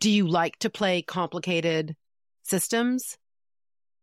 Do 0.00 0.10
you 0.10 0.26
like 0.26 0.58
to 0.60 0.70
play 0.70 1.02
complicated 1.02 1.94
systems? 2.42 3.16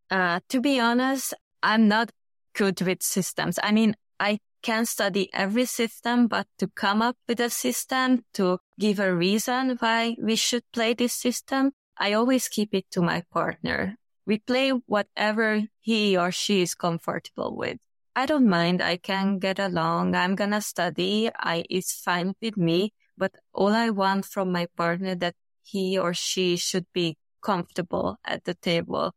Uh, 0.09 0.39
to 0.47 0.61
be 0.61 0.79
honest, 0.79 1.33
I'm 1.61 1.89
not 1.89 2.11
good 2.53 2.79
with 2.81 3.03
systems. 3.03 3.59
I 3.61 3.73
mean, 3.73 3.95
I 4.19 4.39
can 4.61 4.85
study 4.85 5.29
every 5.33 5.65
system, 5.65 6.27
but 6.27 6.47
to 6.57 6.67
come 6.67 7.01
up 7.01 7.17
with 7.27 7.39
a 7.39 7.49
system 7.49 8.23
to 8.33 8.59
give 8.79 8.99
a 8.99 9.13
reason 9.13 9.77
why 9.79 10.15
we 10.21 10.35
should 10.35 10.63
play 10.73 10.93
this 10.93 11.13
system, 11.13 11.71
I 11.97 12.13
always 12.13 12.47
keep 12.47 12.73
it 12.73 12.89
to 12.91 13.01
my 13.01 13.23
partner. 13.31 13.97
We 14.25 14.39
play 14.39 14.69
whatever 14.69 15.63
he 15.79 16.17
or 16.17 16.31
she 16.31 16.61
is 16.61 16.75
comfortable 16.75 17.55
with. 17.55 17.77
I 18.15 18.25
don't 18.25 18.49
mind. 18.49 18.81
I 18.81 18.97
can 18.97 19.39
get 19.39 19.59
along. 19.59 20.15
I'm 20.15 20.35
going 20.35 20.51
to 20.51 20.61
study. 20.61 21.29
I, 21.33 21.63
it's 21.69 22.01
fine 22.01 22.33
with 22.41 22.57
me, 22.57 22.93
but 23.17 23.35
all 23.53 23.73
I 23.73 23.91
want 23.91 24.25
from 24.25 24.51
my 24.51 24.67
partner 24.75 25.15
that 25.15 25.35
he 25.63 25.97
or 25.97 26.13
she 26.13 26.57
should 26.57 26.87
be 26.93 27.17
comfortable 27.41 28.17
at 28.25 28.43
the 28.45 28.55
table. 28.55 29.13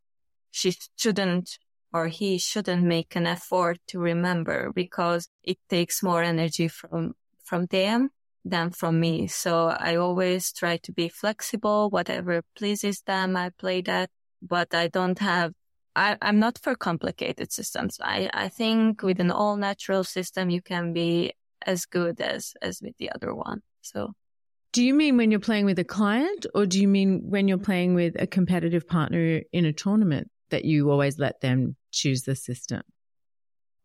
She 0.51 0.74
shouldn't 0.97 1.59
or 1.93 2.09
he 2.09 2.38
shouldn't 2.38 2.82
make 2.82 3.16
an 3.16 3.26
effort 3.26 3.78
to 3.88 3.99
remember 3.99 4.72
because 4.74 5.28
it 5.43 5.59
takes 5.68 6.03
more 6.03 6.22
energy 6.22 6.68
from, 6.68 7.14
from 7.45 7.66
them 7.66 8.11
than 8.45 8.70
from 8.70 9.01
me. 9.01 9.26
So 9.26 9.68
I 9.68 9.97
always 9.97 10.53
try 10.53 10.78
to 10.78 10.93
be 10.93 11.09
flexible, 11.09 11.91
whatever 11.91 12.43
pleases 12.57 13.03
them, 13.03 13.36
I 13.36 13.51
play 13.51 13.82
that, 13.82 14.11
but 14.41 14.74
I 14.74 14.88
don't 14.88 15.18
have 15.18 15.53
I, 15.97 16.16
am 16.22 16.38
not 16.38 16.59
for 16.59 16.74
complicated 16.74 17.53
systems. 17.53 17.99
I, 18.01 18.30
I 18.32 18.49
think 18.49 19.03
with 19.03 19.20
an 19.20 19.30
all 19.30 19.57
natural 19.57 20.05
system, 20.05 20.51
you 20.51 20.62
can 20.62 20.93
be 20.93 21.32
as 21.66 21.84
good 21.84 22.20
as, 22.20 22.55
as 22.62 22.80
with 22.80 22.97
the 22.99 23.11
other 23.11 23.34
one. 23.34 23.62
So. 23.82 24.12
Do 24.72 24.84
you 24.84 24.95
mean 24.95 25.16
when 25.16 25.30
you're 25.30 25.41
playing 25.41 25.64
with 25.64 25.78
a 25.78 25.84
client 25.84 26.47
or 26.55 26.64
do 26.64 26.80
you 26.80 26.86
mean 26.86 27.22
when 27.28 27.49
you're 27.49 27.59
playing 27.59 27.95
with 27.95 28.14
a 28.20 28.26
competitive 28.26 28.88
partner 28.88 29.43
in 29.53 29.64
a 29.64 29.72
tournament 29.72 30.30
that 30.51 30.64
you 30.64 30.91
always 30.91 31.18
let 31.18 31.41
them 31.41 31.76
choose 31.91 32.22
the 32.22 32.34
system? 32.34 32.82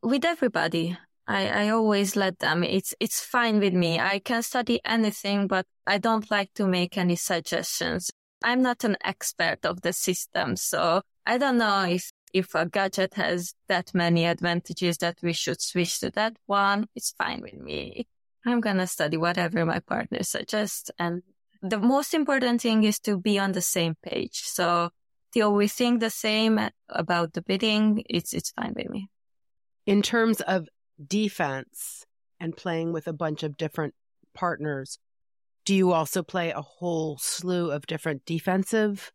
With 0.02 0.26
everybody. 0.26 0.98
I, 1.28 1.48
I 1.48 1.70
always 1.70 2.16
let 2.16 2.40
them. 2.40 2.64
It's, 2.64 2.94
it's 3.00 3.20
fine 3.20 3.60
with 3.60 3.74
me. 3.74 4.00
I 4.00 4.20
can 4.20 4.44
study 4.44 4.80
anything, 4.86 5.48
but 5.48 5.66
I 5.88 5.98
don't 5.98 6.30
like 6.30 6.54
to 6.54 6.68
make 6.68 6.98
any 6.98 7.16
suggestions. 7.16 8.12
I'm 8.44 8.62
not 8.62 8.84
an 8.84 8.98
expert 9.04 9.66
of 9.66 9.82
the 9.82 9.92
system. 9.92 10.56
So 10.56 11.02
I 11.26 11.40
don't 11.40 11.58
know 11.58 11.86
if, 11.86 12.12
if 12.32 12.54
a 12.54 12.68
gadget 12.68 13.16
has 13.16 13.56
that 13.68 13.96
many 13.96 14.26
advantages 14.26 14.98
that 15.00 15.18
we 15.24 15.34
should 15.34 15.62
switch 15.62 16.00
to 16.02 16.12
that 16.12 16.38
one. 16.46 16.88
It's 16.96 17.16
fine 17.18 17.42
with 17.42 17.56
me. 17.56 18.08
I'm 18.46 18.62
to 18.62 18.86
study 18.86 19.18
whatever 19.18 19.66
my 19.66 19.80
partner 19.80 20.22
suggests. 20.22 20.92
And 21.00 21.24
the 21.64 21.80
most 21.80 22.14
important 22.14 22.62
thing 22.62 22.84
is 22.84 23.00
to 23.00 23.18
be 23.18 23.40
on 23.40 23.54
the 23.54 23.62
same 23.62 23.96
page. 24.04 24.44
So 24.44 24.92
till 25.36 25.54
we 25.54 25.68
think 25.68 26.00
the 26.00 26.10
same 26.10 26.58
about 26.88 27.34
the 27.34 27.42
bidding, 27.42 28.02
it's, 28.10 28.34
it's 28.34 28.52
fine 28.52 28.74
with 28.74 28.90
me. 28.90 29.10
In 29.86 30.02
terms 30.02 30.40
of 30.40 30.70
defense 31.06 32.06
and 32.40 32.56
playing 32.56 32.94
with 32.94 33.06
a 33.06 33.14
bunch 33.14 33.44
of 33.44 33.58
different 33.58 33.94
partners, 34.34 34.98
do 35.66 35.76
you 35.76 35.92
also 35.92 36.24
play 36.24 36.52
a 36.52 36.62
whole 36.62 37.18
slew 37.18 37.70
of 37.70 37.86
different 37.86 38.26
defensive 38.26 39.12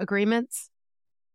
agreements? 0.00 0.68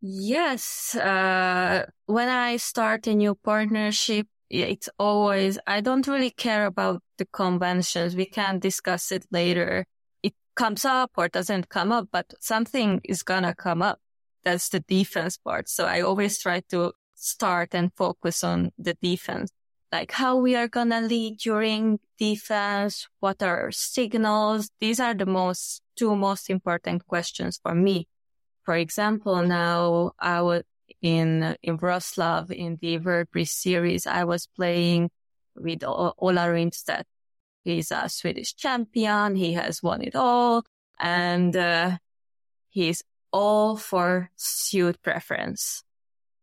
Yes. 0.01 0.93
Uh, 0.93 1.85
when 2.07 2.27
I 2.27 2.57
start 2.57 3.07
a 3.07 3.15
new 3.15 3.33
partnership, 3.33 4.27
it's 4.49 4.89
always, 4.99 5.57
I 5.65 5.79
don't 5.79 6.05
really 6.05 6.31
care 6.31 6.65
about 6.65 7.01
the 7.17 7.25
conventions. 7.25 8.15
We 8.15 8.25
can 8.25 8.59
discuss 8.59 9.11
it 9.13 9.25
later. 9.31 9.85
It 10.21 10.33
comes 10.55 10.83
up 10.83 11.11
or 11.17 11.29
doesn't 11.29 11.69
come 11.69 11.93
up, 11.93 12.09
but 12.11 12.33
something 12.41 12.99
is 13.05 13.23
going 13.23 13.43
to 13.43 13.55
come 13.55 13.81
up. 13.81 13.99
That's 14.47 14.69
the 14.69 14.79
defense 14.79 15.35
part. 15.35 15.67
So 15.67 15.85
I 15.85 15.99
always 16.01 16.39
try 16.39 16.61
to 16.69 16.93
start 17.15 17.75
and 17.75 17.91
focus 17.93 18.43
on 18.43 18.71
the 18.77 18.93
defense 18.93 19.51
like 19.91 20.11
how 20.11 20.37
we 20.37 20.55
are 20.55 20.67
going 20.67 20.89
to 20.89 21.01
lead 21.01 21.37
during 21.39 21.99
defense, 22.17 23.07
what 23.19 23.41
are 23.41 23.71
signals. 23.71 24.69
These 24.79 24.99
are 24.99 25.13
the 25.13 25.25
most 25.25 25.81
two 25.95 26.15
most 26.15 26.49
important 26.49 27.05
questions 27.07 27.59
for 27.61 27.73
me. 27.73 28.07
For 28.63 28.75
example, 28.75 29.41
now 29.43 30.11
I 30.19 30.41
was 30.41 30.63
in, 31.01 31.55
in 31.63 31.77
Wroclaw 31.77 32.51
in 32.51 32.77
the 32.81 32.97
Bridge 32.97 33.49
series, 33.49 34.05
I 34.05 34.25
was 34.25 34.47
playing 34.47 35.09
with 35.55 35.83
Ola 35.83 36.47
Rimstedt. 36.47 37.03
He's 37.63 37.91
a 37.91 38.07
Swedish 38.09 38.55
champion. 38.55 39.35
He 39.35 39.53
has 39.53 39.81
won 39.83 40.01
it 40.01 40.15
all 40.15 40.63
and, 40.99 41.55
uh, 41.55 41.97
he's 42.69 43.03
all 43.31 43.77
for 43.77 44.31
suit 44.35 45.01
preference. 45.01 45.83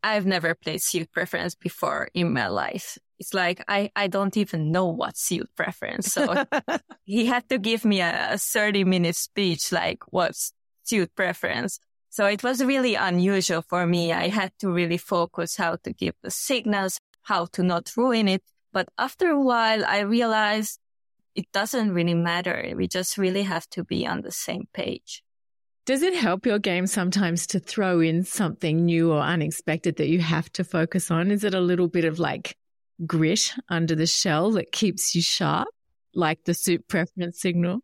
I've 0.02 0.26
never 0.26 0.54
played 0.54 0.82
suit 0.82 1.10
preference 1.12 1.54
before 1.54 2.08
in 2.14 2.32
my 2.32 2.48
life 2.48 2.98
it's 3.18 3.34
like 3.34 3.64
I, 3.68 3.90
I 3.96 4.08
don't 4.08 4.36
even 4.36 4.70
know 4.70 4.86
what 4.86 5.16
suit 5.16 5.48
preference. 5.56 6.12
So 6.12 6.44
he 7.04 7.26
had 7.26 7.48
to 7.48 7.58
give 7.58 7.84
me 7.84 8.00
a, 8.00 8.34
a 8.34 8.38
30 8.38 8.84
minute 8.84 9.16
speech, 9.16 9.72
like 9.72 10.02
what's 10.08 10.52
suit 10.82 11.14
preference. 11.14 11.78
So 12.10 12.26
it 12.26 12.42
was 12.42 12.62
really 12.62 12.94
unusual 12.94 13.62
for 13.62 13.86
me. 13.86 14.12
I 14.12 14.28
had 14.28 14.52
to 14.60 14.70
really 14.70 14.98
focus 14.98 15.56
how 15.56 15.76
to 15.84 15.92
give 15.92 16.14
the 16.22 16.30
signals, 16.30 17.00
how 17.22 17.46
to 17.52 17.62
not 17.62 17.90
ruin 17.96 18.28
it. 18.28 18.42
But 18.72 18.88
after 18.98 19.30
a 19.30 19.40
while, 19.40 19.84
I 19.84 20.00
realized 20.00 20.78
it 21.34 21.46
doesn't 21.52 21.92
really 21.92 22.14
matter. 22.14 22.72
We 22.76 22.86
just 22.86 23.18
really 23.18 23.42
have 23.42 23.68
to 23.70 23.82
be 23.82 24.06
on 24.06 24.22
the 24.22 24.30
same 24.30 24.68
page. 24.72 25.23
Does 25.86 26.02
it 26.02 26.14
help 26.14 26.46
your 26.46 26.58
game 26.58 26.86
sometimes 26.86 27.46
to 27.48 27.60
throw 27.60 28.00
in 28.00 28.24
something 28.24 28.86
new 28.86 29.12
or 29.12 29.20
unexpected 29.20 29.96
that 29.96 30.08
you 30.08 30.18
have 30.18 30.50
to 30.52 30.64
focus 30.64 31.10
on? 31.10 31.30
Is 31.30 31.44
it 31.44 31.52
a 31.52 31.60
little 31.60 31.88
bit 31.88 32.06
of 32.06 32.18
like 32.18 32.56
grit 33.04 33.52
under 33.68 33.94
the 33.94 34.06
shell 34.06 34.52
that 34.52 34.72
keeps 34.72 35.14
you 35.14 35.20
sharp, 35.20 35.68
like 36.14 36.42
the 36.44 36.54
suit 36.54 36.88
preference 36.88 37.38
signal? 37.38 37.80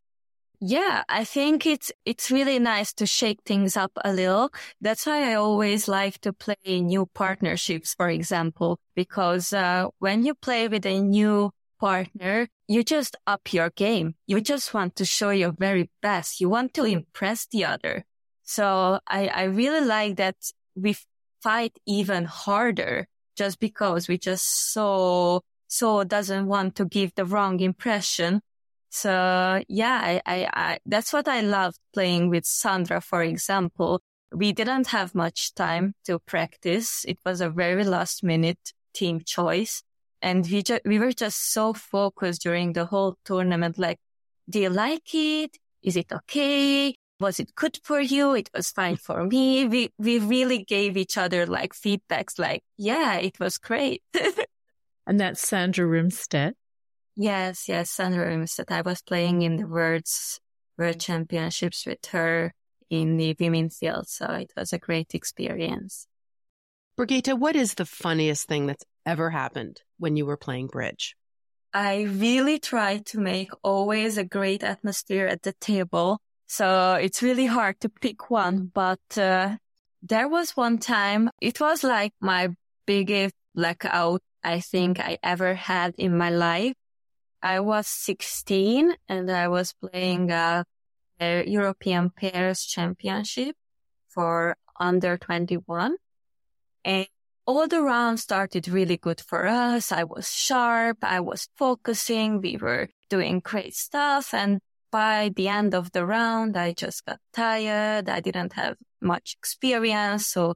Yeah, 0.62 1.04
I 1.10 1.24
think 1.24 1.66
it's, 1.66 1.92
it's 2.06 2.30
really 2.30 2.58
nice 2.58 2.94
to 2.94 3.06
shake 3.06 3.40
things 3.44 3.76
up 3.76 3.92
a 4.02 4.12
little. 4.14 4.50
That's 4.80 5.04
why 5.04 5.30
I 5.30 5.34
always 5.34 5.86
like 5.86 6.22
to 6.22 6.32
play 6.32 6.80
new 6.80 7.04
partnerships, 7.04 7.94
for 7.94 8.08
example, 8.08 8.78
because, 8.94 9.52
uh, 9.52 9.88
when 9.98 10.24
you 10.24 10.34
play 10.34 10.68
with 10.68 10.86
a 10.86 11.00
new 11.00 11.50
partner, 11.80 12.48
you 12.68 12.84
just 12.84 13.16
up 13.26 13.52
your 13.52 13.70
game. 13.70 14.14
You 14.26 14.40
just 14.40 14.74
want 14.74 14.96
to 14.96 15.04
show 15.04 15.30
your 15.30 15.52
very 15.52 15.90
best. 16.02 16.40
You 16.40 16.48
want 16.48 16.74
to 16.74 16.84
impress 16.84 17.46
the 17.46 17.64
other. 17.64 18.04
So 18.42 19.00
I, 19.08 19.28
I 19.28 19.42
really 19.44 19.84
like 19.84 20.16
that 20.16 20.36
we 20.74 20.96
fight 21.42 21.72
even 21.86 22.26
harder 22.26 23.08
just 23.36 23.58
because 23.58 24.06
we 24.06 24.18
just 24.18 24.72
so, 24.72 25.42
so 25.66 26.04
doesn't 26.04 26.46
want 26.46 26.76
to 26.76 26.84
give 26.84 27.14
the 27.14 27.24
wrong 27.24 27.60
impression. 27.60 28.42
So 28.90 29.62
yeah, 29.68 30.00
I, 30.02 30.20
I, 30.26 30.50
I, 30.52 30.78
that's 30.84 31.12
what 31.12 31.28
I 31.28 31.40
loved 31.40 31.78
playing 31.94 32.28
with 32.28 32.44
Sandra, 32.44 33.00
for 33.00 33.22
example. 33.22 34.02
We 34.32 34.52
didn't 34.52 34.88
have 34.88 35.14
much 35.14 35.54
time 35.54 35.94
to 36.04 36.18
practice. 36.18 37.04
It 37.06 37.18
was 37.24 37.40
a 37.40 37.50
very 37.50 37.84
last 37.84 38.22
minute 38.22 38.74
team 38.92 39.20
choice. 39.24 39.82
And 40.22 40.46
we 40.50 40.62
just, 40.62 40.82
we 40.84 40.98
were 40.98 41.12
just 41.12 41.52
so 41.52 41.72
focused 41.72 42.42
during 42.42 42.72
the 42.72 42.86
whole 42.86 43.16
tournament. 43.24 43.78
Like, 43.78 43.98
do 44.48 44.60
you 44.60 44.70
like 44.70 45.14
it? 45.14 45.56
Is 45.82 45.96
it 45.96 46.12
okay? 46.12 46.94
was 47.20 47.38
it 47.38 47.54
good 47.54 47.78
for 47.84 48.00
you? 48.00 48.34
It 48.34 48.50
was 48.54 48.70
fine 48.70 48.96
for 48.96 49.24
me. 49.24 49.66
We, 49.66 49.92
we 49.98 50.18
really 50.18 50.64
gave 50.64 50.96
each 50.96 51.18
other 51.18 51.46
like 51.46 51.74
feedbacks 51.74 52.38
like, 52.38 52.64
yeah, 52.76 53.16
it 53.16 53.38
was 53.38 53.58
great. 53.58 54.02
and 55.06 55.20
that's 55.20 55.46
Sandra 55.46 55.86
Rimstedt. 55.86 56.54
Yes, 57.14 57.68
yes, 57.68 57.90
Sandra 57.90 58.26
Rimstedt. 58.26 58.72
I 58.72 58.80
was 58.80 59.02
playing 59.02 59.42
in 59.42 59.56
the 59.56 59.66
World's 59.66 60.40
World 60.78 60.98
Championships 60.98 61.84
with 61.84 62.06
her 62.06 62.54
in 62.88 63.18
the 63.18 63.36
women's 63.38 63.76
field. 63.76 64.08
So 64.08 64.26
it 64.32 64.52
was 64.56 64.72
a 64.72 64.78
great 64.78 65.14
experience. 65.14 66.06
Brigitte, 66.96 67.38
what 67.38 67.54
is 67.54 67.74
the 67.74 67.84
funniest 67.84 68.48
thing 68.48 68.66
that's 68.66 68.84
ever 69.06 69.30
happened 69.30 69.82
when 69.98 70.16
you 70.16 70.26
were 70.26 70.36
playing 70.36 70.68
bridge? 70.68 71.16
I 71.72 72.02
really 72.02 72.58
try 72.58 72.98
to 73.06 73.20
make 73.20 73.50
always 73.62 74.18
a 74.18 74.24
great 74.24 74.62
atmosphere 74.64 75.26
at 75.26 75.42
the 75.42 75.52
table. 75.52 76.20
So 76.46 76.94
it's 76.94 77.22
really 77.22 77.46
hard 77.46 77.78
to 77.80 77.88
pick 77.88 78.28
one, 78.30 78.70
but 78.74 79.00
uh, 79.16 79.56
there 80.02 80.28
was 80.28 80.56
one 80.56 80.78
time, 80.78 81.30
it 81.40 81.60
was 81.60 81.84
like 81.84 82.12
my 82.20 82.48
biggest 82.86 83.34
blackout 83.54 84.22
I 84.42 84.60
think 84.60 84.98
I 84.98 85.18
ever 85.22 85.54
had 85.54 85.94
in 85.96 86.16
my 86.16 86.30
life. 86.30 86.74
I 87.42 87.60
was 87.60 87.86
16 87.86 88.94
and 89.08 89.30
I 89.30 89.48
was 89.48 89.72
playing 89.72 90.30
a, 90.30 90.64
a 91.20 91.48
European 91.48 92.10
pairs 92.10 92.64
championship 92.64 93.54
for 94.08 94.56
under 94.78 95.16
21 95.16 95.96
and 96.84 97.06
all 97.50 97.66
the 97.66 97.82
rounds 97.82 98.22
started 98.22 98.68
really 98.68 98.96
good 98.96 99.20
for 99.20 99.46
us. 99.46 99.90
I 99.90 100.04
was 100.04 100.30
sharp. 100.30 100.98
I 101.02 101.18
was 101.18 101.48
focusing. 101.56 102.40
We 102.40 102.56
were 102.56 102.88
doing 103.08 103.40
great 103.40 103.74
stuff. 103.74 104.32
And 104.32 104.60
by 104.92 105.32
the 105.34 105.48
end 105.48 105.74
of 105.74 105.90
the 105.90 106.06
round, 106.06 106.56
I 106.56 106.72
just 106.72 107.04
got 107.04 107.18
tired. 107.32 108.08
I 108.08 108.20
didn't 108.20 108.52
have 108.52 108.76
much 109.00 109.34
experience. 109.36 110.28
So 110.28 110.54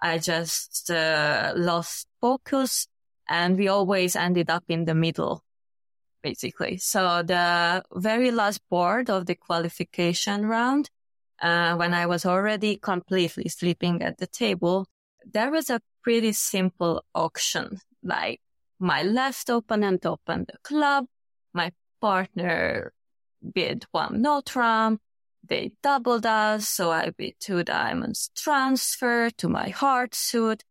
I 0.00 0.18
just 0.18 0.90
uh, 0.90 1.54
lost 1.56 2.06
focus 2.20 2.88
and 3.26 3.56
we 3.56 3.68
always 3.68 4.14
ended 4.14 4.50
up 4.50 4.64
in 4.68 4.84
the 4.84 4.94
middle, 4.94 5.42
basically. 6.22 6.76
So 6.76 7.22
the 7.22 7.82
very 7.94 8.30
last 8.32 8.60
board 8.68 9.08
of 9.08 9.24
the 9.24 9.34
qualification 9.34 10.44
round, 10.44 10.90
uh, 11.40 11.74
when 11.76 11.94
I 11.94 12.04
was 12.04 12.26
already 12.26 12.76
completely 12.76 13.48
sleeping 13.48 14.02
at 14.02 14.18
the 14.18 14.26
table, 14.26 14.86
there 15.30 15.50
was 15.50 15.68
a 15.70 15.80
pretty 16.08 16.32
simple 16.32 17.04
auction. 17.14 17.78
Like 18.02 18.40
my 18.78 19.02
left 19.02 19.50
opponent 19.50 20.06
opened 20.06 20.46
the 20.50 20.56
club. 20.62 21.04
My 21.52 21.72
partner 22.00 22.94
bid 23.54 23.84
one 23.90 24.22
no 24.22 24.40
trump, 24.40 25.02
They 25.46 25.72
doubled 25.82 26.24
us, 26.24 26.66
so 26.66 26.90
I 26.90 27.10
bid 27.10 27.34
two 27.40 27.62
diamonds 27.62 28.30
transfer 28.34 29.28
to 29.36 29.48
my 29.50 29.68
heart 29.68 30.14
suit, 30.14 30.64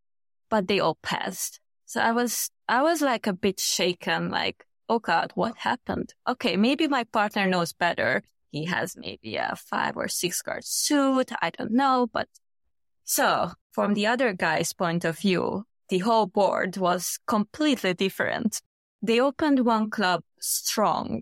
but 0.49 0.67
they 0.67 0.79
all 0.79 0.97
passed. 1.03 1.59
So 1.85 2.01
I 2.01 2.13
was, 2.13 2.49
I 2.67 2.81
was 2.81 3.01
like 3.01 3.27
a 3.27 3.33
bit 3.33 3.59
shaken, 3.59 4.31
like, 4.31 4.65
oh 4.89 4.99
God, 4.99 5.33
what 5.35 5.55
happened? 5.57 6.15
Okay, 6.27 6.57
maybe 6.57 6.88
my 6.88 7.03
partner 7.03 7.45
knows 7.47 7.73
better. 7.73 8.23
He 8.49 8.65
has 8.65 8.95
maybe 8.97 9.35
a 9.35 9.53
five 9.55 9.97
or 9.97 10.07
six 10.07 10.41
card 10.41 10.65
suit. 10.65 11.31
I 11.43 11.51
don't 11.51 11.73
know, 11.73 12.07
but 12.11 12.27
so 13.03 13.51
from 13.78 13.93
the 13.93 14.07
other 14.07 14.34
guy's 14.34 14.73
point 14.73 15.05
of 15.05 15.19
view, 15.19 15.63
the 15.89 15.99
whole 15.99 16.25
board 16.25 16.78
was 16.78 17.19
completely 17.28 17.93
different. 17.93 18.61
They 19.01 19.21
opened 19.21 19.65
one 19.65 19.89
club 19.89 20.23
strong 20.39 21.21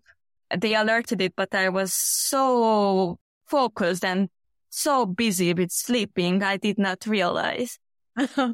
they 0.49 0.75
alerted 0.75 1.21
it, 1.21 1.33
but 1.35 1.53
I 1.53 1.69
was 1.69 1.93
so 1.93 3.19
focused 3.45 4.05
and 4.05 4.29
so 4.69 5.05
busy 5.05 5.53
with 5.53 5.71
sleeping, 5.71 6.43
I 6.43 6.57
did 6.57 6.77
not 6.77 7.05
realize. 7.05 7.79
no. 8.37 8.53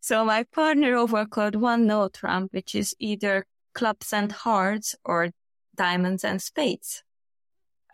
So 0.00 0.24
my 0.24 0.44
partner 0.44 0.94
overcalled 0.94 1.56
one 1.56 1.86
no 1.86 2.08
trump, 2.08 2.52
which 2.52 2.74
is 2.74 2.94
either 2.98 3.46
clubs 3.74 4.12
and 4.12 4.30
hearts 4.32 4.94
or 5.04 5.30
diamonds 5.76 6.24
and 6.24 6.40
spades. 6.42 7.02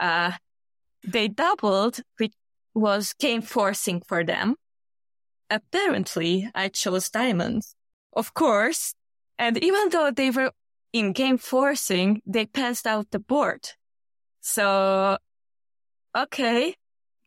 Uh, 0.01 0.33
they 1.05 1.29
doubled, 1.29 2.01
which 2.19 2.35
was 2.75 3.15
game 3.15 3.43
forcing 3.43 4.01
for 4.01 4.25
them. 4.25 4.57
Apparently, 5.51 6.51
I 6.55 6.69
chose 6.69 7.09
diamonds. 7.11 7.75
Of 8.13 8.35
course. 8.35 8.95
And 9.39 9.57
even 9.63 9.89
though 9.91 10.11
they 10.11 10.31
were 10.31 10.53
in 10.93 11.13
game 11.13 11.39
forcing, 11.39 12.23
they 12.27 12.47
passed 12.47 12.87
out 12.87 13.11
the 13.11 13.19
board. 13.19 13.71
So, 14.41 15.19
okay, 16.17 16.75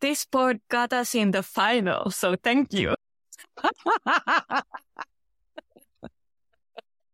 this 0.02 0.26
board 0.26 0.60
got 0.70 0.94
us 0.94 1.16
in 1.16 1.32
the 1.32 1.44
final. 1.44 2.10
So 2.12 2.36
thank 2.36 2.74
you. 2.74 2.96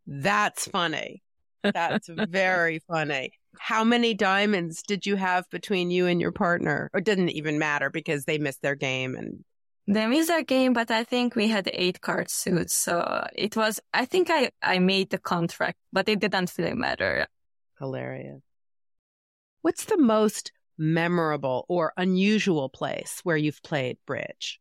That's 0.08 0.68
funny. 0.68 1.22
That's 1.64 2.08
very 2.10 2.80
funny. 2.88 3.32
How 3.60 3.84
many 3.84 4.14
diamonds 4.14 4.82
did 4.84 5.06
you 5.06 5.16
have 5.18 5.50
between 5.50 5.92
you 5.92 6.08
and 6.08 6.22
your 6.22 6.32
partner? 6.32 6.90
Or 6.94 7.02
didn't 7.02 7.30
even 7.30 7.60
matter 7.60 7.90
because 7.90 8.24
they 8.26 8.38
missed 8.38 8.62
their 8.62 8.76
game 8.76 9.16
and 9.16 9.44
missed 9.88 10.28
their 10.28 10.44
game, 10.44 10.74
but 10.74 10.92
I 10.92 11.06
think 11.06 11.36
we 11.36 11.48
had 11.48 11.70
eight 11.74 12.02
card 12.02 12.30
suits. 12.30 12.74
So 12.74 13.26
it 13.34 13.56
was, 13.56 13.80
I 13.94 14.06
think 14.06 14.30
I, 14.30 14.52
I 14.62 14.80
made 14.80 15.10
the 15.10 15.18
contract, 15.18 15.78
but 15.94 16.10
it 16.10 16.20
didn't 16.20 16.54
really 16.58 16.74
matter. 16.74 17.28
Hilarious. 17.80 18.42
What's 19.62 19.86
the 19.86 19.98
most 19.98 20.52
memorable 20.78 21.66
or 21.70 21.94
unusual 21.96 22.70
place 22.70 23.22
where 23.24 23.38
you've 23.38 23.64
played 23.64 23.98
bridge? 24.06 24.60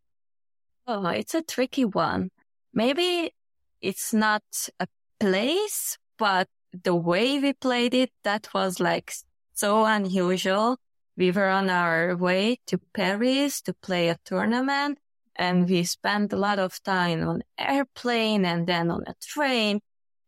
Oh, 0.86 1.06
it's 1.08 1.34
a 1.34 1.42
tricky 1.42 1.84
one. 1.84 2.30
Maybe 2.72 3.32
it's 3.80 4.14
not 4.14 4.44
a 4.78 4.86
place, 5.18 5.98
but 6.18 6.48
the 6.84 6.94
way 6.94 7.40
we 7.40 7.52
played 7.52 7.94
it, 7.94 8.10
that 8.22 8.48
was 8.54 8.78
like 8.78 9.12
so 9.54 9.84
unusual. 9.84 10.78
We 11.16 11.32
were 11.32 11.48
on 11.48 11.68
our 11.68 12.14
way 12.14 12.60
to 12.66 12.78
Paris 12.94 13.60
to 13.62 13.74
play 13.74 14.08
a 14.08 14.18
tournament 14.24 14.98
and 15.36 15.68
we 15.68 15.84
spent 15.84 16.32
a 16.32 16.36
lot 16.36 16.58
of 16.58 16.82
time 16.82 17.26
on 17.28 17.42
airplane 17.58 18.44
and 18.44 18.66
then 18.66 18.90
on 18.90 19.04
a 19.06 19.14
train. 19.20 19.80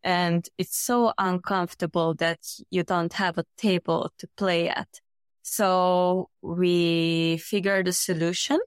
And 0.05 0.49
it's 0.59 0.77
so 0.77 1.13
uncomfortable 1.19 2.15
that 2.15 2.39
you 2.71 2.85
don't 2.85 3.13
have 3.15 3.39
a 3.39 3.45
table 3.57 4.13
to 4.19 4.29
play 4.37 4.69
at. 4.69 5.01
So 5.43 6.29
we 6.43 7.39
figured 7.39 7.89
a 7.89 7.93
solution. 7.93 8.61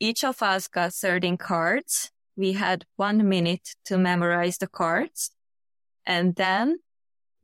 Each 0.00 0.24
of 0.24 0.42
us 0.42 0.68
got 0.68 0.94
13 0.94 1.36
cards. 1.36 2.10
We 2.36 2.52
had 2.52 2.84
one 2.96 3.28
minute 3.28 3.74
to 3.86 3.98
memorize 3.98 4.58
the 4.58 4.68
cards. 4.68 5.32
And 6.06 6.36
then 6.36 6.78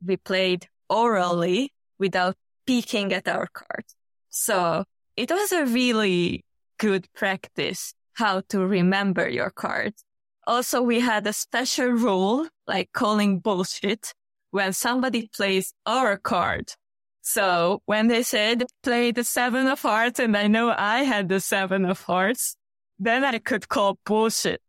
we 0.03 0.17
played 0.17 0.67
orally 0.89 1.73
without 1.99 2.35
peeking 2.65 3.13
at 3.13 3.27
our 3.27 3.47
cards. 3.47 3.95
So 4.29 4.85
it 5.17 5.29
was 5.29 5.51
a 5.51 5.65
really 5.65 6.45
good 6.77 7.07
practice 7.13 7.93
how 8.15 8.41
to 8.49 8.65
remember 8.65 9.29
your 9.29 9.51
cards. 9.51 10.03
Also, 10.47 10.81
we 10.81 10.99
had 10.99 11.25
a 11.27 11.33
special 11.33 11.87
rule 11.87 12.47
like 12.67 12.91
calling 12.93 13.39
bullshit 13.39 14.13
when 14.51 14.73
somebody 14.73 15.29
plays 15.35 15.73
our 15.85 16.17
card. 16.17 16.73
So 17.21 17.81
when 17.85 18.07
they 18.07 18.23
said 18.23 18.65
play 18.83 19.11
the 19.11 19.23
seven 19.23 19.67
of 19.67 19.81
hearts 19.81 20.19
and 20.19 20.37
I 20.37 20.47
know 20.47 20.73
I 20.77 21.03
had 21.03 21.27
the 21.27 21.39
seven 21.39 21.85
of 21.85 22.01
hearts, 22.01 22.55
then 22.99 23.25
I 23.25 23.39
could 23.39 23.67
call 23.67 23.97
bullshit. 24.05 24.61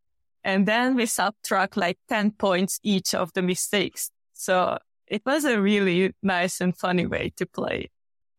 And 0.42 0.66
then 0.66 0.94
we 0.94 1.06
subtract 1.06 1.76
like 1.76 1.98
10 2.08 2.32
points 2.32 2.80
each 2.82 3.14
of 3.14 3.32
the 3.34 3.42
mistakes. 3.42 4.10
So 4.32 4.78
it 5.06 5.22
was 5.26 5.44
a 5.44 5.60
really 5.60 6.14
nice 6.22 6.60
and 6.60 6.76
funny 6.76 7.06
way 7.06 7.32
to 7.36 7.46
play. 7.46 7.90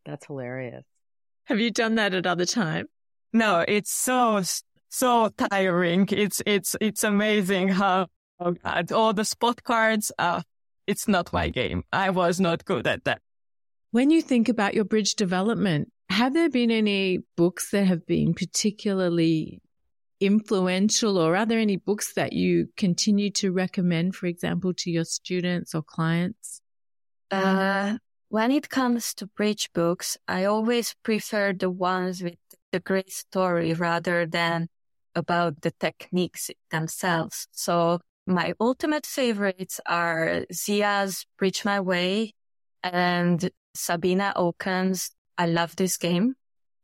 That's 0.06 0.26
hilarious. 0.26 0.84
Have 1.46 1.60
you 1.60 1.72
done 1.72 1.96
that 1.96 2.14
at 2.14 2.26
other 2.26 2.46
times? 2.46 2.88
No, 3.34 3.64
it's 3.68 3.92
so 3.92 4.42
so 4.90 5.30
tiring. 5.30 6.08
It's, 6.12 6.42
it's, 6.46 6.76
it's 6.82 7.04
amazing 7.04 7.70
how, 7.70 8.08
oh 8.40 8.52
God, 8.52 8.92
all 8.92 9.14
the 9.14 9.26
spot 9.26 9.64
cards, 9.64 10.12
uh, 10.18 10.42
it's 10.86 11.08
not 11.08 11.34
my 11.34 11.50
game. 11.50 11.84
I 11.92 12.10
was 12.10 12.40
not 12.40 12.66
good 12.66 12.88
at 12.88 13.04
that. 13.06 13.22
When 13.92 14.10
you 14.10 14.22
think 14.22 14.50
about 14.50 14.74
your 14.74 14.86
bridge 14.86 15.16
development, 15.16 15.92
have 16.10 16.34
there 16.34 16.50
been 16.50 16.72
any 16.72 17.20
books 17.36 17.72
that 17.72 17.86
have 17.86 18.06
been 18.06 18.34
particularly 18.34 19.62
influential 20.20 21.18
or 21.18 21.36
are 21.36 21.46
there 21.46 21.60
any 21.60 21.78
books 21.78 22.14
that 22.14 22.34
you 22.34 22.70
continue 22.76 23.30
to 23.32 23.52
recommend, 23.52 24.16
for 24.16 24.26
example, 24.26 24.74
to 24.74 24.90
your 24.90 25.04
students 25.04 25.76
or 25.76 25.84
clients? 25.84 26.62
Uh, 27.30 27.98
when 28.30 28.52
it 28.52 28.70
comes 28.70 29.14
to 29.16 29.28
bridge 29.28 29.70
books, 29.74 30.18
I 30.28 30.46
always 30.46 30.96
prefer 31.04 31.54
the 31.54 31.70
ones 31.70 32.22
with 32.22 32.36
the 32.72 32.80
great 32.80 33.12
story 33.12 33.74
rather 33.74 34.26
than 34.26 34.70
about 35.18 35.62
the 35.62 35.72
techniques 35.72 36.52
themselves. 36.72 37.48
So 37.52 38.00
my 38.26 38.54
ultimate 38.60 39.06
favorites 39.06 39.82
are 39.86 40.46
Zia's 40.54 41.26
Bridge 41.38 41.66
My 41.66 41.80
Way 41.80 42.34
and 42.84 43.50
Sabine 43.74 44.32
Auken's 44.36 45.12
I 45.38 45.48
Love 45.48 45.76
This 45.76 45.98
Game. 45.98 46.36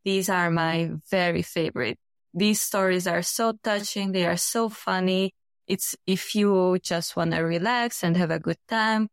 These 0.04 0.30
are 0.30 0.50
my 0.50 0.92
very 1.10 1.44
favorite. 1.44 2.00
These 2.34 2.62
stories 2.62 3.08
are 3.08 3.22
so 3.22 3.54
touching. 3.64 4.12
They 4.12 4.26
are 4.26 4.38
so 4.38 4.70
funny. 4.70 5.34
It's 5.68 5.96
if 6.08 6.36
you 6.36 6.78
just 6.82 7.16
want 7.16 7.32
to 7.32 7.42
relax 7.42 8.04
and 8.04 8.18
have 8.18 8.32
a 8.32 8.40
good 8.40 8.58
time, 8.68 9.10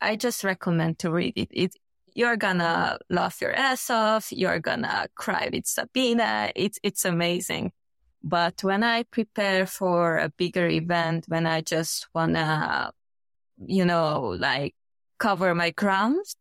I 0.00 0.16
just 0.16 0.44
recommend 0.44 0.98
to 1.00 1.10
read 1.10 1.34
it. 1.36 1.48
it 1.50 1.74
you're 2.14 2.36
gonna 2.36 2.98
laugh 3.08 3.40
your 3.40 3.52
ass 3.52 3.90
off. 3.90 4.32
You're 4.32 4.58
gonna 4.58 5.08
cry 5.14 5.48
with 5.52 5.66
Sabine. 5.66 6.20
It's, 6.56 6.78
it's 6.82 7.04
amazing. 7.04 7.72
But 8.22 8.62
when 8.62 8.82
I 8.84 9.04
prepare 9.04 9.66
for 9.66 10.18
a 10.18 10.28
bigger 10.28 10.68
event, 10.68 11.24
when 11.28 11.46
I 11.46 11.62
just 11.62 12.08
wanna, 12.14 12.92
you 13.64 13.84
know, 13.84 14.36
like 14.38 14.74
cover 15.18 15.54
my 15.54 15.70
grounds, 15.70 16.36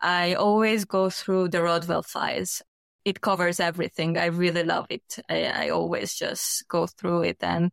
I 0.00 0.34
always 0.34 0.84
go 0.84 1.10
through 1.10 1.48
the 1.48 1.62
Rodwell 1.62 2.02
files. 2.02 2.62
It 3.04 3.20
covers 3.20 3.60
everything. 3.60 4.18
I 4.18 4.26
really 4.26 4.62
love 4.64 4.86
it. 4.90 5.18
I, 5.28 5.44
I 5.44 5.68
always 5.70 6.14
just 6.14 6.66
go 6.68 6.86
through 6.86 7.22
it 7.22 7.38
and 7.40 7.70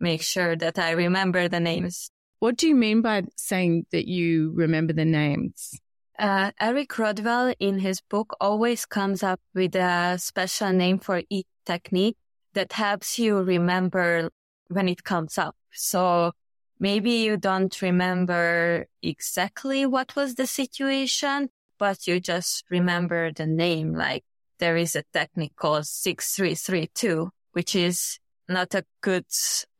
make 0.00 0.22
sure 0.22 0.56
that 0.56 0.78
I 0.78 0.90
remember 0.90 1.48
the 1.48 1.60
names. 1.60 2.10
What 2.40 2.56
do 2.56 2.66
you 2.66 2.74
mean 2.74 3.02
by 3.02 3.22
saying 3.36 3.86
that 3.92 4.08
you 4.08 4.52
remember 4.54 4.92
the 4.92 5.04
names? 5.04 5.78
Uh, 6.18 6.50
Eric 6.60 6.98
Rodwell 6.98 7.54
in 7.58 7.78
his 7.78 8.00
book 8.00 8.36
always 8.40 8.84
comes 8.84 9.22
up 9.22 9.40
with 9.54 9.74
a 9.76 10.18
special 10.18 10.72
name 10.72 10.98
for 10.98 11.22
each 11.30 11.46
technique 11.64 12.16
that 12.54 12.72
helps 12.72 13.18
you 13.18 13.42
remember 13.42 14.30
when 14.68 14.88
it 14.88 15.04
comes 15.04 15.38
up. 15.38 15.56
So 15.72 16.32
maybe 16.78 17.10
you 17.10 17.36
don't 17.36 17.80
remember 17.82 18.86
exactly 19.02 19.86
what 19.86 20.16
was 20.16 20.34
the 20.34 20.46
situation, 20.46 21.50
but 21.78 22.06
you 22.06 22.20
just 22.20 22.64
remember 22.70 23.32
the 23.32 23.46
name. 23.46 23.94
Like 23.94 24.24
there 24.58 24.76
is 24.76 24.96
a 24.96 25.04
technique 25.12 25.56
called 25.56 25.86
6332, 25.86 27.30
which 27.52 27.74
is 27.74 28.18
not 28.48 28.74
a 28.74 28.84
good 29.00 29.26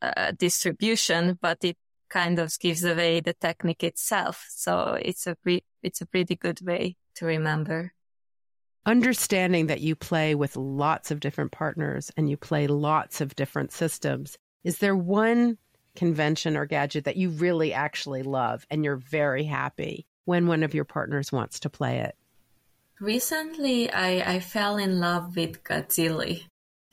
uh, 0.01 0.33
distribution, 0.33 1.39
but 1.41 1.59
it 1.63 1.77
kind 2.09 2.39
of 2.39 2.59
gives 2.59 2.85
away 2.85 3.21
the 3.21 3.35
technique 3.35 3.85
itself. 3.85 4.47
So 4.51 4.99
it's 5.01 5.27
a 5.27 5.37
it's 5.83 6.01
a 6.01 6.07
pretty 6.07 6.37
good 6.37 6.61
way 6.61 6.97
to 7.17 7.27
remember 7.27 7.93
understanding 8.85 9.67
that 9.67 9.81
you 9.81 9.95
play 9.95 10.35
with 10.35 10.57
lots 10.57 11.11
of 11.11 11.21
different 11.21 11.53
partners 11.53 12.11
and 12.17 12.29
you 12.29 12.37
play 12.37 12.67
lots 12.67 13.21
of 13.21 13.35
different 13.37 13.73
systems, 13.73 14.39
is 14.65 14.79
there 14.79 14.97
one 14.97 15.59
convention 15.95 16.57
or 16.57 16.67
gadget 16.67 17.05
that 17.05 17.17
you 17.17 17.31
really 17.31 17.73
actually 17.73 18.23
love 18.23 18.67
and 18.71 18.85
you're 18.85 18.97
very 18.97 19.45
happy 19.45 20.07
when 20.25 20.47
one 20.47 20.63
of 20.63 20.75
your 20.75 20.85
partners 20.85 21.31
wants 21.31 21.61
to 21.61 21.71
play 21.71 21.99
it? 21.99 22.17
Recently, 23.01 23.91
I, 23.91 24.35
I 24.35 24.41
fell 24.41 24.77
in 24.77 25.01
love 25.01 25.37
with 25.37 25.65
Gazilli. 25.65 26.45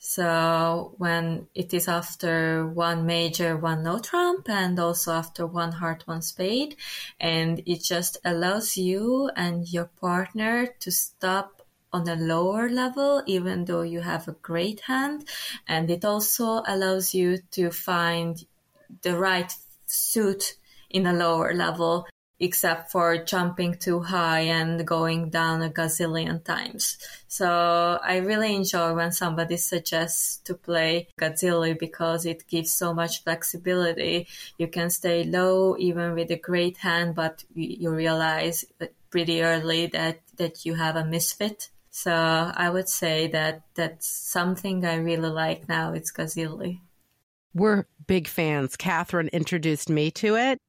So 0.01 0.95
when 0.97 1.47
it 1.53 1.73
is 1.73 1.89
after 1.89 2.65
one 2.65 3.05
major, 3.05 3.57
one 3.57 3.83
no 3.83 3.99
trump, 3.99 4.49
and 4.49 4.79
also 4.79 5.11
after 5.11 5.45
one 5.45 5.73
heart, 5.73 6.03
one 6.05 6.21
spade, 6.21 6.77
and 7.19 7.61
it 7.65 7.83
just 7.83 8.17
allows 8.23 8.77
you 8.77 9.29
and 9.35 9.67
your 9.71 9.85
partner 9.99 10.67
to 10.79 10.89
stop 10.89 11.58
on 11.91 12.07
a 12.07 12.15
lower 12.15 12.69
level, 12.69 13.23
even 13.25 13.65
though 13.65 13.81
you 13.81 14.01
have 14.01 14.27
a 14.27 14.33
great 14.41 14.81
hand. 14.81 15.25
And 15.67 15.89
it 15.89 16.05
also 16.05 16.63
allows 16.67 17.13
you 17.13 17.39
to 17.51 17.71
find 17.71 18.43
the 19.01 19.17
right 19.17 19.53
suit 19.85 20.55
in 20.89 21.05
a 21.07 21.13
lower 21.13 21.53
level. 21.53 22.07
except 22.39 22.91
for 22.91 23.17
jumping 23.25 23.75
too 23.75 23.99
high 23.99 24.41
and 24.41 24.87
going 24.87 25.29
down 25.29 25.61
a 25.61 25.69
gazillion 25.69 26.43
times. 26.43 26.97
So 27.27 27.99
I 28.01 28.17
really 28.17 28.55
enjoy 28.55 28.93
when 28.93 29.11
somebody 29.11 29.57
suggests 29.57 30.37
to 30.45 30.53
play 30.55 31.09
Gazilli 31.19 31.77
because 31.77 32.25
it 32.25 32.47
gives 32.47 32.73
so 32.73 32.93
much 32.93 33.23
flexibility. 33.23 34.27
You 34.57 34.67
can 34.67 34.89
stay 34.89 35.25
low 35.25 35.75
even 35.77 36.13
with 36.13 36.31
a 36.31 36.37
great 36.37 36.77
hand, 36.77 37.13
but 37.15 37.43
you 37.53 37.91
realize 37.91 38.65
uh, 38.79 38.85
pretty 39.09 39.41
early 39.41 39.87
that, 39.87 40.21
that 40.37 40.65
you 40.65 40.75
have 40.75 40.95
a 40.95 41.03
misfit. 41.05 41.69
So 42.01 42.13
uh, 42.13 42.53
I 42.55 42.69
would 42.69 42.87
say 42.87 43.27
that 43.27 43.63
that's 43.75 44.07
something 44.07 44.85
I 44.85 44.95
really 44.95 45.29
like 45.29 45.67
now. 45.67 45.91
It's 45.91 46.13
Gazilli. 46.13 46.79
We're 47.53 47.87
big 48.07 48.29
fans. 48.29 48.77
Catherine 48.77 49.27
introduced 49.33 49.89
me 49.89 50.09
to 50.11 50.37
it. 50.37 50.61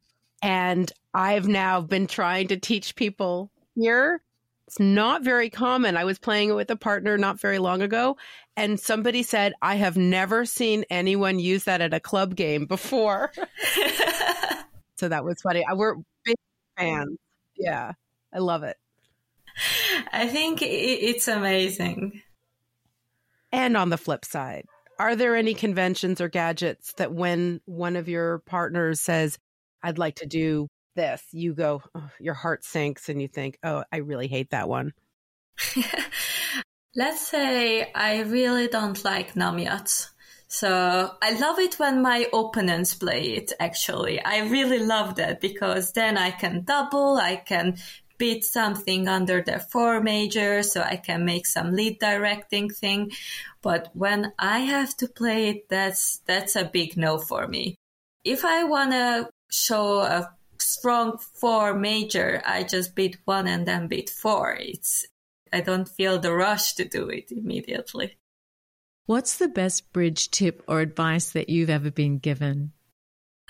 And 0.42 0.90
I've 1.14 1.46
now 1.46 1.82
been 1.82 2.08
trying 2.08 2.48
to 2.48 2.56
teach 2.56 2.96
people 2.96 3.52
here. 3.76 4.22
It's 4.66 4.80
not 4.80 5.22
very 5.22 5.50
common. 5.50 5.96
I 5.96 6.02
was 6.02 6.18
playing 6.18 6.48
it 6.48 6.54
with 6.54 6.68
a 6.68 6.76
partner 6.76 7.16
not 7.16 7.38
very 7.38 7.60
long 7.60 7.80
ago, 7.80 8.16
and 8.56 8.80
somebody 8.80 9.22
said, 9.22 9.52
I 9.62 9.76
have 9.76 9.96
never 9.96 10.44
seen 10.44 10.84
anyone 10.90 11.38
use 11.38 11.62
that 11.64 11.80
at 11.80 11.94
a 11.94 12.00
club 12.00 12.34
game 12.34 12.66
before. 12.66 13.32
so 14.96 15.08
that 15.08 15.24
was 15.24 15.40
funny. 15.42 15.64
We're 15.72 15.94
big 16.24 16.36
fans. 16.76 17.18
Yeah, 17.56 17.92
I 18.34 18.38
love 18.38 18.64
it. 18.64 18.76
I 20.12 20.26
think 20.26 20.60
it's 20.62 21.28
amazing. 21.28 22.22
And 23.52 23.76
on 23.76 23.90
the 23.90 23.98
flip 23.98 24.24
side, 24.24 24.64
are 24.98 25.16
there 25.16 25.34
any 25.34 25.54
conventions 25.54 26.20
or 26.20 26.28
gadgets 26.28 26.92
that 26.94 27.12
when 27.12 27.60
one 27.64 27.96
of 27.96 28.08
your 28.08 28.40
partners 28.40 29.00
says, 29.00 29.38
I'd 29.82 29.98
like 29.98 30.16
to 30.16 30.26
do 30.26 30.68
this, 30.94 31.22
you 31.32 31.54
go, 31.54 31.82
oh, 31.94 32.10
your 32.20 32.34
heart 32.34 32.64
sinks 32.64 33.08
and 33.08 33.20
you 33.20 33.28
think, 33.28 33.58
oh, 33.62 33.84
I 33.90 33.98
really 33.98 34.28
hate 34.28 34.50
that 34.50 34.68
one? 34.68 34.92
Let's 36.96 37.26
say 37.26 37.90
I 37.92 38.22
really 38.22 38.68
don't 38.68 39.02
like 39.04 39.34
Namyat. 39.34 40.08
So 40.48 41.12
I 41.22 41.38
love 41.38 41.60
it 41.60 41.78
when 41.78 42.02
my 42.02 42.26
opponents 42.32 42.94
play 42.94 43.22
it, 43.22 43.52
actually. 43.60 44.20
I 44.20 44.40
really 44.48 44.80
love 44.80 45.14
that 45.14 45.40
because 45.40 45.92
then 45.92 46.18
I 46.18 46.32
can 46.32 46.64
double, 46.64 47.16
I 47.16 47.36
can 47.36 47.76
beat 48.20 48.44
something 48.44 49.08
under 49.08 49.42
the 49.42 49.58
four 49.58 50.00
major, 50.00 50.62
so 50.62 50.82
I 50.82 50.96
can 50.96 51.24
make 51.24 51.46
some 51.46 51.72
lead 51.72 51.98
directing 51.98 52.68
thing. 52.68 53.10
But 53.62 53.88
when 53.94 54.32
I 54.38 54.60
have 54.60 54.94
to 54.98 55.08
play 55.08 55.48
it, 55.48 55.68
that's, 55.68 56.20
that's 56.26 56.54
a 56.54 56.64
big 56.64 56.96
no 56.96 57.18
for 57.18 57.48
me. 57.48 57.74
If 58.22 58.44
I 58.44 58.64
want 58.64 58.92
to 58.92 59.30
show 59.50 60.00
a 60.00 60.30
strong 60.58 61.18
four 61.18 61.72
major, 61.74 62.42
I 62.44 62.62
just 62.62 62.94
beat 62.94 63.16
one 63.24 63.48
and 63.48 63.66
then 63.66 63.88
beat 63.88 64.10
four. 64.10 64.54
It's, 64.60 65.06
I 65.50 65.62
don't 65.62 65.88
feel 65.88 66.20
the 66.20 66.32
rush 66.32 66.74
to 66.74 66.84
do 66.84 67.08
it 67.08 67.32
immediately. 67.32 68.18
What's 69.06 69.38
the 69.38 69.48
best 69.48 69.92
bridge 69.92 70.30
tip 70.30 70.62
or 70.68 70.80
advice 70.80 71.32
that 71.32 71.48
you've 71.48 71.70
ever 71.70 71.90
been 71.90 72.18
given? 72.18 72.72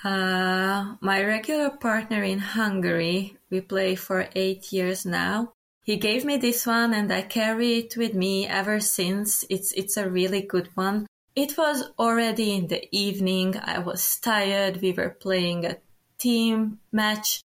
Uh, 0.03 0.95
my 1.01 1.21
regular 1.23 1.69
partner 1.69 2.23
in 2.23 2.39
Hungary, 2.39 3.37
we 3.51 3.61
play 3.61 3.95
for 3.95 4.29
eight 4.35 4.71
years 4.71 5.05
now. 5.05 5.53
He 5.83 5.97
gave 5.97 6.25
me 6.25 6.37
this 6.37 6.65
one 6.65 6.93
and 6.93 7.11
I 7.11 7.23
carry 7.23 7.79
it 7.79 7.97
with 7.97 8.13
me 8.13 8.47
ever 8.47 8.79
since. 8.79 9.43
It's, 9.49 9.71
it's 9.73 9.97
a 9.97 10.09
really 10.09 10.41
good 10.41 10.69
one. 10.75 11.07
It 11.35 11.57
was 11.57 11.83
already 11.97 12.55
in 12.55 12.67
the 12.67 12.87
evening. 12.91 13.57
I 13.57 13.79
was 13.79 14.17
tired. 14.19 14.81
We 14.81 14.93
were 14.93 15.09
playing 15.09 15.65
a 15.65 15.77
team 16.17 16.79
match 16.91 17.41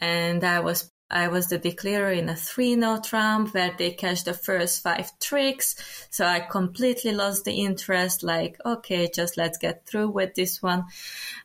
and 0.00 0.42
I 0.44 0.60
was 0.60 0.90
I 1.10 1.26
was 1.26 1.48
the 1.48 1.58
declarer 1.58 2.12
in 2.12 2.28
a 2.28 2.36
three 2.36 2.76
no 2.76 3.00
trump 3.00 3.52
where 3.52 3.74
they 3.76 3.90
catch 3.90 4.22
the 4.22 4.32
first 4.32 4.82
five 4.82 5.10
tricks. 5.18 5.74
So 6.10 6.24
I 6.24 6.38
completely 6.38 7.10
lost 7.10 7.44
the 7.44 7.64
interest, 7.64 8.22
like, 8.22 8.60
okay, 8.64 9.10
just 9.12 9.36
let's 9.36 9.58
get 9.58 9.86
through 9.86 10.10
with 10.10 10.36
this 10.36 10.62
one. 10.62 10.84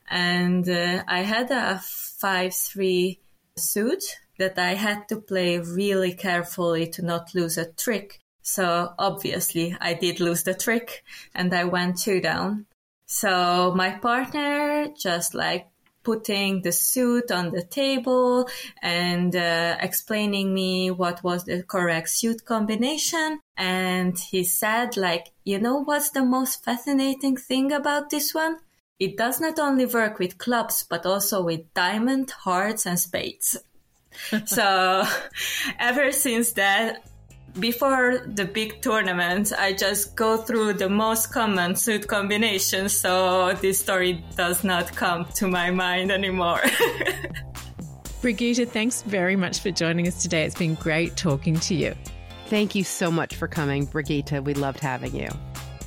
And 0.07 0.69
uh, 0.69 1.03
I 1.07 1.21
had 1.21 1.49
a 1.49 1.81
five 1.83 2.53
three 2.53 3.21
suit 3.57 4.03
that 4.37 4.59
I 4.59 4.73
had 4.73 5.07
to 5.09 5.21
play 5.21 5.59
really 5.59 6.13
carefully 6.13 6.87
to 6.87 7.01
not 7.01 7.33
lose 7.33 7.57
a 7.57 7.71
trick. 7.71 8.19
So 8.41 8.93
obviously 8.99 9.75
I 9.79 9.93
did 9.93 10.19
lose 10.19 10.43
the 10.43 10.53
trick 10.53 11.03
and 11.33 11.53
I 11.53 11.63
went 11.63 11.99
two 11.99 12.19
down. 12.19 12.65
So 13.05 13.73
my 13.75 13.91
partner 13.91 14.87
just 14.97 15.33
like 15.33 15.67
putting 16.03 16.61
the 16.61 16.71
suit 16.71 17.31
on 17.31 17.51
the 17.51 17.63
table 17.63 18.47
and 18.81 19.35
uh, 19.35 19.77
explaining 19.79 20.53
me 20.53 20.91
what 20.91 21.23
was 21.23 21.45
the 21.45 21.63
correct 21.63 22.09
suit 22.09 22.45
combination. 22.45 23.39
And 23.57 24.17
he 24.19 24.43
said, 24.43 24.97
like, 24.97 25.31
you 25.43 25.59
know 25.59 25.83
what's 25.83 26.11
the 26.11 26.23
most 26.23 26.63
fascinating 26.63 27.37
thing 27.37 27.71
about 27.71 28.09
this 28.09 28.33
one? 28.33 28.57
It 28.97 29.17
does 29.17 29.41
not 29.41 29.59
only 29.59 29.85
work 29.85 30.19
with 30.19 30.37
clubs, 30.37 30.85
but 30.89 31.05
also 31.05 31.43
with 31.43 31.73
diamond, 31.73 32.31
hearts, 32.31 32.85
and 32.85 32.97
spades. 32.97 33.57
so 34.45 35.03
ever 35.79 36.13
since 36.13 36.53
that, 36.53 37.03
before 37.59 38.19
the 38.25 38.45
big 38.45 38.81
tournament, 38.81 39.51
I 39.57 39.73
just 39.73 40.15
go 40.15 40.37
through 40.37 40.73
the 40.73 40.89
most 40.89 41.33
common 41.33 41.75
suit 41.75 42.07
combinations, 42.07 42.93
so 42.93 43.53
this 43.61 43.79
story 43.79 44.23
does 44.35 44.63
not 44.63 44.95
come 44.95 45.25
to 45.35 45.47
my 45.47 45.71
mind 45.71 46.11
anymore. 46.11 46.61
Brigitte, 48.21 48.69
thanks 48.69 49.01
very 49.03 49.35
much 49.35 49.59
for 49.59 49.71
joining 49.71 50.07
us 50.07 50.21
today. 50.21 50.43
It's 50.45 50.55
been 50.55 50.75
great 50.75 51.15
talking 51.15 51.59
to 51.61 51.75
you. 51.75 51.95
Thank 52.47 52.75
you 52.75 52.83
so 52.83 53.11
much 53.11 53.35
for 53.35 53.47
coming, 53.47 53.85
Brigitte. 53.85 54.43
We 54.43 54.53
loved 54.53 54.79
having 54.79 55.15
you. 55.15 55.29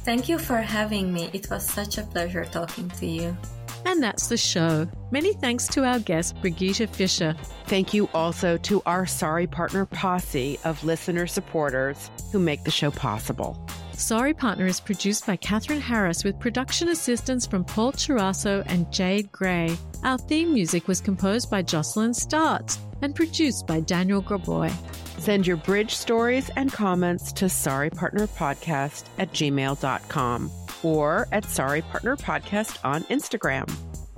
Thank 0.08 0.26
you 0.30 0.38
for 0.38 0.56
having 0.56 1.12
me. 1.12 1.28
It 1.34 1.50
was 1.50 1.66
such 1.66 1.98
a 1.98 2.02
pleasure 2.02 2.46
talking 2.46 2.88
to 2.88 3.04
you. 3.04 3.36
And 3.84 4.02
that's 4.02 4.28
the 4.28 4.38
show. 4.38 4.88
Many 5.10 5.34
thanks 5.34 5.66
to 5.68 5.84
our 5.84 5.98
guest, 5.98 6.40
Brigitte 6.40 6.88
Fischer. 6.88 7.36
Thank 7.66 7.92
you 7.92 8.08
also 8.14 8.56
to 8.56 8.80
our 8.86 9.04
Sorry 9.04 9.46
Partner 9.46 9.84
posse 9.84 10.58
of 10.64 10.82
listener 10.82 11.26
supporters 11.26 12.10
who 12.32 12.38
make 12.38 12.64
the 12.64 12.70
show 12.70 12.90
possible. 12.90 13.62
Sorry 13.98 14.32
Partner 14.32 14.66
is 14.66 14.78
produced 14.78 15.26
by 15.26 15.34
Catherine 15.34 15.80
Harris 15.80 16.22
with 16.22 16.38
production 16.38 16.90
assistance 16.90 17.48
from 17.48 17.64
Paul 17.64 17.90
Chirasso 17.90 18.62
and 18.66 18.90
Jade 18.92 19.32
Gray. 19.32 19.76
Our 20.04 20.16
theme 20.16 20.54
music 20.54 20.86
was 20.86 21.00
composed 21.00 21.50
by 21.50 21.62
Jocelyn 21.62 22.14
Starts 22.14 22.78
and 23.02 23.12
produced 23.12 23.66
by 23.66 23.80
Daniel 23.80 24.22
Graboy. 24.22 24.72
Send 25.18 25.48
your 25.48 25.56
bridge 25.56 25.96
stories 25.96 26.48
and 26.54 26.72
comments 26.72 27.32
to 27.32 27.46
sorrypartnerpodcast 27.46 29.06
at 29.18 29.32
gmail.com 29.32 30.50
or 30.84 31.26
at 31.32 31.44
Sorry 31.46 31.82
Partner 31.82 32.14
Podcast 32.14 32.78
on 32.84 33.02
Instagram, 33.04 33.68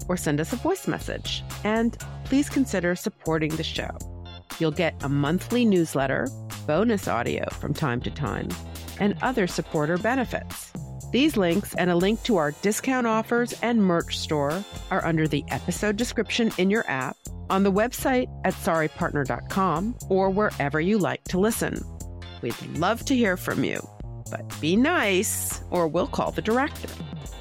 or 0.09 0.19
send 0.19 0.41
us 0.41 0.53
a 0.53 0.57
voice 0.57 0.89
message. 0.89 1.43
And 1.65 1.97
please 2.25 2.51
consider 2.51 2.95
supporting 2.95 3.57
the 3.57 3.65
show. 3.65 3.97
You'll 4.59 4.73
get 4.73 5.03
a 5.03 5.09
monthly 5.09 5.65
newsletter, 5.65 6.29
bonus 6.67 7.09
audio 7.09 7.49
from 7.49 7.73
time 7.73 8.03
to 8.03 8.11
time, 8.11 8.51
and 9.01 9.17
other 9.23 9.47
supporter 9.47 9.99
benefits. 9.99 10.73
These 11.11 11.37
links 11.37 11.75
and 11.75 11.91
a 11.91 11.97
link 11.97 12.23
to 12.23 12.37
our 12.37 12.53
discount 12.63 13.07
offers 13.07 13.53
and 13.63 13.83
merch 13.83 14.19
store 14.19 14.65
are 14.93 15.05
under 15.05 15.27
the 15.27 15.45
episode 15.49 15.97
description 15.97 16.53
in 16.57 16.71
your 16.71 16.89
app, 16.89 17.17
on 17.49 17.65
the 17.65 17.73
website 17.73 18.29
at 18.45 18.55
sorrypartner.com, 18.55 19.97
or 20.09 20.31
wherever 20.31 20.81
you 20.81 20.99
like 20.99 21.25
to 21.25 21.41
listen. 21.41 21.83
We'd 22.43 22.55
love 22.77 23.05
to 23.07 23.17
hear 23.17 23.37
from 23.37 23.65
you 23.65 23.81
but 24.31 24.61
be 24.61 24.77
nice 24.77 25.61
or 25.71 25.89
we'll 25.89 26.07
call 26.07 26.31
the 26.31 26.43
director. 26.43 26.89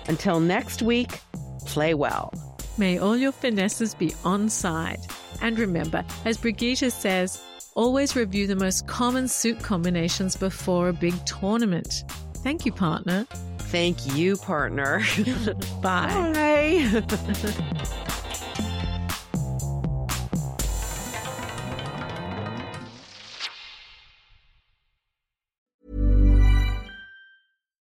Until 0.07 0.39
next 0.39 0.81
week, 0.81 1.19
play 1.65 1.93
well. 1.93 2.33
May 2.77 2.97
all 2.97 3.15
your 3.15 3.31
finesses 3.31 3.93
be 3.93 4.13
on 4.23 4.49
side. 4.49 4.99
And 5.41 5.59
remember, 5.59 6.03
as 6.25 6.37
Brigitte 6.37 6.91
says, 6.91 7.41
always 7.79 8.13
review 8.13 8.45
the 8.45 8.57
most 8.57 8.87
common 8.87 9.25
suit 9.25 9.63
combinations 9.63 10.35
before 10.35 10.89
a 10.89 10.93
big 10.93 11.15
tournament. 11.25 12.03
Thank 12.43 12.65
you, 12.65 12.73
partner. 12.73 13.25
Thank 13.71 13.97
you, 14.15 14.35
partner. 14.35 15.01
Bye. 15.81 16.33
Bye. 16.33 17.03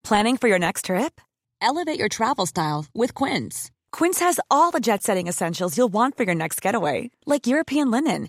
Planning 0.05 0.37
for 0.37 0.49
your 0.49 0.59
next 0.59 0.87
trip? 0.87 1.21
Elevate 1.63 1.99
your 1.99 2.09
travel 2.09 2.45
style 2.45 2.85
with 2.93 3.15
Quince. 3.15 3.71
Quince 3.93 4.19
has 4.19 4.41
all 4.51 4.73
the 4.73 4.81
jet 4.81 5.03
setting 5.03 5.29
essentials 5.29 5.79
you'll 5.79 5.93
want 5.93 6.17
for 6.17 6.25
your 6.25 6.35
next 6.35 6.61
getaway, 6.61 7.11
like 7.27 7.47
European 7.47 7.91
linen, 7.93 8.29